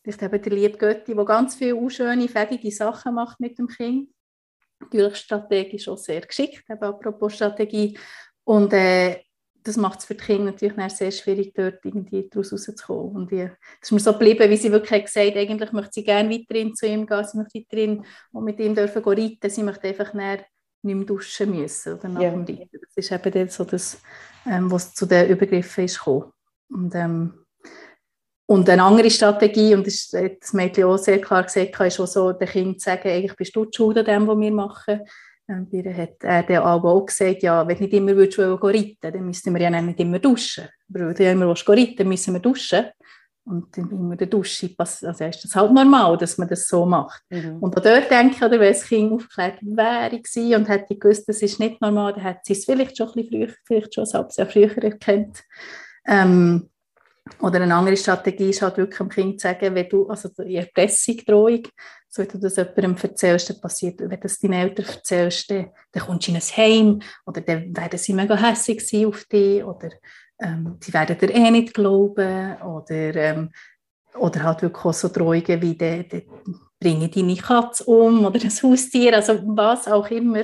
vielleicht 0.03 0.23
eben 0.23 0.41
der 0.41 0.51
liebe 0.51 0.77
Götti, 0.77 1.13
der 1.13 1.25
ganz 1.25 1.55
viele 1.55 1.89
schöne, 1.91 2.27
fähige 2.27 2.71
Sachen 2.71 3.13
macht 3.13 3.39
mit 3.39 3.59
dem 3.59 3.67
Kind 3.67 4.09
natürlich 4.79 5.15
strategisch 5.15 5.87
auch 5.87 5.97
sehr 5.97 6.21
geschickt, 6.21 6.69
eben 6.69 6.83
apropos 6.83 7.33
Strategie. 7.35 7.97
Und 8.45 8.73
äh, 8.73 9.19
das 9.65 9.77
macht 9.77 9.99
es 9.99 10.05
für 10.05 10.13
die 10.13 10.23
Kinder 10.23 10.51
natürlich 10.51 10.93
sehr 10.93 11.11
schwierig, 11.11 11.53
dort 11.55 11.83
irgendwie 11.83 12.29
daraus 12.29 12.53
rauszukommen. 12.53 13.15
Und 13.15 13.31
ja, 13.31 13.47
das 13.47 13.89
ist 13.89 13.91
mir 13.91 13.99
so 13.99 14.13
geblieben, 14.13 14.49
wie 14.49 14.57
sie 14.57 14.71
wirklich 14.71 15.05
gesagt 15.05 15.31
hat, 15.31 15.37
eigentlich 15.37 15.71
möchte 15.71 15.93
sie 15.93 16.03
gerne 16.03 16.29
weiterhin 16.29 16.75
zu 16.75 16.85
ihm 16.85 17.07
gehen, 17.07 17.25
sie 17.25 17.37
möchte 17.37 17.59
weiterhin 17.59 18.05
und 18.31 18.43
mit 18.43 18.59
ihm 18.59 18.75
dürfen 18.75 19.03
reiten, 19.03 19.49
sie 19.49 19.63
möchte 19.63 19.87
einfach 19.87 20.13
nicht 20.13 20.45
mehr 20.83 21.03
duschen 21.03 21.49
müssen 21.49 21.93
oder 21.93 22.07
nach 22.07 22.21
yeah. 22.21 22.31
dem 22.31 22.41
Reiten. 22.41 22.69
Das 22.79 22.95
ist 22.95 23.11
eben 23.11 23.49
so 23.49 23.63
das, 23.63 23.99
ähm, 24.45 24.71
was 24.71 24.93
zu 24.93 25.07
den 25.07 25.29
Übergriffen 25.29 25.85
ist 25.85 25.97
gekommen. 25.97 26.31
Und, 26.69 26.93
ähm, 26.93 27.33
und 28.45 28.69
eine 28.69 28.83
andere 28.83 29.09
Strategie, 29.09 29.73
und 29.73 29.87
das 29.87 30.11
hat 30.13 30.41
das 30.41 30.53
Mädchen 30.53 30.83
auch 30.83 30.97
sehr 30.97 31.19
klar 31.19 31.43
gesagt, 31.43 31.79
ist 31.79 31.99
auch 31.99 32.05
so, 32.05 32.31
den 32.33 32.47
Kindern 32.47 32.77
zu 32.77 32.85
sagen, 32.85 33.09
eigentlich 33.09 33.35
bist 33.35 33.55
du 33.55 33.65
die 33.65 33.75
Schuld 33.75 33.97
an 33.97 34.05
dem, 34.05 34.27
was 34.27 34.37
wir 34.37 34.51
machen. 34.51 35.01
Und 35.47 35.71
ihr 35.73 35.95
hat 35.95 36.23
er 36.23 36.43
dann 36.43 36.63
aber 36.63 36.91
auch 36.91 37.05
gesagt, 37.05 37.43
ja, 37.43 37.67
wenn 37.67 37.77
du 37.77 37.83
nicht 37.83 37.93
immer 37.93 38.15
würdest, 38.15 38.39
reiten 38.39 38.97
dann 38.99 39.25
müssten 39.25 39.53
wir 39.53 39.61
ja 39.61 39.69
nicht 39.69 39.99
immer 39.99 40.19
duschen. 40.19 40.65
Aber 40.89 41.07
wenn 41.07 41.13
du 41.13 41.31
immer 41.31 41.49
reiten 41.49 41.95
dann 41.97 42.07
müssen 42.07 42.33
wir 42.33 42.39
duschen. 42.39 42.85
Und 43.47 43.77
dann 43.77 43.91
immer 43.91 44.15
der 44.15 44.25
Dusche 44.25 44.71
also 44.75 45.23
ist 45.23 45.43
das 45.43 45.55
halt 45.55 45.71
normal, 45.71 46.17
dass 46.17 46.39
man 46.39 46.47
das 46.47 46.67
so 46.67 46.83
macht. 46.83 47.21
Mhm. 47.29 47.57
Und 47.59 47.77
auch 47.77 47.83
dort 47.83 48.09
denke 48.09 48.35
ich, 48.35 48.41
oder 48.41 48.59
wenn 48.59 48.73
das 48.73 48.85
Kind 48.85 49.11
aufgeklärt 49.11 49.59
wäre 49.61 50.57
und 50.57 50.67
hätte 50.67 50.95
gewusst, 50.95 51.29
das 51.29 51.43
ist 51.43 51.59
nicht 51.59 51.79
normal, 51.79 52.13
dann 52.13 52.23
hätte 52.23 52.41
sie 52.43 52.53
es 52.53 52.65
vielleicht 52.65 52.97
schon 52.97 53.09
ein 53.09 53.13
bisschen 53.13 53.29
früher, 53.29 53.55
vielleicht 53.65 53.93
schon 53.93 54.05
ein 54.05 54.13
halbes 54.13 54.37
Jahr 54.37 54.47
früher 54.47 54.83
erkannt. 54.83 55.43
Ähm, 56.07 56.69
oder 57.39 57.61
eine 57.61 57.75
andere 57.75 57.97
Strategie 57.97 58.49
ist 58.49 58.63
halt 58.63 58.77
wirklich 58.77 58.97
dem 58.97 59.09
Kind 59.09 59.39
zu 59.39 59.47
sagen, 59.47 59.75
wenn 59.75 59.89
du, 59.89 60.07
also 60.07 60.29
die 60.43 60.55
Erpressung, 60.55 61.17
Drohung, 61.25 61.67
so 62.15 62.23
wenn 62.23 62.29
du 62.29 62.37
das 62.37 62.55
jemandem 62.55 62.95
erzählst, 63.01 63.49
dann 63.49 63.59
passiert, 63.59 63.99
wenn 63.99 64.09
du 64.09 64.17
das 64.17 64.39
deinen 64.39 64.53
Eltern 64.53 64.85
erzählst, 64.85 65.51
dann, 65.51 65.69
dann 65.91 66.03
kommst 66.03 66.27
du 66.27 66.31
in 66.31 66.37
ein 66.37 66.41
Heim 66.41 67.01
oder 67.25 67.41
dann 67.41 67.75
werden 67.75 67.99
sie 67.99 68.13
mega 68.13 68.37
hässlich 68.37 68.87
sein 68.87 69.07
auf 69.07 69.25
dich 69.25 69.63
oder 69.63 69.89
ähm, 70.39 70.77
sie 70.81 70.93
werden 70.93 71.17
dir 71.17 71.29
eh 71.29 71.51
nicht 71.51 71.73
glauben 71.73 72.55
oder, 72.61 73.15
ähm, 73.15 73.51
oder 74.17 74.43
halt 74.43 74.61
wirklich 74.61 74.85
auch 74.85 74.93
so 74.93 75.09
Drohungen 75.09 75.61
wie 75.61 75.75
de, 75.75 76.03
de, 76.03 76.25
bringe 76.79 77.09
deine 77.09 77.35
Katze 77.35 77.83
um 77.83 78.25
oder 78.25 78.39
das 78.39 78.63
Haustier, 78.63 79.15
also 79.15 79.41
was 79.47 79.87
auch 79.87 80.09
immer 80.09 80.43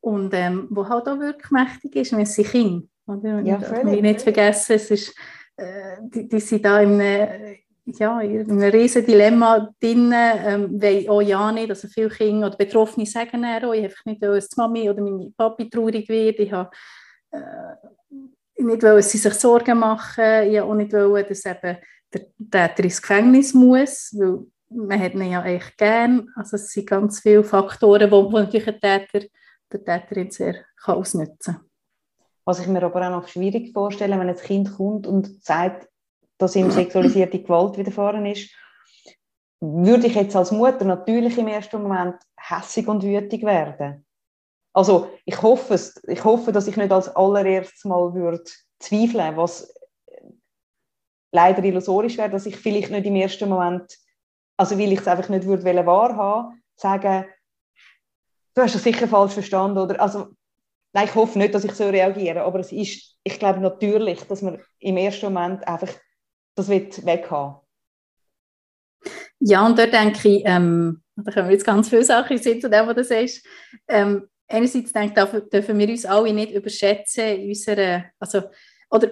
und 0.00 0.34
ähm, 0.34 0.66
wo 0.70 0.88
halt 0.88 1.06
auch 1.06 1.20
wirklich 1.20 1.50
mächtig 1.52 1.94
ist, 1.94 2.12
wenn 2.12 2.26
sind 2.26 2.48
Kinder. 2.48 2.86
Oder? 3.06 3.40
Ja, 3.40 3.60
völlig. 3.60 4.02
nicht 4.02 4.22
vergessen, 4.22 4.72
es 4.72 4.90
ist 4.90 5.14
äh, 5.56 5.98
die, 6.00 6.28
die 6.28 6.40
sind 6.40 6.64
da 6.64 6.80
in 6.80 7.00
einem, 7.00 7.56
ja, 7.86 8.20
in 8.20 8.50
einem 8.50 8.70
riesen 8.70 9.04
Dilemma 9.04 9.70
drin, 9.80 10.12
ähm, 10.14 10.80
weil 10.80 11.08
auch 11.08 11.20
ja 11.20 11.52
nicht, 11.52 11.70
also 11.70 11.88
viele 11.88 12.08
Kinder 12.08 12.46
oder 12.46 12.56
Betroffene 12.56 13.06
sagen 13.06 13.44
auch, 13.44 13.72
ich 13.72 13.84
einfach 13.84 14.04
nicht, 14.06 14.22
dass 14.22 14.48
die 14.48 14.60
Mami 14.60 14.88
oder 14.88 15.02
meine 15.02 15.32
Papi 15.36 15.68
traurig 15.68 16.08
wird, 16.08 16.38
ich 16.40 16.52
habe 16.52 16.70
äh, 17.30 18.62
nicht 18.62 18.82
dass 18.82 19.10
sie 19.10 19.18
sich 19.18 19.34
Sorgen 19.34 19.78
machen, 19.78 20.48
ich 20.48 20.58
habe 20.58 20.64
auch 20.64 20.74
nicht 20.74 20.92
wollen, 20.92 21.26
dass 21.28 21.44
eben 21.44 21.76
der 22.12 22.26
Täter 22.50 22.84
ins 22.84 23.02
Gefängnis 23.02 23.52
muss, 23.52 24.14
weil 24.18 24.46
man 24.70 25.00
hat 25.00 25.14
ihn 25.14 25.30
ja 25.30 25.42
eigentlich 25.42 25.76
gern, 25.76 26.28
also 26.36 26.56
es 26.56 26.70
sind 26.70 26.88
ganz 26.88 27.20
viele 27.20 27.44
Faktoren, 27.44 28.10
wo 28.10 28.30
natürlich 28.30 28.68
ein 28.68 28.80
Täter 28.80 29.26
der 29.72 29.84
Täterin 29.84 30.30
sehr 30.30 30.64
kann 30.82 30.96
ausnutzen 30.96 31.54
kann. 31.54 31.64
Was 32.44 32.60
ich 32.60 32.66
mir 32.66 32.82
aber 32.82 33.06
auch 33.06 33.20
noch 33.20 33.28
schwierig 33.28 33.72
vorstelle, 33.72 34.18
wenn 34.18 34.28
ein 34.28 34.36
Kind 34.36 34.76
kommt 34.76 35.06
und 35.06 35.42
sagt, 35.44 35.88
dass 36.38 36.56
ihm 36.56 36.70
sexualisierte 36.70 37.40
Gewalt 37.42 37.78
widerfahren 37.78 38.26
ist, 38.26 38.50
würde 39.60 40.06
ich 40.06 40.14
jetzt 40.14 40.36
als 40.36 40.52
Mutter 40.52 40.84
natürlich 40.84 41.38
im 41.38 41.48
ersten 41.48 41.82
Moment 41.82 42.16
hässig 42.36 42.86
und 42.88 43.02
wütig 43.02 43.44
werden. 43.44 44.04
Also 44.72 45.10
ich 45.24 45.40
hoffe, 45.40 45.78
ich 46.08 46.24
hoffe, 46.24 46.52
dass 46.52 46.66
ich 46.66 46.76
nicht 46.76 46.92
als 46.92 47.08
allererstes 47.14 47.84
mal 47.84 48.12
würde 48.14 48.42
zweifeln, 48.78 49.36
was 49.36 49.72
leider 51.32 51.62
illusorisch 51.64 52.18
wäre, 52.18 52.30
dass 52.30 52.46
ich 52.46 52.56
vielleicht 52.56 52.90
nicht 52.90 53.06
im 53.06 53.16
ersten 53.16 53.48
Moment, 53.48 53.96
also 54.56 54.78
weil 54.78 54.92
ich 54.92 55.00
es 55.00 55.08
einfach 55.08 55.28
nicht 55.28 55.46
würde 55.46 55.64
wahrhaben, 55.86 56.62
sagen, 56.76 57.26
du 58.54 58.62
hast 58.62 58.74
das 58.74 58.82
sicher 58.82 59.08
falsch 59.08 59.32
verstanden 59.32 59.78
oder 59.78 60.00
also 60.00 60.28
Nein, 60.94 61.06
ich 61.06 61.14
hoffe 61.16 61.38
nicht, 61.38 61.52
dass 61.52 61.64
ich 61.64 61.72
so 61.72 61.88
reagiere, 61.88 62.42
aber 62.42 62.60
es 62.60 62.70
ist, 62.70 63.16
ich 63.24 63.38
glaube 63.40 63.58
natürlich, 63.58 64.22
dass 64.28 64.42
man 64.42 64.62
im 64.78 64.96
ersten 64.96 65.32
Moment 65.32 65.66
einfach 65.66 65.88
das 66.54 66.68
wird 66.68 67.04
weghaben. 67.04 67.56
Ja, 69.40 69.66
und 69.66 69.78
dort 69.78 69.92
denke 69.92 70.28
ich, 70.28 70.42
ähm, 70.46 71.02
da 71.16 71.30
können 71.30 71.48
wir 71.48 71.54
jetzt 71.54 71.66
ganz 71.66 71.88
viele 71.88 72.04
Sachen 72.04 72.38
sehen 72.38 72.60
zu 72.60 72.70
dem, 72.70 72.86
was 72.86 72.94
du 72.94 73.04
sagst. 73.04 73.46
Ähm, 73.88 74.28
einerseits 74.48 74.92
denke 74.92 75.20
ich, 75.20 75.50
dürfen 75.50 75.78
wir 75.78 75.88
uns 75.88 76.06
alle 76.06 76.32
nicht 76.32 76.52
überschätzen 76.52 77.24
in 77.24 77.48
unserer, 77.48 78.04
also, 78.18 78.42
oder 78.90 79.10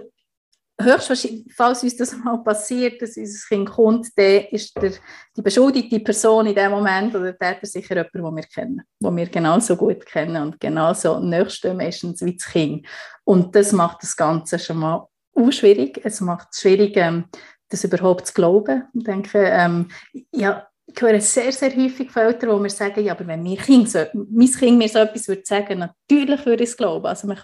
höchstwahrscheinlich, 0.81 1.53
falls 1.55 1.83
uns 1.83 1.97
das 1.97 2.17
mal 2.25 2.43
passiert, 2.43 3.01
dass 3.03 3.17
unser 3.17 3.47
Kind 3.49 3.71
kommt, 3.71 4.09
dann 4.17 4.45
ist 4.51 4.75
der, 4.81 4.93
die 5.37 5.43
beschuldigte 5.43 6.01
Person 6.01 6.47
in 6.47 6.55
dem 6.55 6.71
Moment 6.71 7.15
oder 7.15 7.33
der 7.33 7.39
Täter 7.39 7.67
sicher 7.67 7.97
jemand, 7.97 8.15
den 8.15 8.37
wir 8.37 8.43
kennen, 8.43 8.83
den 9.01 9.17
wir 9.17 9.27
genauso 9.27 9.77
gut 9.77 10.05
kennen 10.07 10.43
und 10.43 10.61
genauso 10.61 11.21
nächste 11.21 11.75
meistens 11.75 12.25
wie 12.25 12.37
das 12.37 12.47
Kind. 12.47 12.87
Und 13.25 13.55
das 13.55 13.73
macht 13.73 14.03
das 14.03 14.17
Ganze 14.17 14.59
schon 14.59 14.79
mal 14.79 15.07
schwierig. 15.53 16.01
Es 16.05 16.21
macht 16.21 16.49
es 16.53 16.61
schwierig, 16.61 16.97
ähm, 16.97 17.25
das 17.69 17.85
überhaupt 17.85 18.27
zu 18.27 18.35
glauben. 18.35 18.85
Ich 18.95 19.05
denke, 19.05 19.39
ähm, 19.39 19.89
ja, 20.31 20.67
ich 20.87 21.01
höre 21.01 21.21
sehr, 21.21 21.53
sehr 21.53 21.75
häufig 21.75 22.11
von 22.11 22.23
Eltern, 22.23 22.57
die 22.57 22.63
mir 22.63 22.71
sagen, 22.71 23.05
ja, 23.05 23.13
aber 23.13 23.27
wenn 23.27 23.43
mein 23.43 23.57
Kind, 23.57 23.91
so, 23.91 24.05
mein 24.13 24.51
kind 24.51 24.79
mir 24.79 24.89
so 24.89 24.99
etwas 24.99 25.29
würde 25.29 25.43
sagen, 25.45 25.79
natürlich 25.79 26.45
würde 26.45 26.65
ich 26.65 26.71
es 26.71 26.77
glauben. 26.77 27.07
Also 27.07 27.27
man 27.27 27.39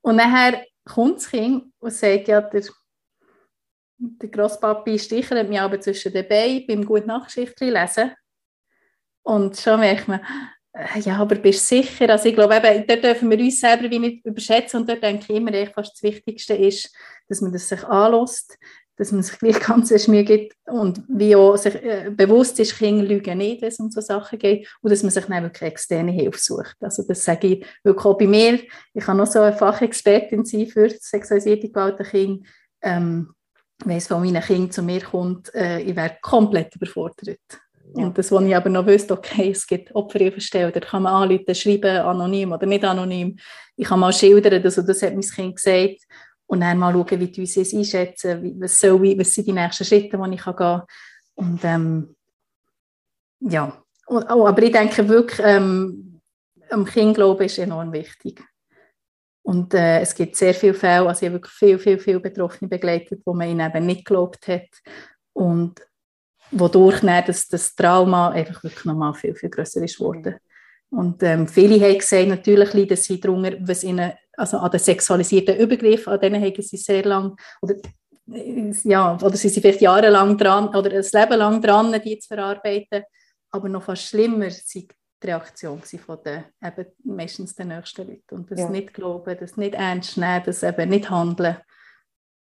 und 0.00 0.16
nachher 0.16 0.64
kommt 0.84 1.18
das 1.18 1.30
Kind 1.30 1.72
und 1.78 1.92
sagt, 1.92 2.28
ja, 2.28 2.40
der, 2.40 2.64
der 3.98 4.28
Grosspapi 4.28 4.98
stichelt 4.98 5.48
mich 5.48 5.60
aber 5.60 5.80
zwischen 5.80 6.12
den 6.12 6.26
Beinen 6.26 6.66
beim 6.66 6.84
guten 6.84 7.06
Nachtschicht 7.06 7.60
lesen. 7.60 8.12
Und 9.22 9.56
schon 9.56 9.78
merkt 9.78 10.08
man, 10.08 10.20
ja, 11.00 11.18
aber 11.18 11.34
bist 11.36 11.70
du 11.70 11.76
sicher? 11.76 12.08
Also 12.10 12.28
ich 12.28 12.34
glaube, 12.34 12.56
eben, 12.56 12.86
dort 12.86 13.04
dürfen 13.04 13.30
wir 13.30 13.38
uns 13.38 13.60
selber 13.60 13.90
wie 13.90 13.98
nicht 13.98 14.24
überschätzen 14.24 14.80
und 14.80 14.88
dort 14.88 15.02
denke 15.02 15.24
ich 15.28 15.36
immer, 15.36 15.52
fast 15.66 15.94
das 15.94 16.02
Wichtigste 16.02 16.54
ist, 16.54 16.94
dass 17.28 17.40
man 17.42 17.52
das 17.52 17.68
sich 17.68 17.84
anlässt, 17.84 18.58
dass 18.96 19.12
man 19.12 19.22
sich 19.22 19.38
gleich 19.38 19.60
ganz 19.66 20.08
Mühe 20.08 20.24
gibt 20.24 20.56
und 20.66 21.02
wie 21.08 21.36
auch 21.36 21.56
sich 21.56 21.74
äh, 21.74 22.10
bewusst 22.10 22.58
ist, 22.60 22.78
Kinder 22.78 23.04
lügen 23.04 23.38
nicht, 23.38 23.60
wenn 23.60 23.68
es 23.68 23.80
um 23.80 23.90
so 23.90 24.00
Sachen 24.00 24.38
geht 24.38 24.68
und 24.80 24.90
dass 24.90 25.02
man 25.02 25.10
sich 25.10 25.24
dann 25.26 25.42
wirklich 25.42 25.70
externe 25.72 26.12
Hilfe 26.12 26.38
sucht. 26.38 26.76
Also 26.80 27.02
das 27.06 27.24
sage 27.24 27.48
ich 27.48 27.66
wirklich 27.84 28.06
auch 28.06 28.16
bei 28.16 28.26
mir. 28.26 28.60
Ich 28.94 29.04
kann 29.04 29.18
noch 29.18 29.26
so 29.26 29.40
eine 29.40 29.56
Fachexpertin 29.56 30.44
sein 30.44 30.66
für 30.66 30.88
sexualisierte 30.88 31.68
Gewalt 31.68 32.00
an 32.00 32.06
Kindern. 32.06 32.46
Ähm, 32.82 33.34
wenn 33.84 33.96
es 33.96 34.06
von 34.06 34.22
meinen 34.22 34.42
Kindern 34.42 34.70
zu 34.70 34.82
mir 34.82 35.02
kommt, 35.02 35.54
äh, 35.54 35.80
ich 35.80 35.96
wäre 35.96 36.16
komplett 36.22 36.76
überfordert. 36.76 37.40
Und 37.94 38.16
das, 38.16 38.32
was 38.32 38.44
ich 38.44 38.56
aber 38.56 38.70
noch 38.70 38.86
wüsste, 38.86 39.14
okay, 39.14 39.50
es 39.50 39.66
gibt 39.66 39.94
Opferhilfestellen, 39.94 40.72
da 40.72 40.80
kann 40.80 41.02
man 41.02 41.12
anrufen, 41.14 41.54
schreiben, 41.54 41.98
anonym 41.98 42.52
oder 42.52 42.66
nicht 42.66 42.84
anonym. 42.84 43.36
Ich 43.76 43.86
kann 43.86 44.00
mal 44.00 44.12
schildern, 44.12 44.62
also 44.62 44.82
das 44.82 45.02
hat 45.02 45.14
mein 45.14 45.22
Kind 45.22 45.56
gesagt 45.56 46.00
und 46.46 46.60
dann 46.60 46.78
mal 46.78 46.92
schauen, 46.92 47.20
wie 47.20 47.28
die 47.28 47.40
uns 47.40 47.56
es 47.56 47.74
einschätzen, 47.74 48.60
was, 48.60 48.78
soll 48.78 49.06
ich, 49.06 49.18
was 49.18 49.34
sind 49.34 49.46
die 49.46 49.52
nächsten 49.52 49.84
Schritte, 49.84 50.18
die 50.18 50.34
ich 50.34 50.44
gehen 50.44 50.56
kann. 50.56 50.82
Und 51.34 51.64
ähm, 51.64 52.16
ja, 53.40 53.82
und, 54.06 54.30
oh, 54.30 54.46
aber 54.46 54.62
ich 54.62 54.72
denke 54.72 55.08
wirklich, 55.08 55.40
ähm, 55.42 56.20
am 56.70 56.84
Kind 56.84 57.14
glauben 57.14 57.44
ist 57.44 57.58
enorm 57.58 57.92
wichtig. 57.92 58.42
Und 59.42 59.74
äh, 59.74 60.00
es 60.00 60.14
gibt 60.14 60.36
sehr 60.36 60.54
viele 60.54 60.74
Fälle, 60.74 61.08
also 61.08 61.22
ich 61.22 61.26
habe 61.26 61.34
wirklich 61.34 61.54
viel, 61.54 61.78
viel, 61.78 61.98
viel 61.98 62.20
Betroffene 62.20 62.68
begleitet, 62.68 63.22
wo 63.24 63.34
man 63.34 63.48
ihnen 63.48 63.68
eben 63.68 63.86
nicht 63.86 64.04
geglaubt 64.04 64.46
hat 64.46 64.68
und 65.32 65.80
wodurch 66.52 67.00
dann 67.00 67.24
das, 67.26 67.48
das 67.48 67.74
Trauma 67.74 68.30
einfach 68.30 68.62
wirklich 68.62 68.84
nochmal 68.84 69.14
viel, 69.14 69.34
viel 69.34 69.50
grösser 69.50 69.82
ist 69.82 69.98
geworden. 69.98 70.36
Und 70.90 71.22
ähm, 71.22 71.48
viele 71.48 71.80
haben 71.80 71.98
gesagt, 71.98 72.28
natürlich 72.28 72.74
leiden 72.74 72.96
sie 72.96 73.18
darunter, 73.18 73.56
was 73.60 73.82
ihnen, 73.82 74.12
also 74.36 74.58
an 74.58 74.70
den 74.70 74.80
sexualisierten 74.80 75.56
Übergriffen, 75.56 76.12
an 76.12 76.20
denen 76.20 76.42
haben 76.42 76.62
sie 76.62 76.76
sehr 76.76 77.02
lange, 77.04 77.34
oder, 77.62 77.76
ja, 78.26 79.14
oder 79.16 79.36
sie 79.36 79.48
sind 79.48 79.62
vielleicht 79.62 79.80
jahrelang 79.80 80.36
dran, 80.36 80.68
oder 80.68 80.90
ein 80.90 81.04
Leben 81.12 81.38
lang 81.38 81.62
dran, 81.62 82.00
die 82.04 82.18
zu 82.18 82.28
verarbeiten. 82.28 83.04
Aber 83.50 83.68
noch 83.68 83.82
fast 83.82 84.04
schlimmer 84.04 84.50
sind 84.50 84.92
die 85.22 85.26
Reaktion 85.26 85.80
von 85.80 86.18
den, 86.24 86.44
eben 86.62 86.86
meistens 87.04 87.54
den 87.54 87.68
nächsten 87.68 88.08
Leuten. 88.08 88.34
Und 88.34 88.50
das 88.50 88.60
ja. 88.60 88.68
nicht 88.68 88.92
glauben, 88.92 89.36
das 89.38 89.56
nicht 89.56 89.74
ernst 89.74 90.16
nehmen, 90.18 90.42
das 90.44 90.62
eben 90.62 90.90
nicht 90.90 91.08
handeln. 91.08 91.56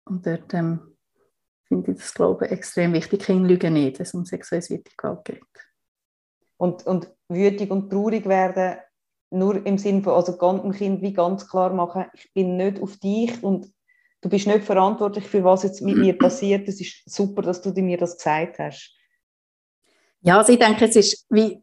Und 0.04 0.26
dort 0.26 0.54
ähm, 0.54 0.96
finde 1.70 1.92
ich 1.92 1.98
das 1.98 2.12
Glauben 2.12 2.44
extrem 2.46 2.92
wichtig. 2.92 3.22
Kinder 3.22 3.48
lügen 3.48 3.74
nicht, 3.74 3.98
wenn 3.98 4.04
es 4.04 4.12
um 4.12 4.24
sexualisierte 4.24 4.90
Gewalt 4.96 5.24
geht. 5.24 5.42
Und, 6.56 6.84
und 6.84 7.08
wütig 7.28 7.70
und 7.70 7.90
traurig 7.90 8.26
werden, 8.26 8.78
nur 9.30 9.64
im 9.64 9.78
Sinne 9.78 10.02
von, 10.02 10.14
also 10.14 10.32
dem 10.32 10.72
Kind 10.72 11.00
wie 11.00 11.12
ganz 11.12 11.48
klar 11.48 11.72
machen, 11.72 12.06
ich 12.12 12.32
bin 12.34 12.56
nicht 12.56 12.82
auf 12.82 12.96
dich 12.96 13.40
und 13.42 13.72
du 14.20 14.28
bist 14.28 14.48
nicht 14.48 14.64
verantwortlich 14.64 15.24
für 15.26 15.44
was 15.44 15.62
jetzt 15.62 15.80
mit 15.80 15.96
mir 15.96 16.18
passiert. 16.18 16.68
Es 16.68 16.80
ist 16.80 17.08
super, 17.08 17.42
dass 17.42 17.62
du 17.62 17.70
mir 17.80 17.96
das 17.96 18.16
gesagt 18.16 18.58
hast. 18.58 18.92
Ja, 20.22 20.38
also 20.38 20.52
ich 20.52 20.58
denke, 20.58 20.86
es 20.86 20.96
ist 20.96 21.26
wie 21.30 21.62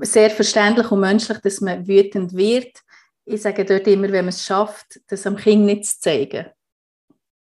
sehr 0.00 0.30
verständlich 0.30 0.90
und 0.90 1.00
menschlich, 1.00 1.38
dass 1.38 1.60
man 1.60 1.86
wütend 1.86 2.34
wird. 2.36 2.80
Ich 3.24 3.40
sage 3.40 3.64
dort 3.64 3.86
immer, 3.86 4.10
wenn 4.10 4.26
man 4.26 4.28
es 4.28 4.44
schafft, 4.44 5.00
das 5.06 5.26
am 5.26 5.36
Kind 5.36 5.64
nicht 5.64 5.86
zu 5.86 6.00
zeigen, 6.00 6.46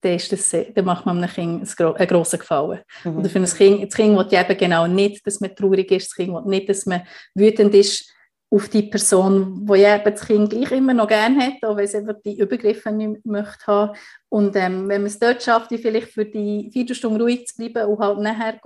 dann, 0.07 0.17
ist 0.17 0.33
das, 0.33 0.51
dann 0.75 0.85
macht 0.85 1.05
man 1.07 1.19
einem 1.19 1.31
Kind 1.31 1.81
einen 1.81 2.09
grossen 2.09 2.39
Gefallen. 2.39 2.81
Mhm. 3.05 3.19
Oder 3.19 3.29
für 3.29 3.39
ein 3.39 3.45
Kind, 3.45 3.83
das 3.85 3.95
Kind 3.95 4.17
will 4.17 4.39
eben 4.39 4.59
genau 4.59 4.87
nicht, 4.87 5.27
dass 5.27 5.41
man 5.41 5.55
traurig 5.55 5.91
ist, 5.91 6.09
das 6.09 6.15
Kind 6.15 6.33
will 6.33 6.43
nicht, 6.47 6.69
dass 6.69 6.87
man 6.87 7.03
wütend 7.35 7.75
ist 7.75 8.13
auf 8.49 8.69
die 8.69 8.83
Person, 8.83 9.67
die 9.67 9.81
ja 9.81 9.97
eben 9.97 10.15
das 10.15 10.25
Kind 10.25 10.51
gleich 10.51 10.71
immer 10.71 10.95
noch 10.95 11.09
gerne 11.09 11.47
hat, 11.47 11.65
auch 11.65 11.77
wenn 11.77 11.85
es 11.85 11.97
einfach 11.97 12.15
die 12.25 12.39
Übergriffe 12.39 12.93
nicht 12.93 13.27
möchte 13.27 13.67
haben. 13.67 13.97
Und 14.29 14.55
ähm, 14.55 14.89
wenn 14.89 15.03
man 15.03 15.07
es 15.07 15.19
dort 15.19 15.43
schafft, 15.43 15.71
vielleicht 15.71 16.13
für 16.13 16.25
die 16.25 16.71
Viertelstunde 16.73 17.21
ruhig 17.21 17.47
zu 17.47 17.57
bleiben 17.57 17.91
und 17.91 17.99
halt 17.99 18.19
nachher 18.21 18.61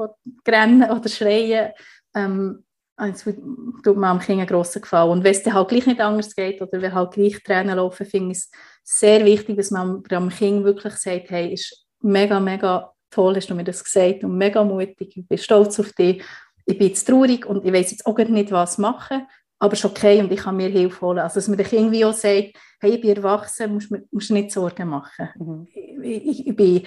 rennen 0.47 0.91
oder 0.91 1.09
schreien, 1.09 1.73
ähm, 2.15 2.65
es 3.09 3.25
tut 3.25 3.97
mir 3.97 4.07
am 4.07 4.21
Kind 4.21 4.39
einen 4.39 4.47
grossen 4.47 4.83
Gefallen. 4.83 5.11
Und 5.11 5.25
wenn 5.25 5.33
es 5.33 5.43
dann 5.43 5.55
halt 5.55 5.69
gleich 5.69 5.87
nicht 5.87 6.01
anders 6.01 6.35
geht 6.35 6.61
oder 6.61 6.83
wenn 6.83 6.95
halt 6.95 7.13
gleich 7.13 7.43
Tränen 7.43 7.77
laufen, 7.77 8.07
finde 8.07 8.33
ich 8.33 8.39
es 8.39 8.51
sehr 8.83 9.25
wichtig, 9.25 9.57
dass 9.57 9.71
man 9.71 10.03
am 10.11 10.29
Kind 10.29 10.65
wirklich 10.65 10.95
sagt, 10.95 11.31
hey, 11.31 11.53
ist 11.53 11.87
mega, 12.01 12.41
mega 12.41 12.93
toll, 13.11 13.37
hast 13.37 13.51
du 13.51 13.55
mir 13.55 13.65
das 13.65 13.83
gesagt 13.83 14.25
und 14.25 14.37
mega 14.37 14.63
mutig, 14.65 15.17
ich 15.17 15.27
bin 15.27 15.39
stolz 15.39 15.79
auf 15.81 15.93
dich, 15.93 16.23
ich 16.65 16.79
bin 16.79 16.89
jetzt 16.89 17.05
traurig 17.05 17.47
und 17.47 17.65
ich 17.65 17.73
weiß 17.73 17.91
jetzt 17.91 18.07
auch 18.07 18.17
nicht, 18.17 18.53
was 18.53 18.79
machen, 18.79 19.27
aber 19.59 19.73
es 19.75 19.81
ist 19.81 19.85
okay 19.85 20.21
und 20.21 20.33
ich 20.33 20.41
kann 20.41 20.57
mir 20.57 20.69
Hilfe 20.69 21.01
holen. 21.03 21.19
Also 21.19 21.35
dass 21.35 21.49
man 21.49 21.59
dem 21.59 21.67
Kind 21.67 21.93
wie 21.93 22.05
auch 22.05 22.13
sagt, 22.13 22.55
hey, 22.81 22.95
ich 22.95 23.01
bin 23.01 23.17
erwachsen, 23.17 23.75
musst, 23.75 23.93
musst 24.11 24.31
nicht 24.31 24.51
Sorgen 24.51 24.89
machen. 24.89 25.29
Mhm. 25.39 25.67
Ich, 26.03 26.27
ich, 26.27 26.47
ich, 26.47 26.57
bin, 26.57 26.83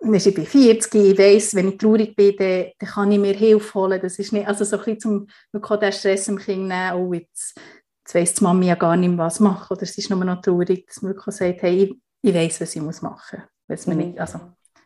ich 0.00 0.34
bin 0.34 0.46
40, 0.46 0.94
ich 0.94 1.18
weiss, 1.18 1.54
wenn 1.54 1.70
ich 1.70 1.78
traurig 1.78 2.14
bin, 2.14 2.36
dann, 2.36 2.66
dann, 2.78 2.88
kann 2.88 3.12
ich 3.12 3.18
mir 3.18 3.34
Hilfe 3.34 3.74
holen. 3.74 4.00
Das 4.00 4.18
ist 4.18 4.32
nicht, 4.32 4.46
also 4.46 4.64
so 4.64 4.78
ein 4.78 4.94
bisschen 4.94 5.30
man 5.52 5.62
kann 5.62 5.80
den 5.80 5.92
Stress 5.92 6.28
im 6.28 6.38
Kind 6.38 6.68
nehmen, 6.68 6.92
oh, 6.94 7.12
jetzt, 7.12 7.58
jetzt 8.00 8.14
weiss 8.14 8.34
die 8.34 8.44
Mami 8.44 8.66
ja 8.66 8.74
gar 8.76 8.96
nicht 8.96 9.08
mehr, 9.08 9.18
was 9.18 9.40
machen, 9.40 9.76
oder 9.76 9.86
sie 9.86 10.00
ist 10.00 10.10
nur 10.10 10.24
noch 10.24 10.40
traurig, 10.40 10.86
dass 10.86 11.02
man 11.02 11.14
wirklich 11.14 11.34
sagt, 11.34 11.62
hey, 11.62 11.82
ich, 11.82 11.96
ich 12.22 12.34
weiss, 12.34 12.60
was 12.60 12.76
ich 12.76 12.82
muss 12.82 13.02
machen 13.02 13.42
muss, 13.66 13.86
mhm. 13.86 14.14
also, 14.18 14.40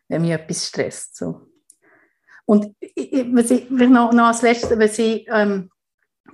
wenn 0.09 0.23
mich 0.23 0.33
etwas 0.33 0.67
stresst. 0.67 1.17
So. 1.17 1.49
Und 2.47 2.75
ich, 2.81 3.27
was 3.35 3.51
ich, 3.51 3.69
noch, 3.71 4.13
noch 4.13 4.27
als 4.27 4.43
letztes, 4.43 4.79
was 4.79 4.99
ich 4.99 5.27
ähm, 5.29 5.71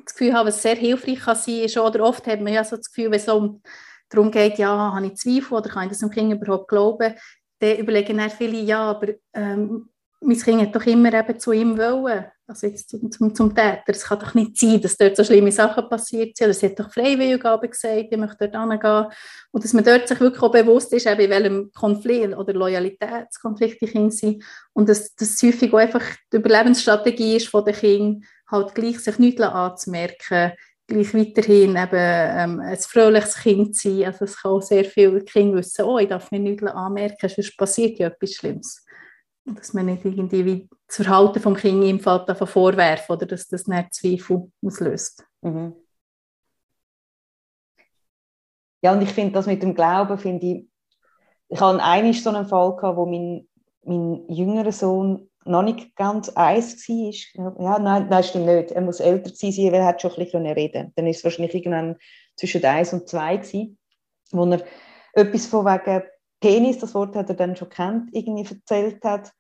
das 0.04 0.14
Gefühl 0.14 0.34
habe, 0.34 0.48
was 0.48 0.62
sehr 0.62 0.76
hilfreich 0.76 1.20
kann 1.20 1.36
sein, 1.36 1.60
ist, 1.60 1.76
oder 1.76 2.04
oft 2.04 2.26
hat 2.26 2.40
man 2.40 2.52
ja 2.52 2.64
so 2.64 2.76
das 2.76 2.88
Gefühl, 2.88 3.10
wenn 3.10 3.20
es 3.20 3.28
um 3.28 3.60
darum 4.08 4.30
geht, 4.30 4.58
ja, 4.58 4.94
habe 4.94 5.06
ich 5.06 5.16
Zweifel 5.16 5.54
oder 5.54 5.68
kann 5.68 5.84
ich 5.84 5.90
das 5.90 5.98
dem 5.98 6.10
Kind 6.10 6.32
überhaupt 6.32 6.68
glauben, 6.68 7.14
dann 7.58 7.76
überlegen 7.76 8.18
dann 8.18 8.30
viele, 8.30 8.60
ja, 8.60 8.90
aber 8.90 9.08
ähm, 9.34 9.88
mein 10.20 10.38
Kind 10.38 10.62
hat 10.62 10.74
doch 10.74 10.86
immer 10.86 11.12
eben 11.12 11.38
zu 11.38 11.52
ihm 11.52 11.78
wollen, 11.78 12.24
also 12.46 12.66
jetzt 12.66 12.90
zum, 12.90 13.10
zum, 13.12 13.34
zum 13.34 13.54
Täter. 13.54 13.82
Es 13.86 14.04
kann 14.04 14.18
doch 14.18 14.34
nicht 14.34 14.56
sein, 14.56 14.80
dass 14.80 14.96
dort 14.96 15.16
so 15.16 15.22
schlimme 15.22 15.52
Sachen 15.52 15.88
passiert 15.88 16.36
sind. 16.36 16.54
Sie 16.54 16.66
hat 16.66 16.80
doch 16.80 16.92
freiwillig 16.92 17.42
gesagt, 17.42 18.08
ich 18.10 18.16
möchte 18.16 18.48
dort 18.48 18.70
hingehen. 18.70 19.06
Und 19.52 19.64
dass 19.64 19.72
man 19.74 19.84
dort 19.84 20.08
sich 20.08 20.18
wirklich 20.18 20.42
auch 20.42 20.50
bewusst 20.50 20.92
ist, 20.92 21.06
eben 21.06 21.20
in 21.20 21.30
welchem 21.30 21.72
Konflikt 21.72 22.36
oder 22.36 22.54
Loyalitätskonflikt 22.54 23.80
die 23.82 23.86
Kinder 23.86 24.10
sind. 24.10 24.42
Und 24.72 24.88
dass 24.88 25.14
das 25.14 25.40
häufig 25.42 25.72
auch 25.72 25.78
einfach 25.78 26.02
die 26.32 26.38
Überlebensstrategie 26.38 27.36
ist 27.36 27.48
von 27.48 27.64
den 27.64 27.74
Kindern, 27.74 28.24
halt 28.50 28.74
gleich 28.74 28.98
sich 29.00 29.18
nichts 29.18 29.42
anzumerken, 29.42 30.52
gleich 30.88 31.14
weiterhin 31.14 31.76
eben 31.76 31.90
ähm, 31.92 32.60
ein 32.60 32.76
fröhliches 32.78 33.36
Kind 33.36 33.76
sein. 33.76 34.04
Also 34.04 34.24
es 34.24 34.36
kann 34.36 34.52
auch 34.52 34.62
sehr 34.62 34.84
viele 34.84 35.22
Kinder 35.22 35.58
wissen, 35.58 35.84
oh, 35.84 35.98
ich 35.98 36.08
darf 36.08 36.30
mir 36.30 36.40
nichts 36.40 36.64
anmerken, 36.64 37.28
sonst 37.28 37.56
passiert 37.56 37.98
ja 37.98 38.08
etwas 38.08 38.32
Schlimmes. 38.32 38.84
Dass 39.44 39.72
man 39.72 39.86
nicht 39.86 40.04
irgendwie 40.04 40.44
wie 40.44 40.68
das 40.86 40.96
Verhalten 40.96 41.40
des 41.42 41.62
Kindes 41.62 41.90
im 41.90 42.00
Fall 42.00 42.24
davon 42.26 42.46
vorwerfen 42.46 43.16
oder 43.16 43.26
dass 43.26 43.46
das 43.48 43.66
nicht 43.66 43.94
Zweifel 43.94 44.50
auslöst. 44.64 45.24
Mhm. 45.42 45.74
Ja, 48.80 48.92
und 48.92 49.02
ich 49.02 49.10
finde 49.10 49.32
das 49.32 49.46
mit 49.46 49.62
dem 49.62 49.74
Glauben, 49.74 50.18
finde 50.18 50.46
ich, 50.46 50.68
ich 51.48 51.60
hatte 51.60 51.82
einmal 51.82 52.12
so 52.12 52.30
einen 52.30 52.46
Fall, 52.46 52.76
gehabt, 52.76 52.96
wo 52.96 53.06
mein, 53.06 53.48
mein 53.84 54.28
jüngerer 54.28 54.72
Sohn 54.72 55.27
noch 55.48 55.62
nicht 55.62 55.96
ganz 55.96 56.28
eins 56.30 56.88
war. 56.88 57.54
Ja, 57.62 57.78
nein, 57.78 58.06
nein, 58.08 58.24
stimmt 58.24 58.46
nicht. 58.46 58.70
Er 58.72 58.82
muss 58.82 59.00
älter 59.00 59.30
sein, 59.34 59.52
weil 59.56 59.74
er 59.74 59.86
hat 59.86 60.02
schon 60.02 60.12
ein 60.12 60.24
bisschen 60.24 60.46
reden 60.46 60.92
Dann 60.94 61.06
ist 61.06 61.18
es 61.18 61.24
wahrscheinlich 61.24 61.54
irgendwann 61.54 61.96
zwischen 62.36 62.64
eins 62.64 62.92
und 62.92 63.08
zwei 63.08 63.36
gewesen, 63.36 63.78
wo 64.30 64.44
er 64.46 64.62
etwas 65.14 65.46
von 65.46 65.64
wegen 65.64 66.02
Penis, 66.40 66.78
das 66.78 66.94
Wort 66.94 67.16
hat 67.16 67.28
er 67.28 67.34
dann 67.34 67.56
schon 67.56 67.68
kennt, 67.68 68.14
irgendwie 68.14 68.48
erzählt 68.48 69.02
hat. 69.04 69.32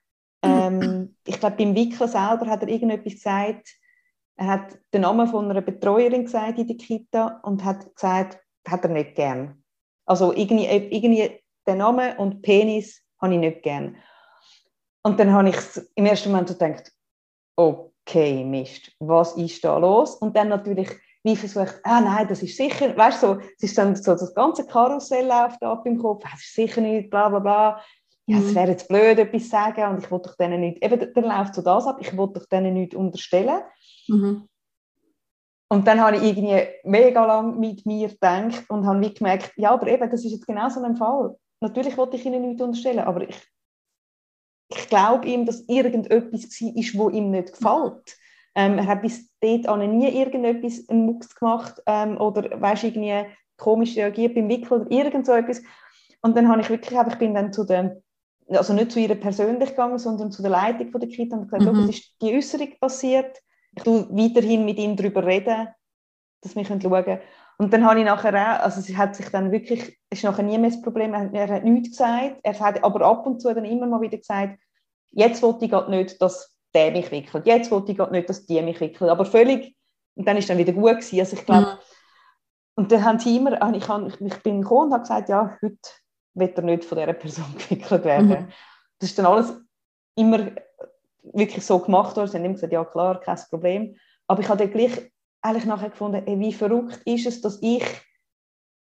Ähm, 0.42 1.16
ich 1.24 1.38
glaube, 1.38 1.56
beim 1.56 1.74
Wickeln 1.74 2.08
selber 2.08 2.46
hat 2.46 2.62
er 2.62 2.68
irgendetwas 2.68 3.14
gesagt. 3.14 3.68
Er 4.36 4.46
hat 4.46 4.78
den 4.92 5.02
Namen 5.02 5.26
von 5.26 5.50
einer 5.50 5.60
Betreuerin 5.60 6.24
gesagt 6.24 6.58
in 6.58 6.66
der 6.66 6.76
Kita 6.76 7.40
und 7.42 7.64
hat 7.64 7.94
gesagt, 7.94 8.38
hat 8.66 8.84
er 8.84 8.90
nicht 8.90 9.14
gern. 9.14 9.62
Also 10.06 10.32
irgendwie, 10.32 10.66
irgendwie 10.66 11.40
den 11.66 11.78
Namen 11.78 12.16
und 12.16 12.42
Penis 12.42 13.02
habe 13.20 13.34
ich 13.34 13.40
nicht 13.40 13.62
gern. 13.62 13.96
Und 15.02 15.18
dann 15.18 15.32
habe 15.32 15.48
ich 15.48 15.56
im 15.94 16.06
ersten 16.06 16.30
Moment 16.30 16.48
gedacht, 16.48 16.92
okay, 17.56 18.44
Mist, 18.44 18.92
was 18.98 19.36
ist 19.36 19.64
da 19.64 19.78
los? 19.78 20.16
Und 20.16 20.36
dann 20.36 20.48
natürlich 20.48 20.90
wie 21.24 21.36
versucht, 21.36 21.80
ah 21.82 22.00
nein, 22.00 22.26
das 22.28 22.42
ist 22.42 22.56
sicher, 22.56 22.96
weißt 22.96 23.22
du, 23.22 23.26
so, 23.26 23.40
es 23.56 23.62
ist 23.64 23.78
dann 23.78 23.94
so 23.96 24.12
das 24.12 24.34
ganze 24.34 24.66
Karussell 24.66 25.26
läuft 25.26 25.62
ab 25.62 25.84
im 25.84 25.98
Kopf, 25.98 26.22
das 26.22 26.40
ist 26.40 26.54
sicher 26.54 26.80
nicht, 26.80 27.10
bla 27.10 27.28
bla 27.28 27.38
bla. 27.38 27.82
Ja, 28.26 28.38
es 28.38 28.50
mhm. 28.50 28.54
wäre 28.54 28.70
jetzt 28.70 28.88
blöd, 28.88 29.18
etwas 29.18 29.44
zu 29.44 29.48
sagen 29.48 29.84
und 29.90 30.04
ich 30.04 30.10
wollte 30.10 30.28
doch 30.28 30.36
denen 30.36 30.60
nicht, 30.60 30.82
eben, 30.82 31.12
dann 31.14 31.24
läuft 31.24 31.54
so 31.54 31.62
das 31.62 31.86
ab, 31.86 31.98
ich 32.00 32.16
wollte 32.16 32.40
doch 32.40 32.46
denen 32.46 32.74
nicht 32.74 32.94
unterstellen. 32.94 33.62
Mhm. 34.06 34.48
Und 35.70 35.86
dann 35.86 36.00
habe 36.00 36.16
ich 36.16 36.22
irgendwie 36.22 36.66
mega 36.84 37.26
lang 37.26 37.58
mit 37.58 37.84
mir 37.84 38.08
gedacht 38.08 38.64
und 38.68 38.86
habe 38.86 39.00
wie 39.00 39.12
gemerkt, 39.12 39.52
ja, 39.56 39.70
aber 39.70 39.86
eben, 39.88 40.10
das 40.10 40.24
ist 40.24 40.32
jetzt 40.32 40.46
genau 40.46 40.68
so 40.68 40.82
ein 40.82 40.96
Fall. 40.96 41.36
Natürlich 41.60 41.96
wollte 41.96 42.16
ich 42.16 42.24
ihnen 42.24 42.42
nichts 42.42 42.62
unterstellen, 42.62 43.00
aber 43.00 43.28
ich 43.28 43.36
ich 44.68 44.88
glaube 44.88 45.26
ihm, 45.26 45.46
dass 45.46 45.60
irgendetwas 45.68 46.60
war, 46.60 47.00
wo 47.00 47.08
ihm 47.10 47.30
nicht 47.30 47.52
gefällt. 47.52 48.16
Ähm, 48.54 48.78
er 48.78 48.86
hat 48.86 49.02
bis 49.02 49.30
dort 49.40 49.78
nie 49.78 50.08
irgendetwas 50.08 50.88
einen 50.88 51.06
Mucks 51.06 51.34
gemacht 51.34 51.80
ähm, 51.86 52.20
oder 52.20 52.60
weißt, 52.60 52.84
irgendwie 52.84 53.24
komisch 53.56 53.96
reagiert 53.96 54.34
beim 54.34 54.48
Wickeln 54.48 54.82
oder 54.82 54.90
irgend 54.90 55.26
so 55.26 55.32
etwas. 55.32 55.62
Und 56.22 56.36
dann 56.36 56.48
habe 56.48 56.60
ich 56.60 56.70
wirklich 56.70 56.98
einfach, 56.98 57.18
bin 57.18 57.34
dann 57.34 57.52
zu 57.52 57.64
der, 57.64 58.00
also 58.48 58.72
nicht 58.72 58.92
zu 58.92 59.00
ihrer 59.00 59.14
persönlich 59.14 59.70
gegangen, 59.70 59.98
sondern 59.98 60.32
zu 60.32 60.42
der 60.42 60.50
Leitung 60.50 60.90
von 60.90 61.00
der 61.00 61.08
Kita 61.08 61.36
und 61.36 61.50
gesagt, 61.50 61.72
mhm. 61.72 61.84
es 61.84 61.98
ist 61.98 62.14
die 62.20 62.34
Äußerung 62.34 62.72
passiert. 62.80 63.38
Ich 63.76 63.82
tue 63.82 64.08
weiterhin 64.10 64.64
mit 64.64 64.78
ihm 64.78 64.96
darüber 64.96 65.24
reden, 65.24 65.68
dass 66.40 66.56
wir 66.56 66.64
schauen 66.64 66.80
können. 66.80 67.20
Und 67.60 67.72
dann 67.72 67.84
habe 67.84 67.98
ich 67.98 68.06
nachher 68.06 68.34
auch, 68.34 68.64
also 68.64 68.80
es 68.80 68.96
hat 68.96 69.16
sich 69.16 69.28
dann 69.30 69.50
wirklich, 69.50 69.98
es 70.10 70.18
ist 70.18 70.24
nachher 70.24 70.44
nie 70.44 70.56
mehr 70.58 70.70
das 70.70 70.80
Problem, 70.80 71.12
er, 71.12 71.32
er 71.34 71.56
hat 71.56 71.64
nichts 71.64 71.90
gesagt, 71.90 72.36
er 72.42 72.60
hat 72.60 72.84
aber 72.84 73.04
ab 73.04 73.26
und 73.26 73.40
zu 73.40 73.52
dann 73.52 73.64
immer 73.64 73.86
mal 73.86 74.00
wieder 74.00 74.16
gesagt, 74.16 74.60
jetzt 75.10 75.42
wollte 75.42 75.64
ich 75.64 75.70
gerade 75.72 75.90
nicht, 75.90 76.22
dass 76.22 76.56
der 76.72 76.92
mich 76.92 77.10
wickelt, 77.10 77.46
jetzt 77.46 77.70
wollte 77.72 77.90
ich 77.90 77.98
gerade 77.98 78.12
nicht, 78.12 78.28
dass 78.28 78.46
die 78.46 78.62
mich 78.62 78.80
wickelt, 78.80 79.10
aber 79.10 79.24
völlig, 79.24 79.74
und 80.14 80.26
dann 80.26 80.36
ist 80.36 80.48
dann 80.48 80.58
wieder 80.58 80.72
gut 80.72 81.00
gewesen, 81.00 81.18
also 81.18 81.36
ich 81.36 81.44
glaube, 81.44 81.66
mhm. 81.66 81.78
und 82.76 82.92
dann 82.92 83.04
haben 83.04 83.18
sie 83.18 83.36
immer, 83.36 83.60
ah, 83.60 83.72
ich, 83.74 83.88
habe, 83.88 84.06
ich 84.06 84.42
bin 84.42 84.62
gekommen 84.62 84.86
und 84.86 84.92
habe 84.92 85.02
gesagt, 85.02 85.28
ja, 85.28 85.58
heute 85.60 85.78
wird 86.34 86.56
er 86.56 86.64
nicht 86.64 86.84
von 86.84 86.98
dieser 86.98 87.12
Person 87.12 87.54
gewickelt 87.58 88.04
werden. 88.04 88.28
Mhm. 88.28 88.48
Das 89.00 89.10
ist 89.10 89.18
dann 89.18 89.26
alles 89.26 89.52
immer 90.14 90.52
wirklich 91.22 91.66
so 91.66 91.80
gemacht 91.80 92.16
worden, 92.16 92.28
sie 92.28 92.36
haben 92.36 92.44
immer 92.44 92.54
gesagt, 92.54 92.72
ja 92.72 92.84
klar, 92.84 93.20
kein 93.20 93.38
Problem, 93.50 93.96
aber 94.28 94.42
ich 94.42 94.48
habe 94.48 94.58
dann 94.58 94.72
gleich 94.72 95.10
eigentlich 95.42 95.64
nachher 95.64 95.90
gefunden, 95.90 96.22
ey, 96.26 96.38
wie 96.38 96.52
verrückt 96.52 97.00
ist 97.04 97.26
es, 97.26 97.40
dass 97.40 97.58
ich 97.62 97.84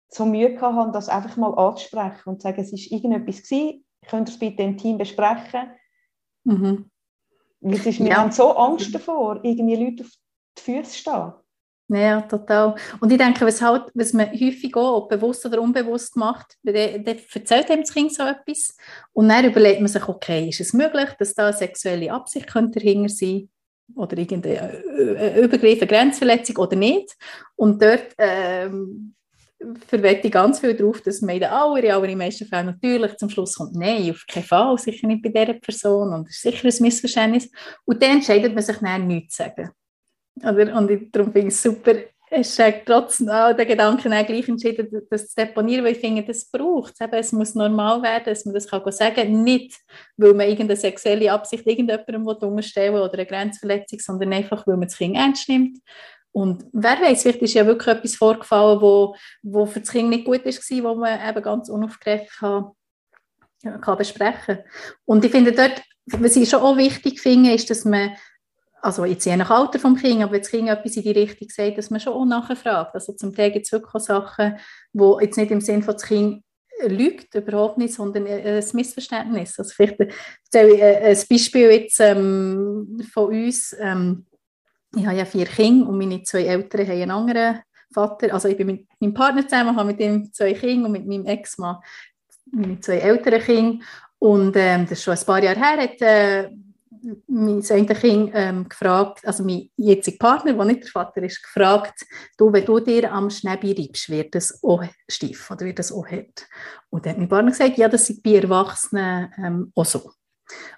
so 0.09 0.25
Mühe 0.25 0.61
hatte, 0.61 0.93
das 0.93 1.09
einfach 1.09 1.37
mal 1.37 1.55
anzusprechen 1.55 2.23
und 2.27 2.41
zu 2.41 2.49
sagen, 2.49 2.61
es 2.61 2.73
ist 2.73 2.91
irgendetwas 2.91 3.43
gewesen, 3.43 3.85
könnt 4.09 4.29
ihr 4.29 4.33
es 4.33 4.39
bitte 4.39 4.63
im 4.63 4.77
Team 4.77 4.99
besprechen? 4.99 5.71
Mhm. 6.45 6.91
ist, 7.61 7.99
wir 7.99 8.07
ja. 8.07 8.17
haben 8.19 8.33
so 8.33 8.57
Angst 8.57 8.95
davor, 8.95 9.41
irgendwie 9.43 9.77
Leute 9.77 10.05
auf 10.05 10.11
die 10.59 10.63
Füße 10.63 10.91
zu 10.91 10.99
stehen. 10.99 11.33
Ja, 11.89 12.21
total. 12.23 12.75
Und 13.01 13.13
ich 13.13 13.19
denke, 13.19 13.47
was, 13.47 13.63
halt, 13.63 13.93
was 13.95 14.13
man 14.13 14.33
häufig 14.33 14.75
auch, 14.75 15.03
ob 15.03 15.09
bewusst 15.09 15.47
oder 15.47 15.61
unbewusst 15.63 16.17
macht, 16.17 16.57
der 16.65 17.07
erzählt 17.07 17.69
dem 17.69 17.83
das 17.83 17.93
Kind 17.93 18.13
so 18.13 18.25
etwas 18.25 18.77
und 19.13 19.29
dann 19.29 19.45
überlegt 19.45 19.81
man 19.81 19.89
sich, 19.89 20.09
okay, 20.09 20.49
ist 20.49 20.61
es 20.61 20.73
möglich, 20.73 21.11
dass 21.19 21.35
da 21.35 21.47
eine 21.47 21.57
sexuelle 21.57 22.13
Absicht 22.13 22.49
könnte 22.49 22.81
dahinter 22.81 23.09
sein 23.09 23.49
oder 23.95 24.19
irgendeine 24.19 24.83
äh, 24.99 25.43
übergreifende 25.43 25.87
Grenzverletzung 25.87 26.57
oder 26.57 26.77
nicht. 26.77 27.17
Und 27.55 27.81
dort 27.83 28.15
ähm, 28.19 29.15
verwette 29.87 30.27
ich 30.27 30.33
ganz 30.33 30.61
viel 30.61 30.75
darauf, 30.75 31.01
dass 31.01 31.23
man 31.23 31.37
in 31.37 31.41
den 31.41 31.51
aller, 31.51 31.95
allermeisten 31.95 32.47
Fällen 32.47 32.67
natürlich 32.67 33.17
zum 33.17 33.31
Schluss 33.31 33.57
kommt, 33.57 33.75
nein, 33.75 34.11
auf 34.11 34.25
keinen 34.29 34.45
Fall, 34.45 34.77
sicher 34.79 35.07
nicht 35.07 35.23
bei 35.23 35.31
dieser 35.31 35.55
Person 35.55 36.13
und 36.13 36.29
das 36.29 36.37
ist 36.37 36.43
sicher 36.43 36.69
ein 36.69 36.83
Missverständnis. 36.83 37.51
Und 37.85 38.03
dann 38.03 38.17
entscheidet 38.17 38.55
man 38.55 38.63
sich 38.63 38.77
dann 38.77 39.07
nichts 39.07 39.37
zu 39.37 39.45
sagen. 39.45 39.71
Oder? 40.43 40.77
Und 40.77 40.91
ich, 40.91 41.11
darum 41.11 41.33
finde 41.33 41.49
ich 41.49 41.55
es 41.55 41.63
super, 41.63 41.95
es 42.39 42.59
ist 42.59 42.75
trotzdem 42.85 43.29
auch 43.29 43.53
der 43.55 43.67
Gedanke 43.67 44.09
gleich 44.09 44.49
entschieden, 44.49 44.89
das 45.11 45.29
zu 45.29 45.37
deponieren, 45.37 45.85
weil 45.85 45.93
ich 45.93 45.99
finde, 45.99 46.23
das 46.23 46.51
braucht 46.51 46.95
es. 46.99 47.09
Es 47.13 47.33
muss 47.33 47.55
normal 47.55 48.03
werden, 48.03 48.25
dass 48.27 48.45
man 48.45 48.55
das 48.55 48.69
kann 48.69 48.91
sagen 48.93 49.15
kann. 49.15 49.43
Nicht, 49.43 49.77
weil 50.17 50.35
man 50.35 50.47
irgendeine 50.47 50.77
sexuelle 50.77 51.33
Absicht 51.33 51.67
irgendjemandem 51.67 52.27
unterstellen 52.27 52.95
will 52.95 53.01
oder 53.01 53.15
eine 53.15 53.27
Grenzverletzung, 53.27 53.99
sondern 54.01 54.33
einfach, 54.33 54.67
weil 54.67 54.77
man 54.77 54.89
das 54.89 54.97
Kind 54.99 55.17
ernst 55.17 55.49
nimmt. 55.49 55.79
Und 56.33 56.67
wer 56.73 57.01
weiß, 57.01 57.23
vielleicht 57.23 57.43
ist 57.43 57.55
ja 57.55 57.67
wirklich 57.67 57.97
etwas 57.97 58.17
vorgefallen, 58.17 58.81
wo, 58.81 59.17
wo 59.43 59.65
für 59.65 59.81
das 59.81 59.91
Kind 59.91 60.11
nicht 60.11 60.27
gut 60.27 60.45
war, 60.45 60.85
wo 60.85 60.95
man 60.95 61.29
eben 61.29 61.43
ganz 61.43 61.71
unaufgeregt 61.71 62.31
kann, 62.39 62.73
kann 63.81 63.99
besprechen 63.99 64.57
kann. 64.57 64.65
Und 65.07 65.25
ich 65.25 65.31
finde 65.31 65.53
dort, 65.53 65.83
was 66.07 66.37
ich 66.37 66.49
schon 66.49 66.61
auch 66.61 66.77
wichtig 66.77 67.21
finde, 67.21 67.53
ist, 67.53 67.71
dass 67.71 67.85
man 67.85 68.17
also 68.83 69.05
jetzt 69.05 69.25
je 69.25 69.37
nach 69.37 69.51
Alter 69.51 69.79
vom 69.79 69.97
Kind, 69.97 70.23
aber 70.23 70.33
wenn 70.33 70.41
das 70.41 70.51
Kind 70.51 70.69
etwas 70.69 70.97
in 70.97 71.03
die 71.03 71.11
Richtung 71.11 71.49
sagt, 71.49 71.79
dass 71.79 71.91
man 71.91 72.01
schon 72.01 72.13
auch 72.13 72.25
nachfragt. 72.25 72.95
Also 72.95 73.13
zum 73.15 73.35
Teil 73.35 73.51
gibt 73.51 73.67
es 73.67 73.73
wirklich 73.73 74.03
Sachen, 74.03 74.59
wo 74.93 75.19
jetzt 75.21 75.37
nicht 75.37 75.51
im 75.51 75.61
Sinn 75.61 75.83
von 75.83 75.95
das 75.95 76.05
Kind 76.05 76.43
lügt, 76.87 77.35
überhaupt 77.35 77.79
nicht, 77.79 77.95
sondern 77.95 78.27
ein 78.27 78.65
Missverständnis. 78.73 79.59
Also 79.59 79.73
vielleicht 79.75 80.01
ich 80.01 80.83
ein 80.83 81.19
Beispiel 81.29 81.71
jetzt 81.71 82.01
ähm, 82.01 83.03
von 83.13 83.27
uns. 83.27 83.75
Ähm, 83.81 84.27
ich 84.95 85.07
habe 85.07 85.17
ja 85.17 85.25
vier 85.25 85.47
Kinder 85.47 85.89
und 85.89 85.99
meine 85.99 86.23
zwei 86.23 86.45
Eltern 86.45 86.87
haben 86.87 87.03
einen 87.03 87.11
anderen 87.11 87.61
Vater. 87.93 88.33
Also 88.33 88.49
ich 88.49 88.57
bin 88.57 88.67
mit 88.67 88.87
meinem 89.01 89.15
Partner 89.15 89.47
zusammen, 89.47 89.77
habe 89.77 89.89
mit 89.89 90.01
ihm 90.01 90.33
zwei 90.33 90.53
Kinder 90.53 90.87
und 90.87 90.93
mit 90.93 91.07
meinem 91.07 91.27
Ex-Mann 91.27 91.79
meine 92.53 92.81
zwei 92.81 92.99
älteren 92.99 93.41
Kinder. 93.41 93.85
Und 94.19 94.57
ähm, 94.57 94.83
das 94.83 94.93
ist 94.93 95.05
schon 95.05 95.17
ein 95.17 95.25
paar 95.25 95.43
Jahre 95.43 95.59
her, 95.59 95.83
hat 95.83 96.01
äh, 96.01 96.51
mein 97.27 97.63
Kind 97.63 98.31
ähm, 98.35 98.69
gefragt, 98.69 99.27
also 99.27 99.45
mein 99.45 99.69
jetziger 99.77 100.19
Partner, 100.19 100.53
der 100.53 100.65
nicht 100.65 100.85
der 100.85 100.91
Vater 100.91 101.23
ist, 101.23 101.43
gefragt, 101.43 102.05
du, 102.37 102.53
wenn 102.53 102.65
du 102.65 102.81
dir 102.81 103.13
am 103.13 103.31
Schnäbi 103.31 103.73
reibst, 103.73 104.11
wird 104.11 104.35
das 104.35 104.63
auch 104.63 104.85
steif 105.09 105.51
oder 105.51 105.67
wird 105.67 105.79
das 105.79 105.93
auch 105.93 106.07
hart? 106.07 106.47
Und 106.91 107.05
dann 107.05 107.13
hat 107.13 107.19
mein 107.19 107.29
Partner 107.29 107.51
gesagt, 107.51 107.79
ja, 107.79 107.89
das 107.89 108.11
ist 108.11 108.23
bei 108.23 108.37
Erwachsenen 108.37 109.33
ähm, 109.39 109.73
auch 109.75 109.85
so. 109.85 110.11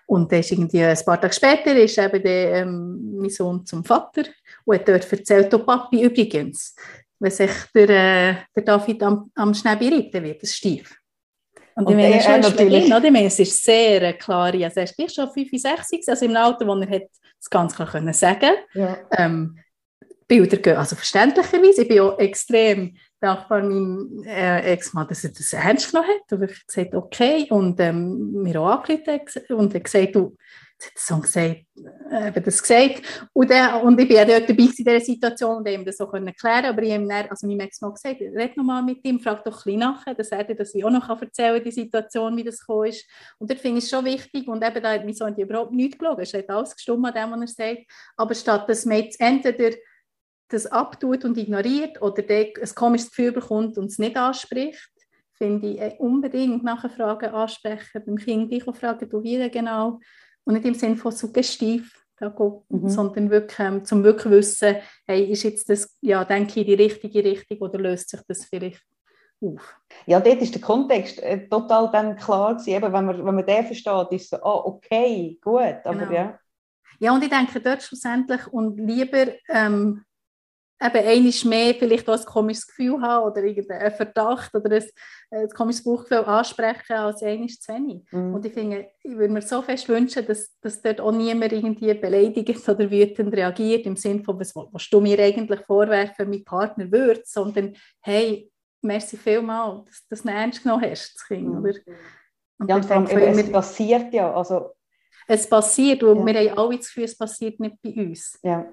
Und 0.07 0.33
dann 0.33 0.41
ist 0.41 0.53
irgendwie 0.53 0.83
ein 0.83 0.99
paar 1.05 1.21
Tage 1.21 1.35
später 1.35 1.77
ist 1.77 1.99
eben 1.99 2.23
der, 2.23 2.63
ähm, 2.63 3.17
mein 3.19 3.31
Sohn 3.31 3.67
zum 3.67 3.85
Vater 3.85 4.25
und 4.65 4.79
hat 4.79 4.89
dort 4.89 5.13
erzählt, 5.13 5.53
oh 5.53 5.59
Papi, 5.59 6.03
übrigens, 6.03 6.75
wenn 7.19 7.31
sich 7.31 7.51
der, 7.75 7.89
äh, 7.89 8.37
der 8.55 8.63
David 8.63 9.03
am, 9.03 9.31
am 9.35 9.53
Schnäbi 9.53 9.89
reibt, 9.89 10.15
dann 10.15 10.25
wird 10.25 10.43
es 10.43 10.57
steif. 10.57 10.98
Und, 11.79 11.91
ich 11.91 11.97
meine, 11.97 12.41
natürlich, 12.41 12.87
oder? 12.87 13.05
ich 13.05 13.13
meine, 13.13 13.27
es 13.27 13.39
ist 13.39 13.63
sehr 13.63 14.01
eine 14.01 14.15
klare, 14.15 14.65
also 14.65 14.81
er 14.81 14.85
ist 14.85 14.97
gleich 14.97 15.13
schon 15.13 15.31
65, 15.31 16.03
also 16.09 16.25
im 16.25 16.37
Alter, 16.37 16.67
wo 16.67 16.75
er 16.75 16.91
hat 16.91 17.03
das 17.39 17.49
ganz 17.49 17.75
klar 17.77 17.89
können 17.89 18.13
sagen 18.13 18.57
ja. 18.75 18.99
ähm, 19.13 19.59
Bilder 20.27 20.57
gehen, 20.57 20.77
also 20.77 20.97
verständlicherweise, 20.97 21.83
ich 21.83 21.89
bin 21.89 22.01
auch 22.01 22.19
extrem 22.19 22.97
dankbar 23.21 23.63
meinem 23.63 24.25
äh, 24.27 24.73
Ex-Mann, 24.73 25.07
dass 25.07 25.23
er 25.23 25.31
das 25.31 25.53
ernst 25.53 25.93
genommen 25.93 26.09
hat 26.09 26.33
und 26.33 26.51
ich 26.51 26.67
gesagt, 26.67 26.95
okay, 26.97 27.47
und 27.49 27.79
ähm, 27.79 28.33
mir 28.43 28.61
auch 28.61 28.85
angerufen 28.85 29.21
und 29.51 29.73
er 29.73 29.81
gesagt, 29.81 30.17
du, 30.17 30.37
der 30.79 31.21
gesagt, 31.21 31.65
äh, 32.11 32.41
das 32.41 32.63
gesagt. 32.63 33.29
Und, 33.33 33.51
der, 33.51 33.83
und 33.83 34.01
ich 34.01 34.11
war 34.11 34.25
dort 34.25 34.49
dabei 34.49 34.63
in 34.63 34.71
dieser 34.71 35.01
Situation 35.01 35.57
und 35.57 35.69
ihm 35.69 35.85
das 35.85 35.97
so 35.97 36.07
können 36.07 36.33
klären 36.35 36.67
aber 36.67 36.83
ich 36.83 36.93
habe 36.93 37.07
dann, 37.07 37.29
also 37.29 37.47
meinem 37.47 37.61
Ex-Mann 37.61 37.95
gesagt, 37.95 38.21
red 38.21 38.57
nochmal 38.57 38.83
mit 38.83 39.05
ihm, 39.05 39.19
frag 39.19 39.45
doch 39.45 39.53
ein 39.53 39.63
bisschen 39.65 39.81
nachher, 39.81 40.15
dass 40.15 40.29
er 40.29 40.45
dir 40.45 40.55
das 40.55 40.75
auch 40.75 40.91
noch 40.91 41.09
erzählen 41.09 41.55
kann, 41.55 41.65
die 41.65 41.73
Situation, 41.73 42.37
wie 42.37 42.45
das 42.45 42.61
gekommen 42.61 42.87
ist. 42.87 43.07
Und 43.39 43.51
dort 43.51 43.61
finde 43.61 43.79
ich 43.79 43.85
es 43.85 43.91
schon 43.91 44.05
wichtig 44.05 44.47
und 44.49 44.65
eben 44.65 44.83
da 44.83 44.93
hat 44.93 45.05
mein 45.05 45.15
Sohn 45.15 45.35
überhaupt 45.37 45.73
nichts 45.73 45.99
gelogen, 45.99 46.25
er 46.25 46.39
hat 46.39 46.51
alles 46.51 46.75
gestimmt 46.75 47.07
an 47.07 47.15
dem, 47.15 47.41
was 47.41 47.57
er 47.57 47.67
sagt, 47.67 47.83
aber 48.17 48.35
statt 48.35 48.69
dass 48.69 48.85
man 48.85 48.99
jetzt 48.99 49.21
entweder 49.21 49.77
das 50.49 50.67
abtut 50.67 51.25
und 51.25 51.37
ignoriert 51.37 52.01
oder 52.01 52.23
ein 52.29 52.53
komisches 52.75 53.11
Gefühl 53.11 53.33
bekommt 53.33 53.77
und 53.79 53.87
es 53.87 53.99
nicht 53.99 54.17
anspricht, 54.17 54.91
finde 55.39 55.69
ich 55.69 55.81
äh, 55.81 55.97
unbedingt 55.99 56.65
nachher 56.65 56.91
Fragen 56.91 57.31
ansprechen, 57.31 58.03
beim 58.05 58.17
Kind 58.17 58.69
auch 58.69 58.75
fragen, 58.75 59.09
du 59.09 59.23
wie 59.23 59.49
genau, 59.51 60.01
und 60.49 60.55
nicht 60.55 60.65
im 60.65 60.75
Sinne 60.75 60.97
von 60.97 61.13
suggestiv, 61.13 62.07
mhm. 62.21 62.89
sondern 62.89 63.29
wirklich 63.29 63.59
ähm, 63.59 63.85
zum 63.85 64.03
wirklich 64.03 64.33
wissen, 64.33 64.77
hey, 65.07 65.31
ist 65.31 65.43
jetzt 65.43 65.69
das, 65.69 65.95
ja, 66.01 66.25
denke 66.25 66.61
ich, 66.61 66.67
die 66.67 66.75
richtige 66.75 67.23
Richtung 67.23 67.59
oder 67.59 67.79
löst 67.79 68.09
sich 68.09 68.21
das 68.27 68.47
vielleicht 68.47 68.83
auf? 69.43 69.79
Ja, 70.07 70.21
dort 70.21 70.41
ist 70.41 70.55
der 70.55 70.63
Kontext 70.63 71.23
äh, 71.23 71.47
total 71.51 71.91
dann 71.93 72.17
klar 72.17 72.55
gewesen. 72.55 72.71
Eben, 72.71 72.93
wenn, 72.95 73.05
man, 73.05 73.27
wenn 73.27 73.35
man 73.35 73.45
den 73.45 73.67
versteht, 73.67 74.13
ist 74.13 74.23
es 74.23 74.31
so, 74.31 74.37
ah, 74.39 74.63
okay, 74.65 75.39
gut, 75.43 75.77
aber 75.85 75.95
genau. 75.95 76.13
ja. 76.13 76.39
Ja, 76.99 77.15
und 77.15 77.23
ich 77.23 77.31
denke 77.31 77.61
dort 77.61 77.83
schlussendlich 77.83 78.47
und 78.49 78.79
lieber 78.79 79.27
ähm, 79.51 80.03
eben 80.81 81.07
einiges 81.07 81.45
mehr 81.45 81.75
vielleicht 81.75 82.09
auch 82.09 82.19
ein 82.19 82.25
komisches 82.25 82.67
Gefühl 82.67 83.01
haben 83.01 83.31
oder 83.31 83.43
irgendeinen 83.43 83.91
Verdacht 83.93 84.55
oder 84.55 84.77
ein, 84.77 84.85
ein 85.31 85.49
komisches 85.51 85.83
Bauchgefühl 85.83 86.19
ansprechen 86.19 86.97
als 86.97 87.23
einiges 87.23 87.61
zu 87.61 87.73
wenig. 87.73 88.05
Mhm. 88.13 88.35
Und 88.35 88.47
ich 88.47 88.53
finde, 88.53 88.89
ich 89.03 89.17
würde 89.17 89.33
mir 89.33 89.43
so 89.43 89.61
fest 89.63 89.89
wünschen, 89.89 90.25
dass, 90.27 90.57
dass 90.61 90.81
dort 90.81 91.01
auch 91.01 91.11
niemand 91.11 91.53
irgendwie 91.53 91.93
beleidigt 91.95 92.69
oder 92.69 92.91
wütend 92.91 93.35
reagiert 93.35 93.87
im 93.87 93.97
Sinne 93.97 94.23
von, 94.23 94.39
was, 94.39 94.55
was 94.55 94.89
du 94.89 95.01
mir 95.01 95.19
eigentlich 95.19 95.61
vorwerfen, 95.61 96.31
mein 96.31 96.45
Partner 96.45 96.91
würde, 96.91 97.23
sondern 97.25 97.75
hey, 98.03 98.51
merci 98.81 99.17
vielmals, 99.17 99.85
dass, 99.87 100.07
dass 100.09 100.23
du 100.23 100.29
ernst 100.29 100.63
genommen 100.63 100.89
hast, 100.89 101.15
das 101.15 101.27
Kind. 101.27 101.49
Mhm. 101.49 101.59
Oder? 101.59 101.75
Und 102.61 102.71
ja, 102.71 102.77
und 102.77 102.85
vor 102.85 103.19
allem, 103.19 103.39
es 103.39 103.53
passiert 103.53 104.13
ja, 104.13 104.33
also 104.33 104.73
es 105.29 105.49
passiert 105.49 106.03
und 106.03 106.27
ja. 106.27 106.27
wir 106.27 106.51
haben 106.51 106.59
alle 106.59 106.77
das 106.79 106.87
Gefühl, 106.87 107.05
es 107.05 107.17
passiert 107.17 107.61
nicht 107.61 107.77
bei 107.83 107.91
uns. 107.91 108.39
Ja. 108.43 108.67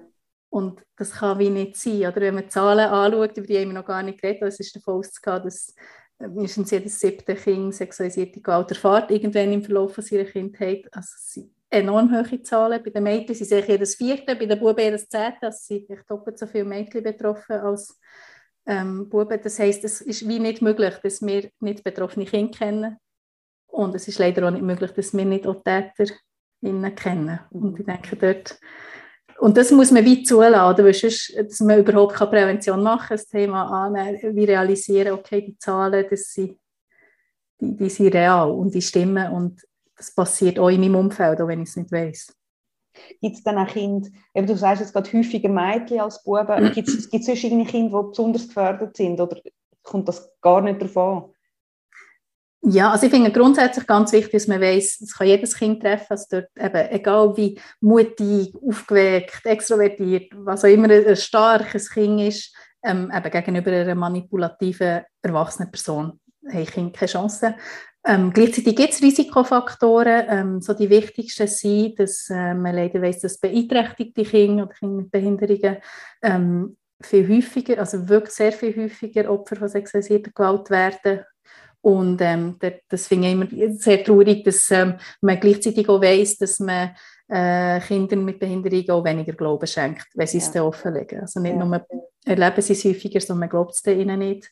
Und 0.48 0.82
das 0.96 1.12
kann 1.12 1.38
wie 1.38 1.50
nicht 1.50 1.76
sein. 1.76 2.06
Oder 2.06 2.20
wenn 2.20 2.34
man 2.36 2.48
Zahlen 2.48 2.88
anschaut, 2.88 3.36
über 3.36 3.46
die 3.46 3.58
haben 3.58 3.68
wir 3.68 3.74
noch 3.74 3.86
gar 3.86 4.02
nicht 4.02 4.20
geredet, 4.20 4.42
es 4.42 4.60
ist 4.60 4.76
davon 4.76 4.98
auszugehen, 4.98 5.42
dass 5.44 5.74
mindestens 6.18 6.70
jedes 6.70 6.98
siebte 6.98 7.34
Kind 7.34 7.74
sexualisierte 7.74 8.40
Gewalt 8.40 8.70
erfahrt, 8.70 9.10
irgendwann 9.10 9.52
im 9.52 9.62
Verlauf 9.62 9.94
von 9.94 10.04
seiner 10.04 10.24
Kindheit. 10.24 10.86
Also 10.92 11.10
es 11.16 11.32
sind 11.32 11.50
enorm 11.70 12.10
hohe 12.10 12.42
Zahlen. 12.42 12.82
Bei 12.82 12.90
den 12.90 13.02
Mädchen 13.02 13.34
sind 13.34 13.52
es 13.52 13.66
jedes 13.66 13.94
vierte, 13.96 14.36
bei 14.36 14.46
den 14.46 14.58
Buben 14.58 14.80
jedes 14.80 15.08
zehnte. 15.08 15.46
Also 15.46 15.58
sind 15.60 15.88
doppelt 16.08 16.38
so 16.38 16.46
viele 16.46 16.64
Mädchen 16.64 17.02
betroffen 17.02 17.56
als 17.56 17.98
ähm, 18.66 19.08
Buben. 19.08 19.40
Das 19.42 19.58
heisst, 19.58 19.84
es 19.84 20.00
ist 20.00 20.28
wie 20.28 20.38
nicht 20.38 20.62
möglich, 20.62 20.94
dass 21.02 21.22
wir 21.22 21.50
nicht 21.60 21.84
betroffene 21.84 22.24
Kinder 22.24 22.56
kennen. 22.56 22.96
Und 23.66 23.94
es 23.94 24.08
ist 24.08 24.18
leider 24.18 24.46
auch 24.46 24.52
nicht 24.52 24.62
möglich, 24.64 24.92
dass 24.92 25.14
wir 25.14 25.24
nicht 25.24 25.46
auch 25.46 25.62
Täter 25.62 26.14
kennen. 26.62 27.40
Und 27.50 27.78
ich 27.78 27.84
denke, 27.84 28.16
dort 28.16 28.58
Und 29.38 29.56
das 29.56 29.70
muss 29.70 29.90
man 29.90 30.04
wie 30.04 30.22
zulassen, 30.22 30.84
weil 30.84 30.94
sonst, 30.94 31.36
dass 31.36 31.60
man 31.60 31.78
überhaupt 31.78 32.14
keine 32.14 32.30
Prävention 32.30 32.82
machen 32.82 33.08
kann, 33.08 33.16
das 33.16 33.26
Thema 33.26 33.84
annehmen, 33.84 34.36
wie 34.36 34.44
realisieren, 34.44 35.12
okay, 35.12 35.42
die 35.42 35.58
Zahlen, 35.58 36.06
das 36.08 36.32
sind, 36.32 36.58
die, 37.60 37.76
die 37.76 37.90
sind 37.90 38.14
real 38.14 38.50
und 38.50 38.74
die 38.74 38.82
stimmen 38.82 39.30
und 39.32 39.62
das 39.96 40.14
passiert 40.14 40.58
auch 40.58 40.68
in 40.68 40.80
meinem 40.80 40.96
Umfeld, 40.96 41.40
auch 41.40 41.48
wenn 41.48 41.62
ich 41.62 41.68
es 41.68 41.76
nicht 41.76 41.92
weiß. 41.92 42.34
Gibt 43.20 43.36
es 43.36 43.42
dann 43.42 43.58
auch 43.58 43.66
Kinder, 43.66 44.08
eben 44.34 44.46
du 44.46 44.56
sagst 44.56 44.80
jetzt 44.80 44.92
gerade 44.92 45.12
häufiger 45.12 45.50
Mädchen 45.50 46.00
als 46.00 46.22
Buben, 46.22 46.72
gibt 46.72 46.88
es 46.88 47.10
sonst 47.10 47.42
Kinder, 47.42 48.02
die 48.02 48.08
besonders 48.08 48.48
gefördert 48.48 48.96
sind 48.96 49.20
oder 49.20 49.38
kommt 49.82 50.08
das 50.08 50.30
gar 50.40 50.62
nicht 50.62 50.80
davon? 50.80 51.32
Ja, 52.68 52.90
also 52.90 53.06
ich 53.06 53.12
finde 53.12 53.30
grundsätzlich 53.30 53.86
ganz 53.86 54.10
wichtig, 54.12 54.32
dass 54.32 54.48
man 54.48 54.60
weiß, 54.60 55.00
es 55.00 55.16
kann 55.16 55.28
jedes 55.28 55.56
Kind 55.56 55.80
treffen, 55.80 56.06
also 56.10 56.24
dort 56.28 56.48
eben, 56.58 56.90
egal 56.90 57.36
wie 57.36 57.60
mutig, 57.80 58.52
aufgeweckt, 58.60 59.46
extrovertiert, 59.46 60.32
was 60.34 60.64
auch 60.64 60.68
immer 60.68 60.90
ein 60.90 61.14
starkes 61.14 61.88
Kind 61.88 62.22
ist, 62.22 62.52
ähm, 62.82 63.12
eben 63.14 63.30
gegenüber 63.30 63.70
einer 63.70 63.94
manipulativen, 63.94 65.02
erwachsenen 65.22 65.70
Person, 65.70 66.18
haben 66.52 66.66
Kinder 66.66 66.92
keine 66.92 67.08
Chance. 67.08 67.54
Ähm, 68.04 68.32
gleichzeitig 68.32 68.74
gibt 68.74 68.94
es 68.94 69.02
Risikofaktoren. 69.02 70.24
Ähm, 70.28 70.60
so 70.60 70.74
die 70.74 70.90
wichtigsten 70.90 71.46
sind, 71.46 72.00
dass 72.00 72.28
äh, 72.30 72.52
man 72.52 72.74
leider 72.74 73.00
weiss, 73.00 73.20
dass 73.20 73.38
beeinträchtigte 73.38 74.24
Kinder 74.24 74.64
oder 74.64 74.74
Kinder 74.74 75.02
mit 75.02 75.12
Behinderungen 75.12 75.76
ähm, 76.20 76.76
viel 77.00 77.28
häufiger, 77.28 77.78
also 77.78 78.08
wirklich 78.08 78.34
sehr 78.34 78.50
viel 78.50 78.74
häufiger 78.74 79.30
Opfer 79.30 79.54
von 79.54 79.68
sexualisierter 79.68 80.32
Gewalt 80.32 80.68
werden 80.70 81.20
und 81.86 82.20
ähm, 82.20 82.58
das 82.88 83.06
finde 83.06 83.28
ich 83.28 83.34
immer 83.34 83.78
sehr 83.78 84.02
traurig, 84.02 84.42
dass 84.42 84.72
ähm, 84.72 84.94
man 85.20 85.38
gleichzeitig 85.38 85.88
auch 85.88 86.02
weiss, 86.02 86.36
dass 86.36 86.58
man 86.58 86.96
äh, 87.28 87.78
Kindern 87.78 88.24
mit 88.24 88.40
Behinderung 88.40 88.90
auch 88.90 89.04
weniger 89.04 89.34
Glauben 89.34 89.68
schenkt, 89.68 90.08
wenn 90.16 90.26
sie 90.26 90.38
es 90.38 90.50
dann 90.50 90.64
offenlegen. 90.64 91.20
Also 91.20 91.38
nicht 91.38 91.56
ja. 91.56 91.64
nur 91.64 91.86
erleben 92.24 92.60
sie 92.60 92.72
es 92.72 92.84
häufiger, 92.84 93.20
sondern 93.20 93.38
man 93.38 93.48
glaubt 93.50 93.72
es 93.74 93.86
ihnen 93.86 94.18
nicht. 94.18 94.50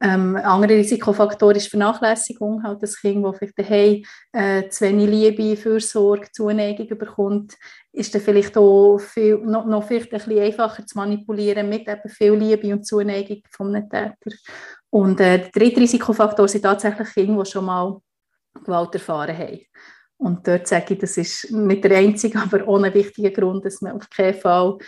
Ähm, 0.00 0.36
ein 0.36 0.44
anderer 0.44 0.74
Risikofaktor 0.74 1.56
ist 1.56 1.66
Vernachlässigung, 1.68 2.62
halt 2.62 2.80
das 2.80 3.00
Kind, 3.00 3.24
das 3.24 3.36
vielleicht 3.36 3.58
daheim 3.58 4.04
äh, 4.32 4.68
zu 4.68 4.84
wenig 4.84 5.10
Liebe, 5.10 5.56
Fürsorge, 5.56 6.28
Zuneigung 6.30 6.86
bekommt, 6.96 7.54
ist 7.90 8.14
dann 8.14 8.22
vielleicht 8.22 8.56
auch 8.56 8.98
viel, 8.98 9.38
noch, 9.38 9.66
noch 9.66 9.82
vielleicht 9.82 10.12
ein 10.12 10.20
bisschen 10.20 10.38
einfacher 10.38 10.86
zu 10.86 10.96
manipulieren 10.96 11.68
mit 11.68 11.88
eben 11.88 12.08
viel 12.08 12.34
Liebe 12.34 12.72
und 12.72 12.86
Zuneigung 12.86 13.42
von 13.50 13.74
einem 13.74 13.90
Täter. 13.90 14.14
Und 14.96 15.20
äh, 15.20 15.38
der 15.38 15.50
dritte 15.50 15.82
Risikofaktor 15.82 16.48
sind 16.48 16.62
tatsächlich 16.62 17.12
Kinder, 17.12 17.42
die 17.42 17.50
schon 17.50 17.66
mal 17.66 18.00
Gewalt 18.64 18.94
erfahren 18.94 19.36
haben. 19.36 19.60
Und 20.16 20.48
dort 20.48 20.66
sage 20.66 20.94
ich, 20.94 21.00
das 21.00 21.18
ist 21.18 21.50
nicht 21.50 21.84
der 21.84 21.98
einzige, 21.98 22.38
aber 22.42 22.66
ein 22.66 22.94
wichtiger 22.94 23.28
Grund, 23.30 23.66
dass 23.66 23.82
man 23.82 23.92
auf 23.92 24.08
keinen 24.08 24.32
Fall 24.32 24.78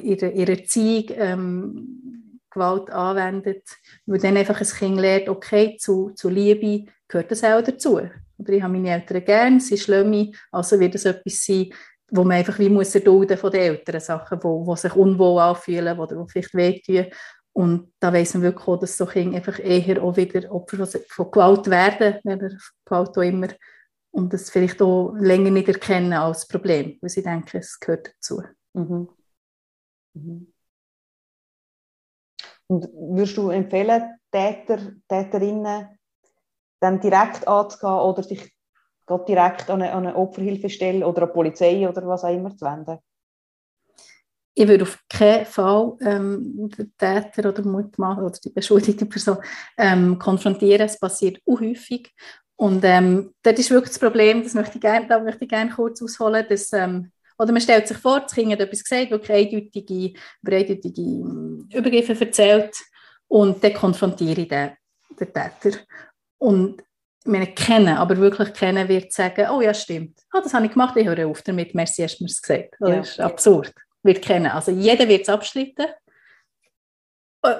in 0.00 0.16
der 0.16 0.48
Erziehung 0.48 1.06
ähm, 1.16 2.40
Gewalt 2.50 2.88
anwendet, 2.90 3.64
weil 4.06 4.20
dann 4.20 4.36
einfach 4.36 4.60
ein 4.60 4.66
Kind 4.66 5.00
lernt, 5.00 5.28
okay, 5.28 5.76
zu, 5.76 6.10
zu 6.10 6.28
Liebe 6.28 6.88
gehört 7.08 7.32
das 7.32 7.42
auch 7.42 7.62
dazu. 7.62 8.00
Oder 8.38 8.52
ich 8.52 8.62
habe 8.62 8.72
meine 8.72 8.90
Eltern 8.90 9.24
gern, 9.24 9.58
sie 9.58 9.76
schlimme, 9.76 10.30
also 10.52 10.78
wird 10.78 10.94
es 10.94 11.04
etwas 11.04 11.44
sein, 11.44 11.72
wo 12.12 12.22
man 12.22 12.36
einfach 12.36 12.60
wie 12.60 12.68
muss 12.68 12.94
erdulden 12.94 13.36
von 13.36 13.50
den 13.50 13.62
Eltern, 13.62 14.00
Sachen, 14.00 14.38
wo 14.40 14.76
sich 14.76 14.94
unwohl 14.94 15.40
anfühlen 15.40 15.98
oder 15.98 16.16
wo 16.16 16.26
vielleicht 16.26 16.54
wehtun. 16.54 17.06
Und 17.54 17.92
da 18.00 18.12
weiss 18.12 18.34
man 18.34 18.42
wirklich 18.42 18.66
auch, 18.66 18.78
dass 18.78 18.96
so 18.96 19.04
Kinder 19.04 19.36
einfach 19.36 19.58
eher 19.58 20.02
auch 20.02 20.16
wieder 20.16 20.50
Opfer 20.50 20.86
von 20.86 21.30
Gewalt 21.30 21.68
werden, 21.68 22.20
wenn 22.24 22.40
er 22.40 22.56
Gewalt 22.84 23.18
auch 23.18 23.22
immer, 23.22 23.48
und 24.12 24.32
das 24.32 24.50
vielleicht 24.50 24.80
auch 24.82 25.14
länger 25.14 25.50
nicht 25.50 25.68
erkennen 25.68 26.12
als 26.12 26.46
Problem, 26.46 26.98
weil 27.00 27.10
sie 27.10 27.22
denken, 27.22 27.56
es 27.56 27.80
gehört 27.80 28.14
dazu. 28.14 28.42
Mhm. 28.74 29.08
Mhm. 30.14 30.52
Und 32.66 32.88
würdest 32.94 33.36
du 33.36 33.50
empfehlen, 33.50 34.18
Täter, 34.30 34.78
Täterinnen 35.08 35.98
dann 36.80 37.00
direkt 37.00 37.46
anzugehen 37.46 38.00
oder 38.00 38.22
sich 38.22 38.52
direkt 39.28 39.68
an 39.68 39.82
eine, 39.82 39.92
an 39.92 40.06
eine 40.06 40.16
Opferhilfestelle 40.16 41.06
oder 41.06 41.22
an 41.22 41.28
die 41.28 41.34
Polizei 41.34 41.88
oder 41.88 42.06
was 42.06 42.24
auch 42.24 42.32
immer 42.32 42.56
zu 42.56 42.64
wenden? 42.64 42.98
Ich 44.54 44.68
würde 44.68 44.82
auf 44.84 44.98
keinen 45.08 45.46
Fall 45.46 45.96
ähm, 46.02 46.68
den 46.76 46.92
Täter 46.98 47.48
oder 47.48 47.62
Mutmacher 47.62 48.22
oder 48.22 48.38
die 48.44 48.50
beschuldigte 48.50 49.06
Person 49.06 49.38
ähm, 49.78 50.18
konfrontieren. 50.18 50.86
Es 50.86 50.98
passiert 50.98 51.40
unhäufig. 51.44 52.12
Und 52.56 52.84
ähm, 52.84 53.32
das 53.42 53.58
ist 53.58 53.70
wirklich 53.70 53.90
das 53.90 53.98
Problem, 53.98 54.42
das 54.42 54.54
möchte 54.54 54.76
ich 54.76 54.80
gerne, 54.80 55.06
da 55.08 55.18
möchte 55.18 55.44
ich 55.44 55.50
gerne 55.50 55.70
kurz 55.70 56.02
ausholen, 56.02 56.46
dass, 56.48 56.72
ähm, 56.72 57.10
oder 57.38 57.50
man 57.50 57.62
stellt 57.62 57.88
sich 57.88 57.96
vor, 57.96 58.20
das 58.20 58.34
Kind 58.34 58.52
hat 58.52 58.60
etwas 58.60 58.84
gesagt, 58.84 59.10
wirklich 59.10 59.36
eindeutige, 59.36 60.12
eindeutige 60.46 61.00
ähm, 61.00 61.68
Übergriffe 61.72 62.24
erzählt 62.24 62.76
und 63.26 63.64
dann 63.64 63.72
konfrontiere 63.72 64.42
ich 64.42 64.48
den, 64.48 64.72
den 65.18 65.32
Täter. 65.32 65.78
Und 66.38 66.84
meine 67.24 67.48
kennen, 67.48 67.96
aber 67.96 68.16
wirklich 68.18 68.52
kennen, 68.52 68.88
wird 68.88 69.12
sagen, 69.12 69.46
oh 69.50 69.60
ja, 69.60 69.72
stimmt, 69.72 70.20
ah, 70.30 70.40
das 70.40 70.52
habe 70.52 70.66
ich 70.66 70.72
gemacht, 70.72 70.96
ich 70.96 71.06
höre 71.06 71.26
auf 71.26 71.42
damit, 71.42 71.74
merci, 71.74 72.02
hast 72.02 72.18
du 72.18 72.24
mir 72.24 72.30
es 72.30 72.42
gesagt. 72.42 72.76
Das 72.78 72.90
ja. 72.90 73.00
ist 73.00 73.20
absurd 73.20 73.72
wird 74.02 74.22
kennen. 74.22 74.46
Also 74.46 74.72
jeder 74.72 75.08
wird 75.08 75.22
es 75.22 75.28
abschlitten. 75.28 75.86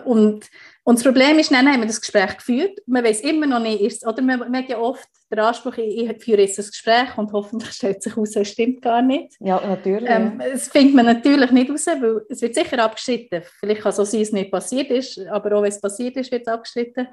Und, 0.04 0.48
und 0.84 0.98
das 0.98 1.02
Problem 1.02 1.40
ist, 1.40 1.50
dann 1.50 1.66
haben 1.66 1.80
wir 1.80 1.88
das 1.88 2.00
Gespräch 2.00 2.36
geführt. 2.36 2.78
Man 2.86 3.02
weiß 3.02 3.22
immer 3.22 3.46
noch 3.46 3.58
nicht, 3.58 3.80
ist, 3.80 4.06
oder 4.06 4.22
man, 4.22 4.38
man 4.38 4.56
hat 4.56 4.68
ja 4.68 4.78
oft 4.78 5.08
den 5.28 5.40
Anspruch, 5.40 5.76
ich, 5.76 6.08
ich 6.08 6.22
führe 6.22 6.42
jetzt 6.42 6.56
das 6.56 6.70
Gespräch 6.70 7.16
und 7.16 7.32
hoffentlich 7.32 7.70
stellt 7.72 8.00
sich 8.00 8.14
heraus, 8.14 8.36
es 8.36 8.48
stimmt 8.48 8.80
gar 8.80 9.02
nicht. 9.02 9.34
Ja, 9.40 9.60
natürlich. 9.60 10.08
Ähm, 10.08 10.38
das 10.38 10.68
findet 10.68 10.94
man 10.94 11.06
natürlich 11.06 11.50
nicht 11.50 11.68
raus, 11.68 11.86
weil 11.86 12.22
es 12.28 12.40
wird 12.42 12.54
sicher 12.54 12.78
abgeschritten. 12.78 13.42
Vielleicht 13.58 13.80
kann 13.80 13.90
es 13.90 13.96
so 13.96 14.04
sein, 14.04 14.20
es 14.20 14.32
nicht 14.32 14.52
passiert 14.52 14.90
ist, 14.90 15.18
aber 15.26 15.56
auch 15.56 15.62
wenn 15.62 15.72
es 15.72 15.80
passiert 15.80 16.16
ist, 16.16 16.30
wird 16.30 16.42
es 16.42 16.52
abgeschritten. 16.52 17.08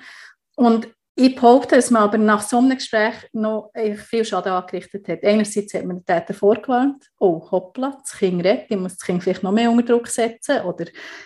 Und 0.55 0.87
ich 1.15 1.35
behaupte, 1.35 1.75
dass 1.75 1.91
man 1.91 2.03
aber 2.03 2.17
nach 2.17 2.41
so 2.41 2.59
einem 2.59 2.77
Gespräch 2.77 3.13
noch 3.33 3.71
viel 4.07 4.23
Schaden 4.23 4.53
angerichtet 4.53 5.07
hat. 5.07 5.23
Einerseits 5.23 5.73
hat 5.73 5.85
man 5.85 5.97
den 5.97 6.05
Täter 6.05 6.33
vorgewarnt, 6.33 7.09
oh 7.19 7.45
hoppla, 7.51 7.97
das 8.01 8.17
Kind 8.17 8.43
redet, 8.43 8.67
ich 8.69 8.77
muss 8.77 8.95
das 8.95 9.05
Kind 9.05 9.21
vielleicht 9.21 9.43
noch 9.43 9.51
mehr 9.51 9.69
unter 9.69 9.83
Druck 9.83 10.07
setzen 10.07 10.61
oder 10.61 10.85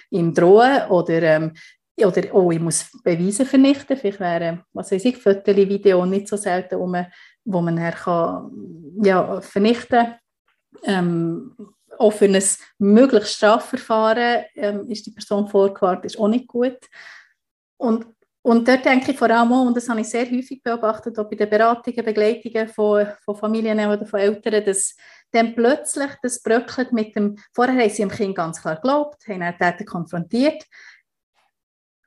ihm 0.09 0.33
drohen 0.33 0.89
oder, 0.89 1.21
ähm, 1.21 1.53
oder 1.97 2.33
oh, 2.33 2.51
ich 2.51 2.59
muss 2.59 2.89
Beweise 3.03 3.45
vernichten. 3.45 3.95
Vielleicht 3.95 4.19
wäre, 4.19 4.63
was 4.73 4.91
weiß 4.91 5.05
ich, 5.05 5.17
Fotos, 5.17 5.55
Video 5.55 6.05
nicht 6.05 6.27
so 6.27 6.37
selten, 6.37 6.79
man, 6.89 7.07
wo 7.45 7.61
man 7.61 7.77
her 7.77 7.91
kann, 7.91 8.51
ja, 9.03 9.41
vernichten 9.41 10.15
ähm, 10.83 11.55
auch 11.97 12.11
für 12.11 12.25
ein 12.25 12.43
mögliches 12.79 13.33
Strafverfahren 13.33 14.45
ähm, 14.55 14.89
ist 14.89 15.05
die 15.05 15.11
Person 15.11 15.47
vorgewarnt, 15.47 16.05
ist 16.05 16.19
auch 16.19 16.27
nicht 16.27 16.47
gut. 16.47 16.77
Und 17.77 18.05
und 18.43 18.67
dort 18.67 18.83
denke 18.83 19.11
ich 19.11 19.17
vor 19.17 19.29
allem 19.29 19.53
auch, 19.53 19.65
und 19.65 19.77
das 19.77 19.87
habe 19.87 20.01
ich 20.01 20.09
sehr 20.09 20.29
häufig 20.29 20.61
beobachtet, 20.61 21.17
auch 21.17 21.29
bei 21.29 21.37
den 21.37 21.49
Beratungen, 21.49 22.03
Begleitungen 22.03 22.67
von, 22.67 23.07
von 23.23 23.35
Familien 23.37 23.79
oder 23.79 24.05
von 24.05 24.19
Eltern, 24.19 24.65
dass 24.65 24.97
dann 25.31 25.55
plötzlich 25.55 26.11
das 26.21 26.43
bröckelt 26.43 26.91
mit 26.91 27.15
dem, 27.15 27.37
vorher 27.53 27.81
haben 27.81 27.89
sie 27.89 28.01
dem 28.03 28.11
Kind 28.11 28.35
ganz 28.35 28.61
klar 28.61 28.75
geglaubt, 28.75 29.25
haben 29.29 29.39
den 29.39 29.57
Täter 29.57 29.85
konfrontiert, 29.85 30.61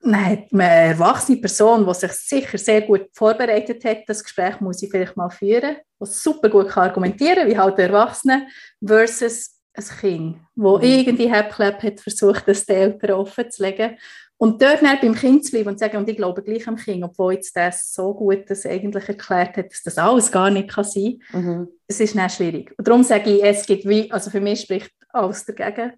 dann 0.02 0.26
hat 0.26 0.52
man 0.52 0.66
eine 0.66 0.90
erwachsene 0.90 1.38
Person, 1.38 1.86
die 1.86 1.94
sich 1.94 2.12
sicher 2.12 2.58
sehr 2.58 2.82
gut 2.82 3.08
vorbereitet 3.14 3.82
hat, 3.86 4.02
das 4.06 4.22
Gespräch 4.22 4.60
muss 4.60 4.82
ich 4.82 4.90
vielleicht 4.90 5.16
mal 5.16 5.30
führen, 5.30 5.76
die 5.98 6.06
super 6.06 6.50
gut 6.50 6.76
argumentieren 6.76 7.38
kann, 7.38 7.48
wie 7.48 7.58
halt 7.58 7.78
der 7.78 7.86
Erwachsene, 7.86 8.46
versus 8.86 9.56
ein 9.72 9.84
Kind, 10.00 10.36
das 10.54 10.78
mhm. 10.78 10.82
irgendwie 10.82 11.32
Heppklapp 11.32 11.82
hat 11.82 12.00
versucht, 12.00 12.46
das 12.46 12.66
den 12.66 12.76
Eltern 12.76 13.12
offen 13.12 13.50
zu 13.50 13.62
legen 13.62 13.96
und 14.38 14.60
dort 14.60 14.82
dann 14.82 14.98
beim 15.00 15.14
Kind 15.14 15.44
zu 15.44 15.52
bleiben 15.52 15.68
und 15.68 15.78
zu 15.78 15.84
sagen, 15.84 15.96
und 15.96 16.08
ich 16.08 16.16
glaube 16.16 16.42
gleich 16.42 16.68
am 16.68 16.76
Kind, 16.76 17.02
obwohl 17.02 17.34
jetzt 17.34 17.56
das 17.56 17.92
so 17.94 18.14
gut 18.14 18.44
das 18.48 18.66
eigentlich 18.66 19.08
erklärt 19.08 19.56
hat, 19.56 19.70
dass 19.70 19.82
das 19.82 19.98
alles 19.98 20.30
gar 20.30 20.50
nicht 20.50 20.68
kann 20.68 20.84
sein 20.84 21.20
kann, 21.30 21.44
mhm. 21.44 21.68
das 21.88 22.00
ist 22.00 22.16
dann 22.16 22.28
schwierig. 22.28 22.74
Und 22.76 22.86
darum 22.86 23.02
sage 23.02 23.30
ich, 23.30 23.42
es 23.42 23.64
gibt 23.66 23.88
wie, 23.88 24.10
also 24.10 24.30
für 24.30 24.40
mich 24.40 24.60
spricht 24.60 24.92
alles 25.10 25.46
dagegen. 25.46 25.92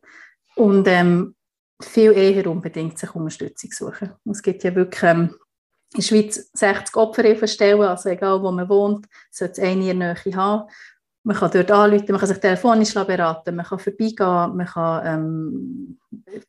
Und 0.54 0.86
ähm, 0.86 1.34
viel 1.80 2.12
eher 2.12 2.46
unbedingt 2.48 2.98
sich 2.98 3.14
Unterstützung 3.14 3.70
suchen. 3.72 4.12
Und 4.24 4.32
es 4.32 4.42
gibt 4.42 4.62
ja 4.64 4.74
wirklich 4.74 5.02
ähm, 5.02 5.34
in 5.94 6.00
der 6.00 6.02
Schweiz 6.02 6.50
60 6.52 6.96
Opferhilfestellen, 6.96 7.82
also 7.82 8.08
egal 8.08 8.42
wo 8.42 8.50
man 8.50 8.68
wohnt, 8.68 9.06
sollte 9.30 9.52
es 9.52 9.66
eine 9.66 9.90
in 9.90 10.00
der 10.00 10.16
Nähe 10.24 10.36
haben. 10.36 10.68
Man 11.24 11.36
kann 11.36 11.50
dort 11.50 11.70
anrufen, 11.70 12.06
man 12.08 12.20
kann 12.20 12.28
sich 12.28 12.38
telefonisch 12.38 12.94
beraten, 12.94 13.56
man 13.56 13.66
kann 13.66 13.78
vorbeigehen, 13.78 14.56
man 14.56 14.66
kann 14.66 15.06
ähm, 15.06 15.98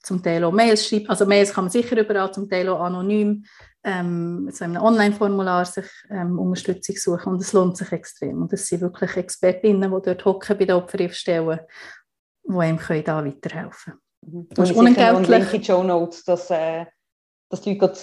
zum 0.02 0.24
Teil 0.24 0.44
auch 0.44 0.52
Mails 0.52 0.88
schreiben. 0.88 1.10
Also 1.10 1.26
Mails 1.26 1.54
kann 1.54 1.66
man 1.66 1.72
sicher 1.72 1.98
überall, 1.98 2.32
zum 2.32 2.50
Teil 2.50 2.70
auch 2.70 2.80
anonym, 2.80 3.44
ähm, 3.84 4.50
so 4.52 4.66
in 4.66 4.76
einem 4.76 4.84
Online-Formular 4.84 5.66
sich 5.66 5.88
ähm, 6.10 6.38
Unterstützung 6.38 6.96
suchen 6.96 7.34
und 7.34 7.42
es 7.42 7.54
lohnt 7.54 7.78
sich 7.78 7.92
extrem. 7.92 8.42
Und 8.42 8.54
das 8.54 8.68
sind 8.68 8.82
wirklich 8.82 9.18
Expertinnen, 9.18 9.92
die 9.92 10.02
dort 10.06 10.26
hocken 10.26 10.58
bei 10.58 10.66
den 10.66 10.76
Opferhilfestellen, 10.76 11.60
die 12.44 12.58
einem 12.58 12.78
können 12.78 13.04
da 13.04 13.26
weiterhelfen 13.26 13.94
können. 13.94 14.00
Mhm. 14.22 14.48
Das 14.50 14.70
ist 14.70 14.76
unentgeltlich. 14.76 15.50
Die 15.50 15.64
Show 15.64 15.84
Notes, 15.84 16.24
dass, 16.24 16.50
äh, 16.52 16.86
dass 17.50 17.62
die 17.62 17.78
Leute 17.78 18.00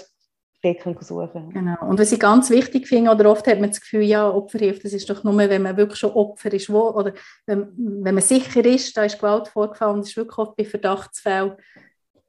dort 0.63 1.05
suchen 1.05 1.51
Genau. 1.51 1.81
Und 1.89 1.99
was 1.99 2.13
ich 2.13 2.21
ganz 2.21 2.51
wichtig 2.51 2.89
finde, 2.89 3.11
oder 3.11 3.31
oft 3.31 3.47
hat 3.47 3.61
man 3.61 3.71
das 3.71 3.81
Gefühl, 3.81 4.03
ja, 4.03 4.29
Opferhilfe, 4.29 4.83
das 4.83 4.93
ist 4.93 5.09
doch 5.09 5.23
nur, 5.25 5.37
wenn 5.37 5.63
man 5.63 5.77
wirklich 5.77 5.99
schon 5.99 6.13
Opfer 6.13 6.53
ist, 6.53 6.71
wo, 6.71 6.91
oder 6.91 7.13
wenn, 7.47 7.73
wenn 7.77 8.15
man 8.15 8.23
sicher 8.23 8.65
ist, 8.65 8.97
da 8.97 9.05
ist 9.05 9.19
Gewalt 9.19 9.49
vorgefallen, 9.49 10.01
das 10.01 10.11
ist 10.11 10.17
wirklich 10.17 10.39
oft 10.39 10.57
bei 10.57 10.65
Verdachtsfällen 10.65 11.57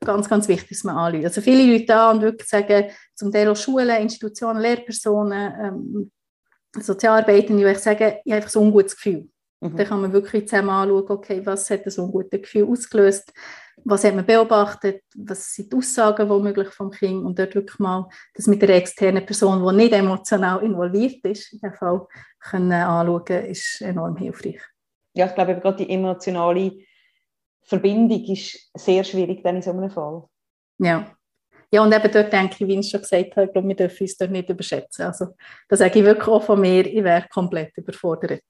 ganz, 0.05 0.30
ganz 0.30 0.47
wichtig, 0.47 0.69
dass 0.69 0.84
man 0.84 0.95
anruft. 0.95 1.25
Also 1.25 1.41
viele 1.41 1.71
Leute 1.71 1.86
da 1.86 2.11
und 2.11 2.21
wirklich 2.21 2.47
sagen, 2.47 2.91
zum 3.15 3.32
Teil 3.32 3.49
auch 3.49 3.55
Schulen, 3.55 4.01
Institutionen, 4.01 4.61
Lehrpersonen, 4.61 5.53
ähm, 5.61 6.11
Sozialarbeitende, 6.80 7.63
die 7.63 7.71
ich 7.71 7.80
sage, 7.80 8.19
ich 8.23 8.32
habe 8.32 8.38
einfach 8.38 8.49
so 8.49 8.59
ein 8.59 8.67
ungutes 8.67 8.95
Gefühl. 8.95 9.30
Mhm. 9.61 9.75
Dann 9.75 9.88
kann 9.88 10.01
man 10.01 10.13
wirklich 10.13 10.47
zusammen 10.47 10.69
anschauen, 10.69 11.09
okay, 11.09 11.41
was 11.45 11.69
hat 11.69 11.91
so 11.91 12.05
ein 12.05 12.11
gutes 12.11 12.41
Gefühl 12.41 12.67
ausgelöst, 12.69 13.34
was 13.84 14.03
hat 14.03 14.15
man 14.15 14.25
beobachtet, 14.25 15.03
was 15.15 15.53
sind 15.53 15.71
die 15.71 15.78
Aussagen 15.78 16.30
womöglich 16.30 16.69
vom 16.69 16.91
Kind 16.91 17.23
und 17.23 17.38
dort 17.38 17.55
wirklich 17.55 17.80
mal 17.80 18.09
das 18.34 18.47
mit 18.47 18.61
der 18.61 18.69
externen 18.69 19.25
Person, 19.25 19.65
die 19.65 19.75
nicht 19.75 19.93
emotional 19.93 20.63
involviert 20.63 21.23
ist, 21.23 21.53
in 21.53 21.59
dem 21.59 21.73
Fall 21.73 22.05
können 22.39 22.71
anschauen, 22.71 23.45
ist 23.45 23.82
enorm 23.82 24.17
hilfreich. 24.17 24.61
Ja, 25.13 25.28
ich 25.28 25.36
glaube, 25.36 25.59
gerade 25.59 25.86
die 25.86 25.89
emotionale 25.91 26.73
Verbindung 27.63 28.23
ist 28.25 28.69
sehr 28.73 29.03
schwierig 29.03 29.43
dann 29.43 29.57
in 29.57 29.61
so 29.61 29.71
einem 29.71 29.89
Fall. 29.89 30.23
Ja. 30.80 31.11
Ja, 31.69 31.82
und 31.84 31.93
eben 31.93 32.11
dort 32.11 32.32
denke 32.32 32.55
ich, 32.59 32.67
wie 32.67 32.80
ich 32.80 32.89
schon 32.89 33.01
gesagt 33.01 33.36
habe, 33.36 33.47
ich 33.47 33.51
glaube, 33.51 33.67
wir 33.67 33.75
dürfen 33.75 34.03
uns 34.03 34.17
dort 34.17 34.32
nicht 34.32 34.49
überschätzen. 34.49 35.05
Also, 35.05 35.28
das 35.67 35.80
sage 35.80 35.99
ich 35.99 36.05
wirklich 36.05 36.28
auch 36.30 36.43
von 36.43 36.61
mir, 36.61 36.86
ich 36.86 37.03
wäre 37.03 37.28
komplett 37.30 37.78
überfordert. 37.78 38.43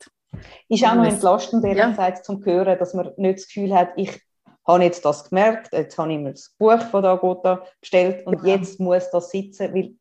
Ist 0.69 0.85
auch 0.85 0.93
noch 0.93 1.05
entlastend, 1.05 1.65
ehrlich 1.65 1.97
ja. 1.97 2.13
zum 2.15 2.45
Hören, 2.45 2.77
dass 2.77 2.93
man 2.93 3.11
nicht 3.17 3.39
das 3.39 3.47
Gefühl 3.47 3.73
hat, 3.73 3.93
ich 3.95 4.21
habe 4.67 4.83
jetzt 4.83 5.05
das 5.05 5.29
gemerkt, 5.29 5.73
jetzt 5.73 5.97
habe 5.97 6.11
ich 6.11 6.19
mir 6.19 6.31
das 6.31 6.53
Buch 6.57 6.81
von 6.91 7.05
Agota 7.05 7.65
bestellt 7.79 8.25
und 8.27 8.41
genau. 8.41 8.55
jetzt 8.55 8.79
muss 8.79 9.09
das 9.09 9.29
sitzen, 9.29 9.73
weil 9.73 9.93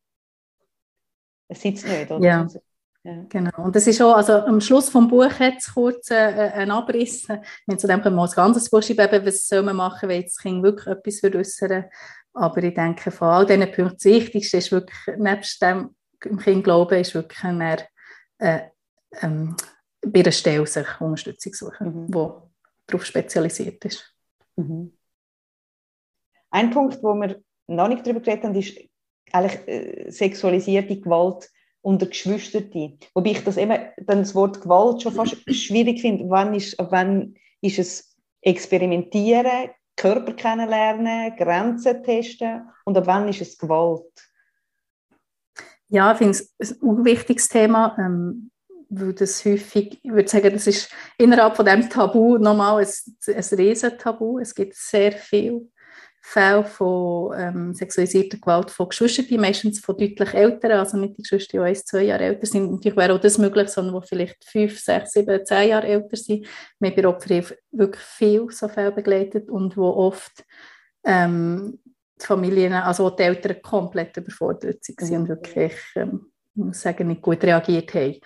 es 1.47 1.61
sitzt 1.61 1.87
nicht. 1.87 2.11
Oder? 2.11 2.25
Ja. 2.25 2.47
ja. 3.03 3.25
Genau. 3.29 3.51
Und 3.57 3.75
das 3.75 3.87
ist 3.87 4.01
auch, 4.01 4.15
also 4.15 4.33
am 4.33 4.59
Schluss 4.59 4.91
des 4.91 5.07
Buches 5.07 5.39
hat 5.39 5.57
es 5.59 5.73
kurz 5.73 6.11
äh, 6.11 6.15
einen 6.15 6.71
Abriss. 6.71 7.27
Wir 7.65 7.77
zu 7.77 7.87
dem 7.87 8.01
können 8.01 8.15
wir 8.15 8.23
ein 8.23 8.31
ganzes 8.31 8.69
Buch 8.69 8.83
schreiben, 8.83 9.25
was 9.25 9.47
soll 9.47 9.63
man 9.63 9.77
machen, 9.77 10.09
wenn 10.09 10.23
das 10.23 10.37
Kind 10.37 10.61
wirklich 10.61 10.87
etwas 10.87 11.19
veräußern 11.19 11.85
Aber 12.33 12.61
ich 12.61 12.73
denke, 12.73 13.11
von 13.11 13.29
all 13.29 13.45
diesen 13.45 13.71
Punkten 13.71 13.95
das 13.95 14.05
Wichtigste 14.05 14.57
ist 14.57 14.71
wirklich, 14.71 15.17
nebst 15.17 15.61
dem 15.61 15.95
im 16.25 16.37
Kind 16.37 16.63
glauben, 16.63 16.99
ist 16.99 17.13
wirklich 17.13 17.41
eine, 17.43 17.77
äh, 18.39 18.61
ähm, 19.21 19.55
bei 20.05 20.19
einer 20.19 20.31
Stelle 20.31 20.67
sich 20.67 20.87
Unterstützung 20.99 21.53
suchen, 21.53 22.01
mhm. 22.01 22.07
die 22.07 22.29
darauf 22.87 23.05
spezialisiert 23.05 23.85
ist. 23.85 24.16
Mhm. 24.57 24.93
Ein 26.49 26.71
Punkt, 26.71 27.01
wo 27.01 27.13
wir 27.15 27.41
noch 27.67 27.87
nicht 27.87 28.05
darüber 28.05 28.21
geredet 28.21 28.43
haben, 28.43 28.55
ist 28.55 28.77
eigentlich 29.31 29.67
äh, 29.67 30.09
sexualisierte 30.09 30.99
Gewalt 30.99 31.49
unter 31.81 32.07
Geschwistern. 32.07 32.97
Wobei 33.13 33.31
ich 33.31 33.43
das 33.43 33.57
eben, 33.57 33.77
dann 33.97 34.19
das 34.19 34.35
Wort 34.35 34.61
Gewalt 34.61 35.01
schon 35.01 35.13
fast 35.13 35.37
schwierig 35.53 36.01
finde. 36.01 36.29
Wann 36.29 36.53
ist, 36.53 36.75
wann 36.79 37.35
ist 37.61 37.79
es 37.79 38.15
Experimentieren, 38.41 39.69
Körper 39.95 40.33
kennenlernen, 40.33 41.35
Grenzen 41.35 42.03
testen 42.03 42.69
und 42.85 42.97
ab 42.97 43.07
wann 43.07 43.27
ist 43.27 43.41
es 43.41 43.57
Gewalt? 43.57 44.03
Ja, 45.89 46.11
ich 46.11 46.17
finde 46.17 46.37
es 46.57 46.81
ein 46.81 47.05
wichtiges 47.05 47.47
Thema. 47.47 47.97
Ähm, 47.99 48.51
weil 48.89 49.13
das 49.13 49.43
häufig, 49.45 49.99
ich 50.03 50.11
würde 50.11 50.27
sagen, 50.27 50.53
das 50.53 50.67
ist 50.67 50.89
innerhalb 51.17 51.55
von 51.55 51.65
dem 51.65 51.89
Tabu 51.89 52.37
nochmal 52.37 52.83
ein, 52.83 53.35
ein 53.35 53.57
Riesentabu. 53.57 54.39
Es 54.39 54.55
gibt 54.55 54.75
sehr 54.75 55.11
viele 55.11 55.67
Fälle 56.21 56.65
von 56.65 57.33
ähm, 57.37 57.73
sexualisierter 57.73 58.37
Gewalt 58.37 58.69
von 58.69 58.89
Geschwistern, 58.89 59.39
meistens 59.39 59.79
von 59.79 59.97
deutlich 59.97 60.33
älteren, 60.33 60.79
also 60.79 60.97
nicht 60.97 61.17
die 61.17 61.21
Geschwister, 61.21 61.57
die 61.57 61.63
eins, 61.63 61.85
zwei 61.85 62.03
Jahre 62.03 62.25
älter 62.25 62.45
sind. 62.45 62.69
Natürlich 62.69 62.97
wäre 62.97 63.13
auch 63.13 63.21
das 63.21 63.37
möglich, 63.37 63.69
sondern 63.69 64.01
die 64.01 64.07
vielleicht 64.07 64.43
fünf, 64.43 64.77
sechs, 64.77 65.13
sieben, 65.13 65.45
zehn 65.45 65.69
Jahre 65.69 65.87
älter 65.87 66.17
sind. 66.17 66.45
Wir 66.79 66.89
haben 66.89 67.01
bei 67.01 67.07
Opferhilfe 67.07 67.57
wirklich 67.71 68.03
viele 68.03 68.51
so 68.51 68.67
Fälle 68.67 68.91
begleitet 68.91 69.49
und 69.49 69.77
wo 69.77 69.87
oft 69.87 70.43
ähm, 71.05 71.79
die 72.19 72.25
Familien, 72.25 72.73
also 72.73 73.09
die 73.09 73.23
Eltern 73.23 73.61
komplett 73.61 74.17
überfordert 74.17 74.81
waren 74.99 75.21
und 75.21 75.29
wirklich, 75.29 75.73
ähm, 75.95 76.31
ich 76.55 76.63
muss 76.63 76.81
sagen, 76.81 77.07
nicht 77.07 77.21
gut 77.21 77.43
reagiert 77.43 77.93
haben 77.93 78.19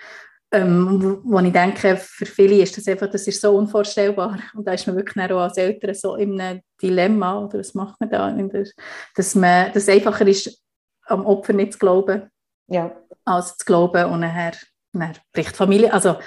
ähm, 0.51 1.21
wo 1.23 1.39
ich 1.39 1.53
denke, 1.53 1.95
für 1.97 2.25
viele 2.25 2.61
ist 2.61 2.77
das 2.77 2.87
einfach, 2.87 3.09
das 3.09 3.27
ist 3.27 3.41
so 3.41 3.55
unvorstellbar. 3.55 4.37
Und 4.53 4.67
da 4.67 4.73
ist 4.73 4.85
man 4.85 4.97
wirklich 4.97 5.31
auch 5.31 5.39
als 5.39 5.57
Eltern 5.57 5.93
so 5.93 6.15
in 6.15 6.39
einem 6.39 6.61
Dilemma, 6.81 7.39
oder 7.39 7.59
was 7.59 7.73
macht 7.73 7.99
man 7.99 8.09
da, 8.09 8.35
dass 9.15 9.35
man, 9.35 9.71
das 9.73 9.87
einfacher 9.87 10.27
ist, 10.27 10.61
am 11.05 11.25
Opfer 11.25 11.53
nicht 11.53 11.73
zu 11.73 11.79
glauben, 11.79 12.29
ja. 12.67 12.95
als 13.25 13.57
zu 13.57 13.65
glauben 13.65 14.05
und 14.11 14.21
nachher, 14.21 14.53
nachher 14.93 15.21
bricht 15.33 15.55
Familie, 15.55 15.91
also 15.93 16.17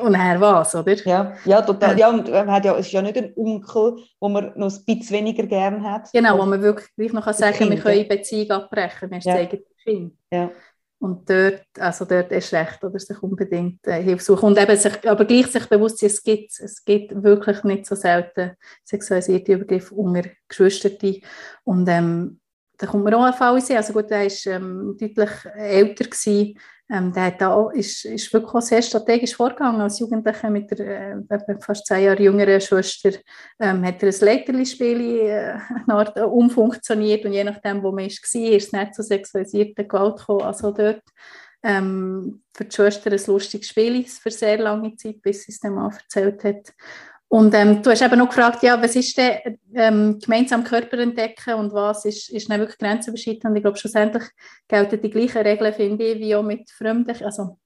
und 0.00 0.12
nachher 0.12 0.40
was, 0.40 0.74
oder? 0.76 0.94
Ja, 1.04 1.34
ja 1.44 1.60
total. 1.60 1.98
Ja, 1.98 2.08
und 2.08 2.30
man 2.30 2.50
hat 2.50 2.64
ja, 2.64 2.76
es 2.76 2.86
ist 2.86 2.92
ja 2.92 3.02
nicht 3.02 3.16
ein 3.16 3.32
Onkel, 3.36 3.96
wo 4.20 4.28
man 4.28 4.52
noch 4.56 4.72
ein 4.72 4.84
bisschen 4.84 5.16
weniger 5.16 5.44
gern 5.44 5.82
hat. 5.82 6.08
Genau, 6.12 6.38
wo 6.38 6.46
man 6.46 6.62
wirklich 6.62 7.12
noch 7.12 7.30
sagen 7.32 7.56
kann, 7.56 7.70
wir 7.70 7.78
können 7.78 8.06
Beziehung 8.06 8.50
abbrechen, 8.52 9.10
wir 9.10 9.18
haben 9.18 9.28
ja. 9.28 9.44
das 9.44 9.60
Kind. 9.82 10.14
Ja. 10.30 10.50
Und 11.02 11.28
dort, 11.28 11.66
also 11.80 12.04
dort 12.04 12.30
ist 12.30 12.52
recht, 12.52 12.84
oder 12.84 12.96
sich 13.00 13.20
unbedingt 13.20 13.84
äh, 13.88 14.00
Hilfe 14.00 14.22
suchen. 14.22 14.46
Und 14.46 14.58
eben 14.58 14.76
sich, 14.76 15.08
aber 15.08 15.24
gleich 15.24 15.48
sich 15.48 15.66
bewusst 15.66 15.98
sein, 15.98 16.06
es 16.06 16.22
gibt, 16.22 16.52
es 16.60 16.84
gibt 16.84 17.24
wirklich 17.24 17.64
nicht 17.64 17.86
so 17.86 17.96
selten 17.96 18.52
sexualisierte 18.84 19.54
Übergriffe 19.54 19.92
unter 19.96 20.30
Geschwistern. 20.46 21.16
Und 21.64 21.88
ähm, 21.88 22.38
da 22.78 22.86
kommt 22.86 23.02
mir 23.02 23.18
auch 23.18 23.24
ein 23.24 23.32
Fall 23.32 23.60
sehen. 23.60 23.78
Also 23.78 23.92
gut, 23.92 24.12
er 24.12 24.26
war 24.26 24.52
ähm, 24.54 24.96
deutlich 24.96 25.30
älter 25.56 26.04
gewesen, 26.04 26.56
ähm, 26.92 27.10
der 27.10 27.24
hat 27.24 27.40
da 27.40 27.70
ist, 27.70 28.04
ist 28.04 28.30
wirklich 28.34 28.52
auch 28.52 28.60
sehr 28.60 28.82
strategisch 28.82 29.34
vorgegangen. 29.34 29.80
Als 29.80 29.98
Jugendlicher 29.98 30.50
mit 30.50 30.70
der 30.70 31.22
äh, 31.26 31.60
fast 31.60 31.86
zehn 31.86 32.04
Jahre 32.04 32.22
jüngeren 32.22 32.60
Schwester 32.60 33.12
ähm, 33.58 33.82
hat 33.82 34.02
er 34.02 34.10
ein 34.10 34.20
Leiterli-Spiel 34.20 35.00
äh, 35.20 35.54
äh, 35.88 36.20
umfunktioniert 36.20 37.24
und 37.24 37.32
je 37.32 37.44
nachdem, 37.44 37.82
wo 37.82 37.92
man 37.92 38.04
war, 38.04 38.06
ist 38.06 38.34
es 38.34 38.72
nicht 38.72 38.94
zu 38.94 39.02
sexualisierter 39.02 39.84
Gewalt 39.84 40.18
gekommen. 40.18 40.42
Also 40.42 40.70
dort 40.70 41.02
ähm, 41.62 42.42
für 42.52 42.66
die 42.66 42.74
Schwester 42.74 43.10
ein 43.10 43.20
lustiges 43.26 43.68
Spiel 43.68 44.04
für 44.04 44.30
sehr 44.30 44.58
lange 44.58 44.94
Zeit, 44.96 45.22
bis 45.22 45.44
sie 45.44 45.52
es 45.52 45.60
dem 45.60 45.76
Mann 45.76 45.92
erzählt 45.92 46.44
hat. 46.44 46.74
Und 47.32 47.54
ähm, 47.54 47.82
du 47.82 47.90
hast 47.90 48.02
eben 48.02 48.18
noch 48.18 48.28
gefragt, 48.28 48.62
ja, 48.62 48.80
was 48.82 48.94
ist 48.94 49.16
denn 49.16 49.58
ähm, 49.74 50.18
gemeinsam 50.18 50.62
Körper 50.62 50.98
entdecken 50.98 51.54
und 51.54 51.72
was 51.72 52.04
ist, 52.04 52.28
ist 52.28 52.50
dann 52.50 52.60
wirklich 52.60 52.76
grenzüberschreitend? 52.76 53.56
Ich 53.56 53.62
glaube, 53.62 53.78
schlussendlich 53.78 54.24
gelten 54.68 55.00
die 55.00 55.08
gleichen 55.08 55.38
Regeln, 55.38 55.72
finde 55.72 56.04
ich, 56.04 56.18
wie 56.18 56.34
auch 56.34 56.42
mit 56.42 56.70
Fremden, 56.70 57.24
also 57.24 57.58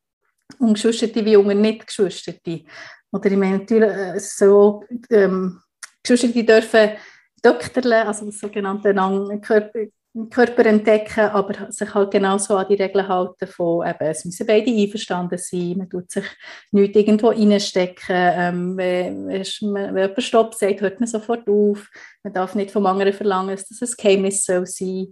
Ungeschwisterte 0.60 1.24
wie 1.24 1.34
unter 1.34 1.54
Nicht-Geschwisterte. 1.54 2.62
Oder 3.10 3.26
ich 3.28 3.36
meine, 3.36 3.58
natürlich, 3.58 3.90
äh, 3.90 4.20
so, 4.20 4.84
ähm, 5.10 5.60
Geschwisterte 6.00 6.44
dürfen 6.44 6.90
Doktorle, 7.42 8.06
also 8.06 8.26
das 8.26 8.38
sogenannte 8.38 8.94
Körper, 9.40 9.80
Körper 10.30 10.66
entdecken, 10.66 11.20
aber 11.20 11.70
sich 11.70 11.92
halt 11.94 12.10
genauso 12.10 12.56
an 12.56 12.66
die 12.68 12.74
Regeln 12.74 13.06
halten 13.06 13.46
von 13.46 13.86
eben, 13.86 14.08
es 14.08 14.24
müssen 14.24 14.46
beide 14.46 14.70
einverstanden 14.70 15.38
sein, 15.38 15.74
man 15.76 15.90
tut 15.90 16.10
sich 16.10 16.24
nicht 16.72 16.96
irgendwo 16.96 17.28
reinstecken, 17.28 18.16
ähm, 18.16 18.76
wenn, 18.76 19.28
wenn 19.28 19.96
jemand 19.96 20.22
Stopp 20.22 20.54
sagt, 20.54 20.80
hört 20.80 21.00
man 21.00 21.06
sofort 21.06 21.48
auf, 21.48 21.88
man 22.22 22.32
darf 22.32 22.54
nicht 22.54 22.70
vom 22.70 22.86
anderen 22.86 23.12
verlangen, 23.12 23.56
dass 23.56 23.68
das 23.68 23.82
ein 23.82 23.94
Geheimnis 23.96 24.44
soll 24.44 24.66
sein 24.66 25.08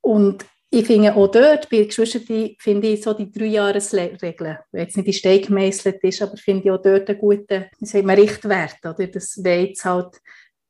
und 0.00 0.44
ich 0.72 0.86
finde 0.86 1.16
auch 1.16 1.26
dort, 1.26 1.68
bei 1.68 1.82
Geschwistern, 1.82 2.54
finde 2.58 2.88
ich 2.88 3.02
so 3.02 3.12
die 3.12 3.30
Dreijahresregeln, 3.30 4.58
die 4.72 4.78
jetzt 4.78 4.96
nicht 4.96 5.06
in 5.06 5.12
Stein 5.12 5.56
ist, 5.58 6.22
aber 6.22 6.36
finde 6.36 6.64
ich 6.64 6.70
auch 6.70 6.80
dort 6.80 7.08
einen 7.08 7.18
guten, 7.18 7.66
wie 7.80 7.86
sagt 7.86 8.04
man, 8.04 8.16
Richtwert, 8.16 8.78
oder? 8.84 9.06
dass 9.08 9.40
wenn 9.42 9.66
jetzt 9.66 9.84
halt 9.84 10.20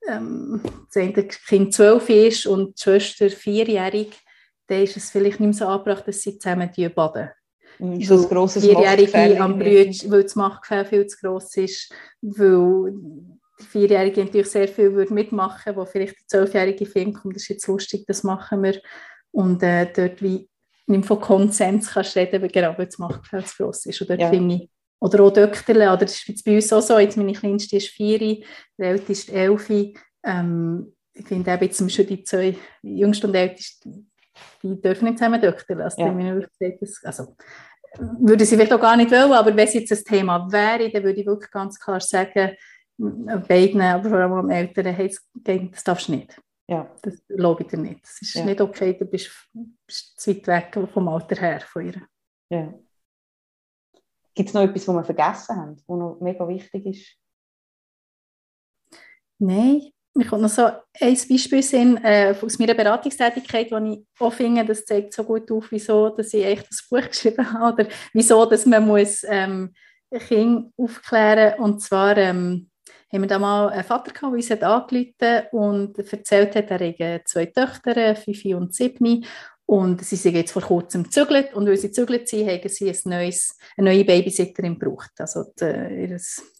ähm, 0.08 0.60
das 0.92 1.44
Kind 1.46 1.74
zwölf 1.74 2.08
ist 2.08 2.46
und 2.46 2.78
die 2.78 2.82
Schwester 2.82 3.30
vierjährig, 3.30 4.12
dann 4.66 4.82
ist 4.82 4.96
es 4.96 5.10
vielleicht 5.10 5.40
nicht 5.40 5.48
mehr 5.48 5.52
so 5.52 5.66
angebracht, 5.66 6.06
dass 6.06 6.22
sie 6.22 6.38
zusammen 6.38 6.70
baden. 6.94 7.30
Mhm, 7.78 8.00
ist 8.00 8.10
das 8.10 8.28
grosses 8.28 8.64
Vierjährige 8.64 9.40
am 9.40 9.58
Brütsch, 9.58 10.04
weil 10.08 10.22
das 10.22 10.36
Machtgefälle 10.36 10.84
viel 10.84 11.06
zu 11.06 11.18
gross 11.18 11.56
ist, 11.56 11.92
weil 12.20 12.92
die 13.60 13.64
Vierjährige 13.64 14.24
natürlich 14.24 14.48
sehr 14.48 14.68
viel 14.68 14.92
würde 14.92 15.12
mitmachen 15.12 15.76
wo 15.76 15.84
vielleicht 15.84 16.20
die 16.20 16.26
Zwölfjährige 16.26 16.86
findet, 16.86 17.24
und 17.24 17.34
das 17.34 17.42
ist 17.42 17.48
jetzt 17.48 17.66
lustig, 17.66 18.04
das 18.06 18.22
machen 18.22 18.62
wir. 18.62 18.80
Und 19.32 19.62
äh, 19.62 19.90
dort 19.92 20.22
wie 20.22 20.48
nicht 20.86 21.06
von 21.06 21.20
Konsens 21.20 21.92
kannst 21.92 22.16
reden, 22.16 22.42
weil 22.42 22.48
genau 22.48 22.72
das 22.72 22.98
Machtgefälle 22.98 23.44
zu 23.44 23.62
gross 23.62 23.86
ist. 23.86 24.00
Und 24.00 24.10
dort 24.10 24.20
ja. 24.20 24.30
finde 24.30 24.56
ich, 24.56 24.70
oder 25.00 25.24
auch 25.24 25.32
Dökterle, 25.32 25.88
oder 25.88 25.98
das 25.98 26.14
ist 26.14 26.28
jetzt 26.28 26.44
bei 26.44 26.54
uns 26.54 26.72
auch 26.72 26.82
so, 26.82 26.98
jetzt 26.98 27.16
meine 27.16 27.32
Kleinste 27.32 27.76
ist 27.76 27.88
vier, 27.88 28.18
die 28.18 28.44
älteste 28.78 29.12
ist 29.12 29.30
elf. 29.30 29.70
Ähm, 30.24 30.92
ich 31.12 31.26
finde 31.26 31.52
eben 31.52 31.72
zum 31.72 31.86
Beispiel 31.86 32.04
die 32.04 32.22
zwei, 32.22 32.56
die 32.82 32.98
jüngste 32.98 33.26
und 33.26 33.34
älteste, 33.34 33.90
die 34.62 34.80
dürfen 34.80 35.06
nicht 35.06 35.18
zusammen 35.18 35.40
Dökterle. 35.40 35.84
Also, 35.84 36.02
ja. 36.02 36.40
also, 37.04 37.36
würde 37.98 38.44
sie 38.44 38.54
vielleicht 38.54 38.72
auch 38.72 38.80
gar 38.80 38.96
nicht 38.96 39.10
wollen, 39.10 39.32
aber 39.32 39.56
wenn 39.56 39.66
es 39.66 39.74
jetzt 39.74 39.92
ein 39.92 40.04
Thema 40.04 40.50
wäre, 40.52 40.90
dann 40.90 41.02
würde 41.02 41.20
ich 41.20 41.26
wirklich 41.26 41.50
ganz 41.50 41.78
klar 41.78 42.00
sagen, 42.00 42.52
beiden, 43.48 43.80
aber 43.80 44.08
vor 44.08 44.18
allem 44.18 44.32
am 44.32 44.50
Älteren, 44.50 44.94
hey, 44.94 45.14
das 45.72 45.84
darfst 45.84 46.08
du 46.08 46.12
nicht. 46.12 46.40
Ja. 46.68 46.88
Das 47.02 47.14
glaube 47.26 47.62
ich 47.62 47.68
dir 47.68 47.78
nicht. 47.78 48.02
Das 48.04 48.22
ist 48.22 48.34
ja. 48.34 48.44
nicht 48.44 48.60
okay, 48.60 48.96
du 48.96 49.04
bist, 49.04 49.30
bist 49.86 50.20
zu 50.20 50.30
weit 50.30 50.46
weg 50.76 50.88
vom 50.92 51.08
Alter 51.08 51.36
her 51.36 51.60
von 51.60 51.86
ihr. 51.86 52.02
Ja. 52.50 52.74
Gibt 54.34 54.48
es 54.48 54.54
noch 54.54 54.62
etwas, 54.62 54.86
was 54.86 54.94
wir 54.94 55.04
vergessen 55.04 55.56
haben, 55.56 55.76
was 55.86 55.98
noch 55.98 56.20
mega 56.20 56.46
wichtig 56.46 56.86
ist? 56.86 57.16
Nein, 59.38 59.90
mir 60.14 60.26
kommt 60.26 60.42
noch 60.42 60.48
so 60.48 60.64
ein 60.64 61.18
Beispiel 61.28 61.62
sehen, 61.62 62.02
äh, 62.04 62.34
aus 62.40 62.58
meiner 62.58 62.74
Beratungstätigkeit, 62.74 63.70
wo 63.70 63.78
ich 63.78 64.04
auch 64.18 64.32
finde, 64.32 64.64
das 64.64 64.84
zeigt 64.84 65.14
so 65.14 65.24
gut 65.24 65.50
auf, 65.50 65.70
wieso 65.70 66.10
dass 66.10 66.34
ich 66.34 66.44
echt 66.44 66.68
das 66.68 66.86
Buch 66.88 67.02
geschrieben 67.08 67.52
habe 67.52 67.82
oder 67.82 67.90
wieso 68.12 68.44
dass 68.44 68.66
man 68.66 68.86
muss, 68.86 69.24
ähm, 69.24 69.72
Kinder 70.18 70.68
aufklären. 70.76 71.60
Und 71.60 71.80
zwar 71.80 72.16
ähm, 72.16 72.70
haben 73.12 73.22
wir 73.22 73.28
da 73.28 73.38
mal 73.38 73.68
einen 73.68 73.84
Vater 73.84 74.12
gehabt, 74.12 74.22
der 74.22 74.30
uns 74.30 74.50
hat 74.50 74.62
angerufen 74.62 75.46
und 75.52 75.98
erzählt 75.98 76.54
hat, 76.56 76.70
er 76.70 77.14
hat 77.14 77.28
zwei 77.28 77.46
Töchter, 77.46 78.16
fünf 78.16 78.44
und 78.46 78.74
sieben. 78.74 79.24
Und 79.70 80.04
sie 80.04 80.16
sind 80.16 80.34
jetzt 80.34 80.50
vor 80.50 80.62
kurzem 80.62 81.04
gezügelt 81.04 81.54
und 81.54 81.64
weil 81.64 81.76
sie 81.76 81.86
gezügelt 81.86 82.28
sind, 82.28 82.48
haben 82.48 82.68
sie 82.68 82.90
ein 82.90 82.98
neues, 83.04 83.56
eine 83.76 83.90
neue 83.90 84.04
Babysitterin 84.04 84.76
gebraucht. 84.76 85.12
Also 85.18 85.44
die, 85.60 86.08
ihr 86.10 86.18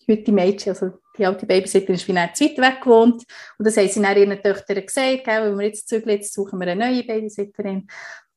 heute 0.09 0.31
Mädchen, 0.31 0.75
also 0.75 0.93
die 1.19 1.27
alte 1.27 1.45
Babysitterin 1.45 1.97
ist 1.97 2.07
wie 2.07 2.15
weit 2.15 2.39
weg 2.39 2.81
gewohnt. 2.81 3.25
Und 3.59 3.67
das 3.67 3.77
haben 3.79 3.89
sie 3.89 4.01
dann 4.01 4.17
ihren 4.17 4.41
Töchtern 4.41 4.87
gesagt, 4.87 5.25
gell, 5.25 5.43
wenn 5.43 5.59
wir 5.59 5.67
jetzt 5.67 5.89
zügeln, 5.89 6.19
jetzt 6.19 6.33
suchen 6.33 6.61
wir 6.61 6.69
eine 6.69 6.87
neue 6.87 7.03
Babysitterin. 7.03 7.89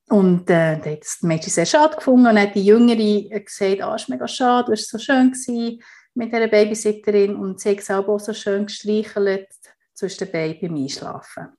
Und 0.09 0.49
äh, 0.49 0.79
da 0.79 0.89
hat 0.89 1.01
das 1.01 1.21
Mädchen 1.21 1.51
sehr 1.51 1.67
schade 1.67 1.95
gefunden 1.95 2.25
und 2.25 2.33
dann 2.33 2.41
hat 2.41 2.55
die 2.55 2.65
Jüngere 2.65 3.41
gesagt, 3.41 3.79
ah, 3.83 3.93
ist 3.93 4.09
mega 4.09 4.27
schade, 4.27 4.65
du 4.65 4.71
warst 4.71 4.89
so 4.89 4.97
schön 4.97 5.33
gewesen 5.33 5.83
mit 6.15 6.33
dieser 6.33 6.47
Babysitterin 6.47 7.35
und 7.35 7.59
sie 7.59 7.77
hat 7.77 7.83
selber 7.83 8.13
auch 8.13 8.19
so 8.19 8.33
schön 8.33 8.65
gestreichelt 8.65 9.49
zwischen 9.93 10.25
den 10.25 10.31
Baby 10.31 10.67
beim 10.67 10.77
Einschlafen. 10.77 11.49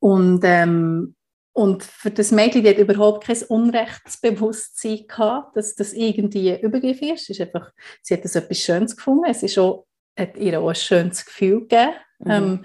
Und, 0.00 0.40
ähm, 0.42 1.14
und 1.58 1.82
für 1.82 2.12
das 2.12 2.30
Mädchen, 2.30 2.62
die 2.62 2.68
hat 2.68 2.78
überhaupt 2.78 3.24
kein 3.24 3.42
Unrechtsbewusstsein 3.48 5.08
gehabt, 5.08 5.56
dass 5.56 5.74
das 5.74 5.92
irgendwie 5.92 6.52
ein 6.52 6.60
Übergriff 6.60 7.02
ist. 7.02 7.30
ist 7.30 7.40
einfach, 7.40 7.72
sie 8.00 8.14
hat 8.14 8.24
das 8.24 8.36
etwas 8.36 8.58
Schönes 8.58 8.94
gefunden. 8.94 9.24
Es 9.28 9.42
ist 9.42 9.58
auch, 9.58 9.88
hat 10.16 10.36
ihr 10.36 10.60
auch 10.60 10.68
ein 10.68 10.76
schönes 10.76 11.26
Gefühl 11.26 11.62
gegeben. 11.62 11.94
Mhm. 12.20 12.30
Ähm, 12.30 12.64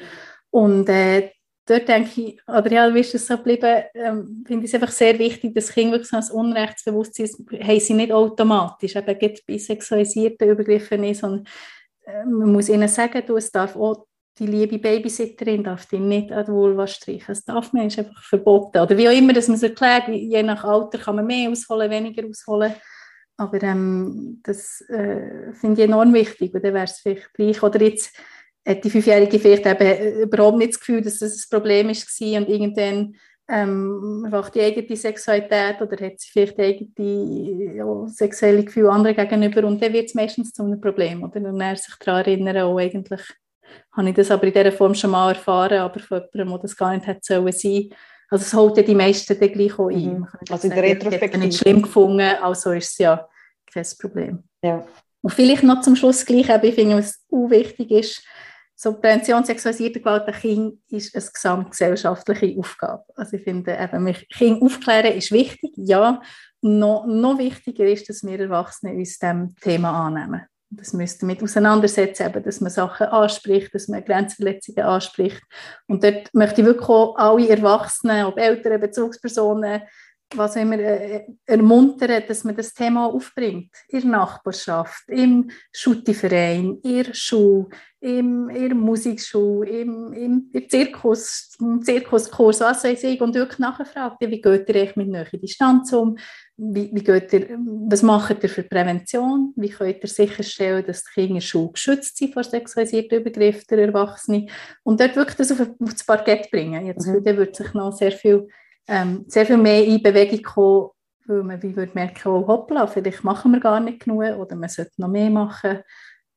und 0.51 0.89
äh, 0.89 1.31
dort 1.65 1.87
denke 1.87 2.21
ich, 2.21 2.39
ja, 2.45 2.93
wie 2.93 2.99
ist 2.99 3.15
es 3.15 3.25
so 3.25 3.37
geblieben, 3.37 3.83
ähm, 3.95 4.43
finde 4.45 4.65
ich 4.65 4.71
es 4.71 4.79
einfach 4.79 4.93
sehr 4.93 5.17
wichtig, 5.17 5.55
dass 5.55 5.73
Kinder 5.73 5.93
wirklich 5.93 6.11
so 6.11 6.17
ein 6.17 6.45
Unrechtsbewusstsein 6.45 7.29
haben 7.63 7.79
sie 7.79 7.95
nicht 7.95 8.11
automatisch, 8.11 8.95
eben 8.95 9.17
gibt 9.17 9.43
bei 9.47 9.57
sexualisierten 9.57 10.49
Übergriffen 10.49 11.01
nicht, 11.01 11.19
sondern 11.19 11.47
äh, 12.05 12.25
man 12.25 12.51
muss 12.51 12.69
ihnen 12.69 12.87
sagen, 12.87 13.23
du, 13.25 13.37
es 13.37 13.49
darf 13.49 13.75
auch 13.75 14.05
die 14.39 14.47
liebe 14.47 14.79
Babysitterin 14.79 15.63
darf 15.63 15.85
die 15.85 15.99
nicht 15.99 16.31
an 16.31 16.45
die 16.45 16.51
Vulva 16.51 16.87
streichen. 16.87 17.25
Das 17.27 17.45
darf 17.45 17.71
man, 17.73 17.87
ist 17.87 17.99
einfach 17.99 18.23
verboten. 18.23 18.79
Oder 18.79 18.97
wie 18.97 19.07
auch 19.07 19.13
immer, 19.13 19.33
dass 19.33 19.47
man 19.47 19.57
es 19.57 19.63
erklärt, 19.63 20.07
je 20.07 20.41
nach 20.41 20.63
Alter 20.63 20.97
kann 20.97 21.17
man 21.17 21.27
mehr 21.27 21.49
ausholen, 21.51 21.91
weniger 21.91 22.27
ausholen. 22.27 22.73
Aber 23.37 23.61
ähm, 23.61 24.39
das 24.43 24.81
äh, 24.89 25.53
finde 25.53 25.81
ich 25.81 25.87
enorm 25.87 26.13
wichtig. 26.13 26.53
Und 26.53 26.63
dann 26.63 26.73
wäre 26.73 26.85
es 26.85 26.99
vielleicht 26.99 27.33
gleich. 27.33 27.61
Oder 27.61 27.81
jetzt, 27.81 28.15
hat 28.67 28.83
die 28.83 28.89
Fünfjährige 28.89 29.39
vielleicht 29.39 29.65
eben 29.65 29.81
äh, 29.81 30.21
überhaupt 30.21 30.57
nicht 30.57 30.73
das 30.73 30.79
Gefühl, 30.79 31.01
dass 31.01 31.19
das 31.19 31.45
ein 31.45 31.49
Problem 31.49 31.87
war 31.87 32.41
und 32.41 32.49
irgendwann 32.49 33.15
ähm, 33.49 34.25
die 34.55 34.61
eigene 34.61 34.95
Sexualität 34.95 35.81
oder 35.81 36.05
hat 36.05 36.19
sie 36.19 36.29
vielleicht 36.31 36.59
eigene 36.59 37.75
ja, 37.75 38.07
sexuelle 38.07 38.63
Gefühle 38.63 38.89
anderen 38.89 39.15
gegenüber 39.15 39.67
und 39.67 39.81
dann 39.81 39.93
wird 39.93 40.05
es 40.05 40.15
meistens 40.15 40.53
zu 40.53 40.63
einem 40.63 40.79
Problem. 40.79 41.23
Oder? 41.23 41.41
Und 41.41 41.59
er 41.59 41.75
sich 41.75 41.93
daran 41.95 42.21
erinnern, 42.21 42.63
oh, 42.67 42.77
eigentlich 42.77 43.21
habe 43.91 44.09
ich 44.09 44.15
das 44.15 44.31
aber 44.31 44.43
in 44.45 44.53
dieser 44.53 44.71
Form 44.71 44.95
schon 44.95 45.11
mal 45.11 45.29
erfahren, 45.29 45.79
aber 45.79 45.99
von 45.99 46.21
jemandem, 46.33 46.57
der 46.57 46.61
das 46.61 46.77
gar 46.77 46.93
nicht 46.93 47.07
hätte 47.07 47.21
sollen 47.23 47.51
sein. 47.51 47.89
Also 48.29 48.43
es 48.43 48.53
holt 48.53 48.77
ja 48.77 48.83
die 48.83 48.95
meisten 48.95 49.39
dann 49.39 49.51
gleich 49.51 49.77
auch 49.77 49.89
ein. 49.89 50.19
Mhm. 50.19 50.27
Also 50.49 50.67
in 50.67 50.73
der 50.73 50.83
Retrospektive. 50.83 51.37
nicht 51.37 51.57
schlimm 51.59 51.81
gefunden, 51.81 52.35
also 52.41 52.71
ist 52.71 52.91
es 52.91 52.97
ja 52.97 53.27
kein 53.71 53.85
Problem. 53.99 54.43
Ja. 54.63 54.85
Und 55.21 55.33
vielleicht 55.33 55.63
noch 55.63 55.81
zum 55.81 55.95
Schluss 55.95 56.25
gleich, 56.25 56.49
ich 56.49 56.75
finde, 56.75 56.97
was 56.97 57.23
auch 57.31 57.49
wichtig 57.49 57.91
ist, 57.91 58.23
so 58.75 58.93
Prävention 58.93 59.45
sexualisierter 59.45 59.99
Gewalt 59.99 60.27
an 60.27 60.33
Kindern 60.33 60.79
ist 60.89 61.15
eine 61.15 61.23
gesamtgesellschaftliche 61.23 62.59
Aufgabe. 62.59 63.03
Also 63.15 63.37
ich 63.37 63.43
finde, 63.43 63.77
eben, 63.79 64.13
Kinder 64.29 64.65
aufklären 64.65 65.13
ist 65.13 65.31
wichtig, 65.31 65.71
ja. 65.77 66.21
Noch, 66.61 67.05
noch 67.05 67.37
wichtiger 67.37 67.85
ist, 67.85 68.09
dass 68.09 68.23
wir 68.23 68.39
Erwachsene 68.39 68.93
uns 68.93 69.19
dem 69.19 69.55
Thema 69.61 70.07
annehmen. 70.07 70.43
Das 70.75 70.93
müsste 70.93 71.25
mit 71.25 71.43
auseinandersetzen, 71.43 72.25
eben, 72.25 72.43
dass 72.43 72.59
man 72.59 72.71
Sachen 72.71 73.07
anspricht, 73.07 73.73
dass 73.75 73.87
man 73.87 74.03
Grenzverletzungen 74.03 74.83
anspricht. 74.83 75.41
Und 75.87 76.03
dort 76.03 76.33
möchte 76.33 76.61
ich 76.61 76.67
wirklich 76.67 76.89
auch 76.89 77.15
alle 77.15 77.49
Erwachsenen, 77.49 78.25
ob 78.25 78.39
Eltern, 78.39 78.81
Bezugspersonen, 78.81 79.83
was 80.37 80.55
immer 80.55 80.79
äh, 80.79 81.25
ermuntern, 81.45 82.23
dass 82.27 82.43
man 82.43 82.55
das 82.55 82.73
Thema 82.73 83.07
aufbringt. 83.07 83.71
In 83.87 84.01
der 84.01 84.09
Nachbarschaft, 84.11 85.07
im 85.09 85.49
Schuttiverein, 85.71 86.79
in 86.83 87.03
der 87.03 87.13
Schule, 87.13 87.69
im, 88.03 88.49
in 88.49 88.67
der 88.67 88.75
Musikschule, 88.75 89.69
im, 89.69 90.11
im, 90.11 90.49
im 90.51 90.69
Zirkus, 90.69 91.55
im 91.59 91.81
Zirkuskurs, 91.81 92.59
was 92.59 92.83
weiß 92.83 93.03
ich, 93.05 93.21
und 93.21 93.33
wirklich 93.33 93.59
nachfragt, 93.59 94.17
wie 94.19 94.41
geht 94.41 94.67
ihr 94.69 94.91
mit 94.95 95.07
näher 95.07 95.27
Distanz 95.31 95.93
um? 95.93 96.17
Wie, 96.57 96.91
wie 96.93 97.03
geht 97.03 97.31
ihr, 97.31 97.57
was 97.87 98.03
macht 98.03 98.43
ihr 98.43 98.49
für 98.49 98.63
Prävention? 98.63 99.53
Wie 99.55 99.69
könnt 99.69 100.03
ihr 100.03 100.09
sicherstellen, 100.09 100.85
dass 100.85 101.05
die 101.05 101.11
Kinder 101.13 101.29
in 101.29 101.35
der 101.35 101.41
Schule 101.41 101.71
geschützt 101.71 102.17
sind 102.17 102.33
vor 102.33 102.43
sexualisierten 102.43 103.21
Übergriffen 103.21 103.63
der 103.69 103.79
Erwachsenen? 103.79 104.49
Und 104.83 104.99
dort 104.99 105.15
wirklich 105.15 105.37
das 105.37 105.53
auf, 105.53 105.61
auf 105.61 105.93
das 105.93 106.05
Parkett 106.05 106.51
bringen. 106.51 106.85
Jetzt 106.85 107.07
mhm. 107.07 107.23
wird 107.23 107.55
sich 107.55 107.73
noch 107.73 107.93
sehr 107.93 108.11
viel 108.11 108.49
ähm, 108.87 109.25
sehr 109.27 109.45
viel 109.45 109.57
mehr 109.57 109.83
in 109.85 110.01
Bewegung 110.01 110.41
kommen, 110.41 110.89
weil 111.25 111.43
man 111.43 111.61
wie 111.63 111.75
würde 111.75 111.93
merken, 111.93 112.29
oh, 112.29 112.47
hoppla, 112.47 112.87
vielleicht 112.87 113.23
machen 113.23 113.51
wir 113.51 113.59
gar 113.59 113.79
nicht 113.79 114.01
genug 114.01 114.23
oder 114.37 114.55
man 114.55 114.69
sollte 114.69 114.91
noch 114.97 115.07
mehr 115.07 115.29
machen. 115.29 115.79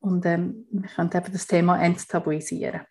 Und 0.00 0.24
ähm, 0.26 0.66
wir 0.70 0.88
können 0.88 1.10
eben 1.12 1.32
das 1.32 1.46
Thema 1.46 1.82
enttabuisieren. 1.82 2.82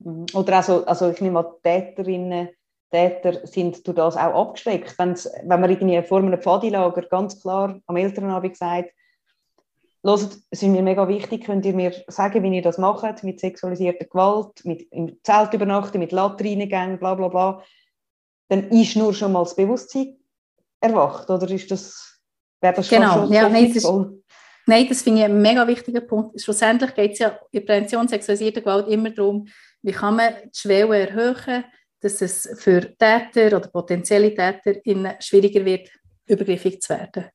Mhm. 0.00 0.26
Oder 0.34 0.56
also, 0.56 0.84
also 0.84 1.10
ich 1.10 1.20
nehme 1.20 1.38
an, 1.38 1.52
Täterinnen, 1.62 2.50
Täter 2.90 3.46
sind 3.46 3.86
durch 3.86 3.96
das 3.96 4.16
auch 4.16 4.48
abgeschreckt. 4.48 4.98
Wenn's, 4.98 5.30
wenn 5.44 5.60
man 5.60 5.70
irgendwie 5.70 6.02
vor 6.02 6.18
einem 6.18 6.40
Pfadilager 6.40 7.02
ganz 7.02 7.40
klar 7.40 7.78
am 7.86 7.96
Elternabend 7.96 8.56
sagt, 8.56 8.90
Hört, 10.04 10.38
es 10.50 10.62
ist 10.62 10.68
mir 10.68 10.82
mega 10.82 11.08
wichtig, 11.08 11.44
könnt 11.44 11.66
ihr 11.66 11.74
mir 11.74 11.92
sagen, 12.06 12.42
wie 12.42 12.54
ihr 12.54 12.62
das 12.62 12.78
macht, 12.78 13.24
mit 13.24 13.40
sexualisierter 13.40 14.04
Gewalt, 14.04 14.64
mit 14.64 14.82
im 14.92 15.18
Zelt 15.24 15.52
übernachten, 15.52 15.98
mit 15.98 16.12
Latrinengängen, 16.12 16.98
bla 16.98 17.14
bla 17.14 17.28
bla 17.28 17.62
dann 18.48 18.70
ist 18.70 18.96
nur 18.96 19.14
schon 19.14 19.32
mal 19.32 19.44
das 19.44 19.56
Bewusstsein 19.56 20.16
erwacht, 20.80 21.28
oder 21.30 21.50
ist 21.50 21.70
das, 21.70 22.20
wäre 22.60 22.74
das 22.74 22.88
genau. 22.88 23.12
schon, 23.12 23.22
schon 23.24 23.32
ja, 23.32 23.48
nein, 23.48 23.72
das, 23.72 23.84
nein, 24.66 24.86
das 24.88 25.02
finde 25.02 25.20
ich 25.20 25.24
ein 25.26 25.40
mega 25.40 25.66
wichtiger 25.66 26.00
Punkt. 26.00 26.40
Schlussendlich 26.40 26.94
geht 26.94 27.12
es 27.12 27.18
ja 27.18 27.38
in 27.50 27.64
Prävention 27.64 28.08
sexualisierter 28.08 28.60
Gewalt 28.60 28.88
immer 28.88 29.10
darum, 29.10 29.46
wie 29.82 29.92
kann 29.92 30.16
man 30.16 30.34
die 30.44 30.58
Schwelle 30.58 31.08
erhöhen, 31.08 31.64
dass 32.00 32.22
es 32.22 32.48
für 32.58 32.80
Täter 32.96 33.56
oder 33.56 33.68
potenzielle 33.68 34.34
Täter 34.34 34.80
schwieriger 35.20 35.64
wird, 35.64 35.88
übergriffig 36.26 36.80
zu 36.80 36.90
werden. 36.90 37.26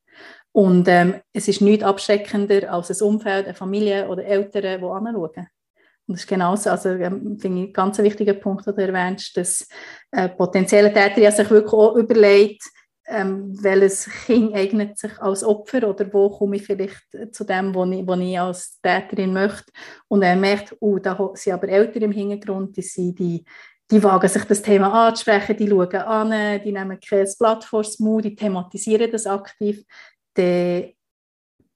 Und 0.51 0.87
ähm, 0.87 1.19
es 1.33 1.47
ist 1.47 1.61
nichts 1.61 1.83
abschreckender 1.83 2.71
als 2.71 2.89
ein 2.91 3.07
Umfeld, 3.07 3.45
eine 3.45 3.55
Familie 3.55 4.07
oder 4.07 4.23
Eltern, 4.23 4.79
die 4.79 4.85
anschauen. 4.85 5.47
Und 6.05 6.15
das 6.15 6.21
ist 6.21 6.27
genauso, 6.27 6.69
also 6.69 6.89
ähm, 6.89 7.37
finde 7.39 7.61
ich, 7.61 7.67
ein 7.69 7.73
ganz 7.73 7.97
wichtiger 7.97 8.33
Punkt, 8.33 8.67
den 8.67 8.75
du 8.75 8.81
erwähnst, 8.81 9.37
dass 9.37 9.67
äh, 10.11 10.27
potenzielle 10.29 10.91
Täter 10.91 11.21
ja 11.21 11.31
sich 11.31 11.49
wirklich 11.49 11.73
auch 11.73 11.95
überlegt, 11.95 12.63
ähm, 13.05 13.61
welches 13.61 14.09
Kind 14.25 14.53
eignet 14.53 14.97
sich 14.97 15.17
als 15.19 15.43
Opfer 15.43 15.87
oder 15.89 16.11
wo 16.13 16.29
komme 16.29 16.55
ich 16.57 16.65
vielleicht 16.65 17.03
zu 17.31 17.43
dem, 17.43 17.73
wo 17.73 17.85
ich, 17.85 18.05
wo 18.07 18.13
ich 18.13 18.39
als 18.39 18.79
Täterin 18.81 19.33
möchte. 19.33 19.71
Und 20.07 20.23
er 20.23 20.35
merkt, 20.35 20.75
oh, 20.79 20.99
da 20.99 21.31
sind 21.33 21.53
aber 21.53 21.69
Eltern 21.69 22.03
im 22.03 22.11
Hintergrund, 22.11 22.75
die, 22.77 22.81
sind 22.81 23.19
die, 23.19 23.43
die 23.91 24.03
wagen 24.03 24.27
sich 24.27 24.43
das 24.45 24.61
Thema 24.61 25.07
anzusprechen, 25.07 25.57
die 25.57 25.69
schauen 25.69 25.95
an, 25.95 26.61
die 26.63 26.71
nehmen 26.71 26.99
kein 26.99 27.27
Blatt 27.37 27.69
die 28.23 28.35
thematisieren 28.35 29.11
das 29.11 29.27
aktiv, 29.27 29.83
dann, 30.33 30.91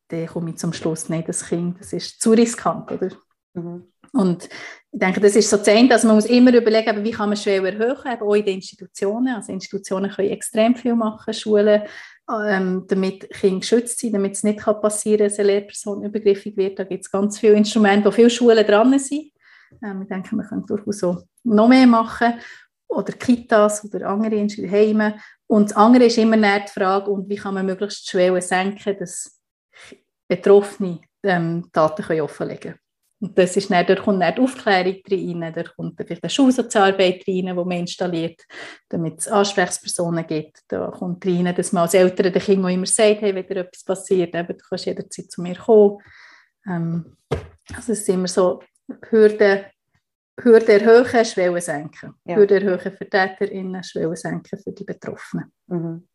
dann 0.07 0.27
komme 0.27 0.51
ich 0.51 0.57
zum 0.57 0.73
Schluss, 0.73 1.09
nein, 1.09 1.23
das 1.27 1.45
Kind, 1.45 1.79
das 1.79 1.93
ist 1.93 2.21
zu 2.21 2.31
riskant, 2.31 2.91
oder? 2.91 3.09
Mhm. 3.53 3.91
Und 4.13 4.45
ich 4.91 4.99
denke, 4.99 5.19
das 5.19 5.35
ist 5.35 5.49
so 5.49 5.57
zehn, 5.57 5.89
dass 5.89 6.03
man 6.03 6.15
muss 6.15 6.25
immer 6.25 6.53
überlegen, 6.53 7.03
wie 7.03 7.11
kann 7.11 7.29
man 7.29 7.37
Schwelle 7.37 7.71
erhöhen, 7.71 8.13
eben 8.13 8.21
auch 8.21 8.33
in 8.33 8.45
den 8.45 8.55
Institutionen. 8.55 9.35
Also 9.35 9.51
Institutionen 9.51 10.11
können 10.11 10.29
extrem 10.29 10.75
viel 10.75 10.95
machen, 10.95 11.33
Schulen, 11.33 11.83
ähm, 12.29 12.85
damit 12.87 13.29
Kinder 13.29 13.59
geschützt 13.59 13.99
sind, 13.99 14.13
damit 14.13 14.33
es 14.33 14.43
nicht 14.43 14.59
passieren 14.59 15.19
kann, 15.19 15.27
dass 15.27 15.39
eine 15.39 15.47
Lehrperson 15.47 16.03
übergriffig 16.03 16.57
wird. 16.57 16.79
Da 16.79 16.83
gibt 16.83 17.05
es 17.05 17.11
ganz 17.11 17.39
viele 17.39 17.53
Instrumente, 17.53 18.07
wo 18.07 18.11
viele 18.11 18.29
Schulen 18.29 18.65
dran 18.65 18.97
sind. 18.99 19.31
Ähm, 19.83 20.01
ich 20.01 20.07
denke, 20.07 20.35
man 20.35 20.47
könnte 20.47 20.75
durchaus 20.75 20.99
so 20.99 21.23
noch 21.43 21.67
mehr 21.67 21.87
machen. 21.87 22.33
Oder 22.89 23.13
Kitas 23.13 23.83
oder 23.83 24.07
andere 24.07 24.47
Heime. 24.71 25.19
Und 25.45 25.69
das 25.69 25.77
andere 25.77 26.05
ist 26.05 26.17
immer 26.17 26.37
die 26.37 26.71
Frage, 26.71 27.11
und 27.11 27.29
wie 27.29 27.35
kann 27.35 27.53
man 27.53 27.65
möglichst 27.65 28.05
die 28.05 28.09
Schwelle 28.11 28.41
senken, 28.41 28.95
dass 28.97 29.41
Betroffene 30.27 31.01
ähm, 31.23 31.69
Daten 31.71 32.03
können 32.03 32.21
offenlegen 32.21 32.73
können. 32.73 32.86
Und 33.19 33.37
das 33.37 33.57
ist 33.57 33.71
dann, 33.71 33.85
da 33.85 33.95
kommt 33.95 34.21
dann 34.21 34.35
die 34.35 34.41
Aufklärung 34.41 35.01
rein, 35.09 35.53
da 35.53 35.63
kommt 35.63 35.97
vielleicht 35.97 36.23
eine 36.23 36.29
Schulsozialarbeit 36.29 37.23
rein, 37.27 37.45
die 37.47 37.53
man 37.53 37.71
installiert, 37.71 38.43
damit 38.89 39.19
es 39.19 39.27
Ansprechpersonen 39.27 40.25
gibt. 40.27 40.59
Da 40.67 40.91
kommt 40.91 41.25
rein, 41.25 41.53
dass 41.55 41.71
man 41.71 41.83
als 41.83 41.95
Eltern 41.95 42.31
den 42.31 42.41
Kindern 42.41 42.71
immer 42.71 42.85
sagt, 42.85 43.21
hey, 43.21 43.33
wenn 43.33 43.47
dir 43.47 43.57
etwas 43.57 43.83
passiert, 43.83 44.35
eben, 44.35 44.47
du 44.47 44.63
kannst 44.69 44.85
jederzeit 44.85 45.31
zu 45.31 45.41
mir 45.41 45.55
kommen. 45.55 45.97
Ähm, 46.67 47.17
also 47.73 47.91
es 47.93 48.01
ist 48.01 48.09
immer 48.09 48.27
so, 48.27 48.61
Hürden, 49.09 49.65
Hürden 50.39 50.79
erhöhen, 50.79 51.25
Schwellen 51.25 51.61
senken. 51.61 52.13
Ja. 52.23 52.35
Hürden 52.35 52.61
erhöhen 52.61 52.91
für 52.95 53.09
TäterInnen, 53.09 53.83
Schwellen 53.83 54.15
senken 54.15 54.59
für 54.59 54.71
die 54.71 54.83
Betroffenen. 54.83 55.51
Mhm. 55.65 56.07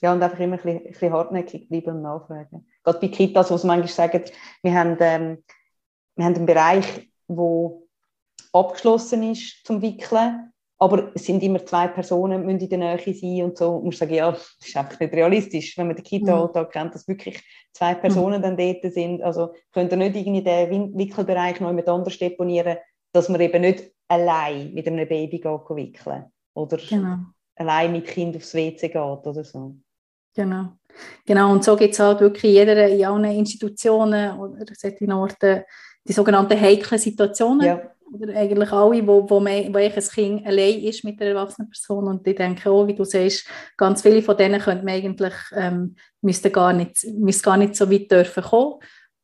Ja, 0.00 0.12
und 0.12 0.22
einfach 0.22 0.38
immer 0.38 0.56
ein 0.56 0.62
bisschen, 0.62 0.78
ein 0.78 0.92
bisschen 0.92 1.12
hartnäckig 1.12 1.68
bleiben 1.68 1.96
und 1.96 2.02
nachfragen. 2.02 2.66
Gerade 2.84 2.98
bei 3.00 3.08
Kitas, 3.08 3.50
wo 3.50 3.56
sie 3.56 3.66
manchmal 3.66 3.88
sagen, 3.88 4.22
wir 4.62 4.74
haben, 4.74 4.96
ähm, 5.00 5.44
wir 6.16 6.24
haben 6.24 6.34
einen 6.34 6.46
Bereich, 6.46 7.10
der 7.28 7.70
abgeschlossen 8.52 9.22
ist 9.32 9.66
zum 9.66 9.82
Wickeln, 9.82 10.52
aber 10.78 11.12
es 11.14 11.24
sind 11.24 11.42
immer 11.42 11.64
zwei 11.64 11.88
Personen, 11.88 12.44
müssen 12.44 12.60
in 12.60 12.68
der 12.68 12.78
Nähe 12.78 13.14
sein 13.14 13.44
und 13.44 13.56
so. 13.56 13.76
Und 13.76 13.84
muss 13.84 13.98
sagen, 13.98 14.14
ja, 14.14 14.30
das 14.32 14.56
ist 14.60 14.76
einfach 14.76 14.98
nicht 14.98 15.14
realistisch, 15.14 15.78
wenn 15.78 15.86
man 15.86 15.96
den 15.96 16.04
Kita-Alltag 16.04 16.68
mhm. 16.68 16.72
kennt, 16.72 16.94
dass 16.94 17.08
wirklich 17.08 17.42
zwei 17.72 17.94
Personen 17.94 18.38
mhm. 18.38 18.42
dann 18.42 18.56
dort 18.56 18.92
sind. 18.92 19.22
Also 19.22 19.54
könnt 19.72 19.92
ihr 19.92 19.96
nicht 19.96 20.16
irgendwie 20.16 20.42
den 20.42 20.96
Wickelbereich 20.96 21.60
noch 21.60 21.68
jemand 21.68 21.88
anders 21.88 22.18
deponieren, 22.18 22.76
dass 23.12 23.28
man 23.28 23.40
eben 23.40 23.60
nicht 23.60 23.92
allein 24.08 24.74
mit 24.74 24.86
einem 24.86 25.08
Baby 25.08 25.38
geht 25.38 25.70
wickeln 25.70 26.24
oder 26.54 26.76
genau. 26.76 27.18
allein 27.56 27.92
mit 27.92 28.06
Kind 28.06 28.36
aufs 28.36 28.54
WC 28.54 28.88
geht 28.88 28.96
oder 28.96 29.44
so. 29.44 29.76
Genau. 30.34 30.72
Genau, 31.24 31.52
und 31.52 31.64
so 31.64 31.76
gibt 31.76 31.94
es 31.94 32.00
halt 32.00 32.20
wirklich 32.20 32.44
in, 32.44 32.50
jeder, 32.50 32.88
in 32.88 33.04
allen 33.04 33.24
Institutionen 33.24 34.38
oder 34.38 34.66
solchen 34.74 35.12
Orten 35.12 35.64
die 36.06 36.12
sogenannten 36.12 36.60
heiklen 36.60 36.98
Situationen. 36.98 37.66
Ja. 37.66 37.82
Oder 38.12 38.36
eigentlich 38.36 38.70
alle, 38.70 39.06
wo, 39.06 39.28
wo, 39.28 39.40
man, 39.40 39.74
wo 39.74 39.78
ein 39.78 39.92
Kind 39.92 40.46
allein 40.46 40.80
ist 40.82 41.04
mit 41.04 41.20
einer 41.20 41.30
erwachsenen 41.30 41.70
Person. 41.70 42.06
Und 42.06 42.26
ich 42.26 42.36
denke 42.36 42.70
auch, 42.70 42.86
wie 42.86 42.94
du 42.94 43.04
sagst, 43.04 43.46
ganz 43.76 44.02
viele 44.02 44.22
von 44.22 44.36
denen 44.36 44.60
könnte 44.60 44.84
man 44.84 44.94
eigentlich, 44.94 45.34
ähm, 45.56 45.96
müssten 46.20 46.52
gar 46.52 46.72
nicht, 46.72 47.04
müssten 47.04 47.42
gar 47.42 47.56
nicht 47.56 47.74
so 47.74 47.90
weit 47.90 48.10
dürfen 48.10 48.42
kommen. 48.42 48.74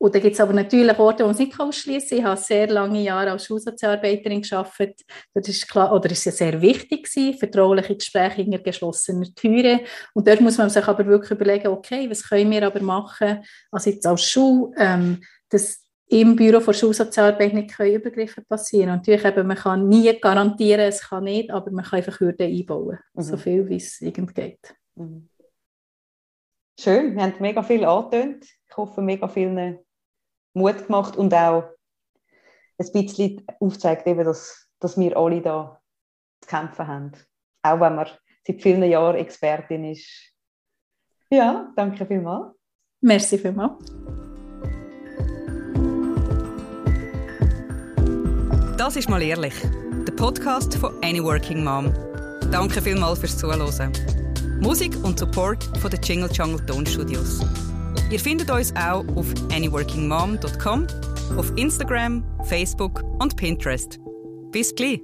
Und 0.02 0.14
dann 0.14 0.22
gibt 0.22 0.32
es 0.32 0.40
aber 0.40 0.54
natürlich 0.54 0.98
Orte, 0.98 1.22
wo 1.22 1.26
man 1.26 1.34
es 1.34 1.40
nicht 1.40 1.60
ausschließen 1.60 2.08
kann. 2.08 2.18
Ich 2.18 2.24
habe 2.24 2.40
sehr 2.40 2.66
lange 2.68 3.02
Jahre 3.02 3.32
als 3.32 3.44
Schulsozialarbeiterin 3.44 4.40
gearbeitet. 4.40 5.02
Das 5.34 5.46
ist 5.46 5.68
klar, 5.68 5.92
oder 5.92 6.10
ist 6.10 6.24
ja 6.24 6.32
sehr 6.32 6.62
wichtig 6.62 7.04
gewesen, 7.04 7.38
vertrauliche 7.38 7.94
Gespräche 7.94 8.40
hinter 8.40 8.60
geschlossenen 8.60 9.34
Türen. 9.34 9.80
Und 10.14 10.26
dort 10.26 10.40
muss 10.40 10.56
man 10.56 10.70
sich 10.70 10.88
aber 10.88 11.04
wirklich 11.04 11.32
überlegen, 11.32 11.68
okay, 11.68 12.08
was 12.08 12.26
können 12.26 12.50
wir 12.50 12.66
aber 12.66 12.80
machen, 12.80 13.44
also 13.70 13.90
jetzt 13.90 14.06
als 14.06 14.24
Schule, 14.24 14.72
ähm, 14.78 15.20
dass 15.50 15.84
im 16.10 16.34
Büro 16.34 16.60
für 16.60 16.74
Schulsozialarbeit 16.74 17.54
nicht 17.54 17.78
Übergriffe 17.78 18.42
passieren 18.42 18.90
Und 18.90 18.96
natürlich 18.96 19.24
eben, 19.24 19.46
man 19.46 19.56
kann 19.56 19.88
nie 19.88 20.12
garantieren, 20.18 20.88
es 20.88 21.08
kann 21.08 21.24
nicht, 21.24 21.50
aber 21.50 21.70
man 21.70 21.84
kann 21.84 21.98
einfach 21.98 22.18
Hürden 22.18 22.50
einbauen, 22.50 22.98
mhm. 23.14 23.22
so 23.22 23.36
viel 23.36 23.68
wie 23.68 23.76
es 23.76 24.00
irgend 24.00 24.34
geht. 24.34 24.74
Mhm. 24.96 25.28
Schön, 26.78 27.14
wir 27.14 27.22
haben 27.22 27.34
mega 27.40 27.62
viel 27.62 27.84
angetönt. 27.84 28.44
Ich 28.68 28.76
hoffe, 28.76 29.02
mega 29.02 29.28
vielen 29.28 29.78
Mut 30.54 30.86
gemacht 30.86 31.16
und 31.16 31.32
auch 31.32 31.64
ein 32.78 32.92
bisschen 32.92 33.46
aufzeigt, 33.60 34.06
eben, 34.06 34.24
dass, 34.24 34.66
dass 34.80 34.98
wir 34.98 35.16
alle 35.16 35.42
da 35.42 35.80
zu 36.40 36.48
kämpfen 36.48 36.88
haben. 36.88 37.12
Auch 37.62 37.80
wenn 37.80 37.94
man 37.94 38.08
seit 38.46 38.62
vielen 38.62 38.82
Jahren 38.82 39.16
Expertin 39.16 39.84
ist. 39.84 40.32
Ja, 41.30 41.70
danke 41.76 42.06
vielmals. 42.06 42.56
Merci 43.00 43.38
vielmals. 43.38 44.29
Das 48.80 48.96
ist 48.96 49.10
mal 49.10 49.20
ehrlich. 49.20 49.52
Der 50.08 50.12
Podcast 50.12 50.74
von 50.76 50.90
Any 51.04 51.22
Working 51.22 51.62
Mom. 51.62 51.92
Danke 52.50 52.80
vielmals 52.80 53.18
fürs 53.18 53.36
Zuhören. 53.36 53.92
Musik 54.62 54.96
und 55.04 55.18
Support 55.18 55.64
von 55.82 55.90
den 55.90 56.00
Jingle 56.00 56.30
Jungle 56.32 56.64
Tonstudios. 56.64 57.44
Ihr 58.10 58.18
findet 58.18 58.50
uns 58.50 58.74
auch 58.76 59.04
auf 59.16 59.26
anyworkingmom.com, 59.52 60.86
auf 61.36 61.52
Instagram, 61.56 62.24
Facebook 62.44 63.04
und 63.18 63.36
Pinterest. 63.36 64.00
Bis 64.50 64.74
gleich! 64.74 65.02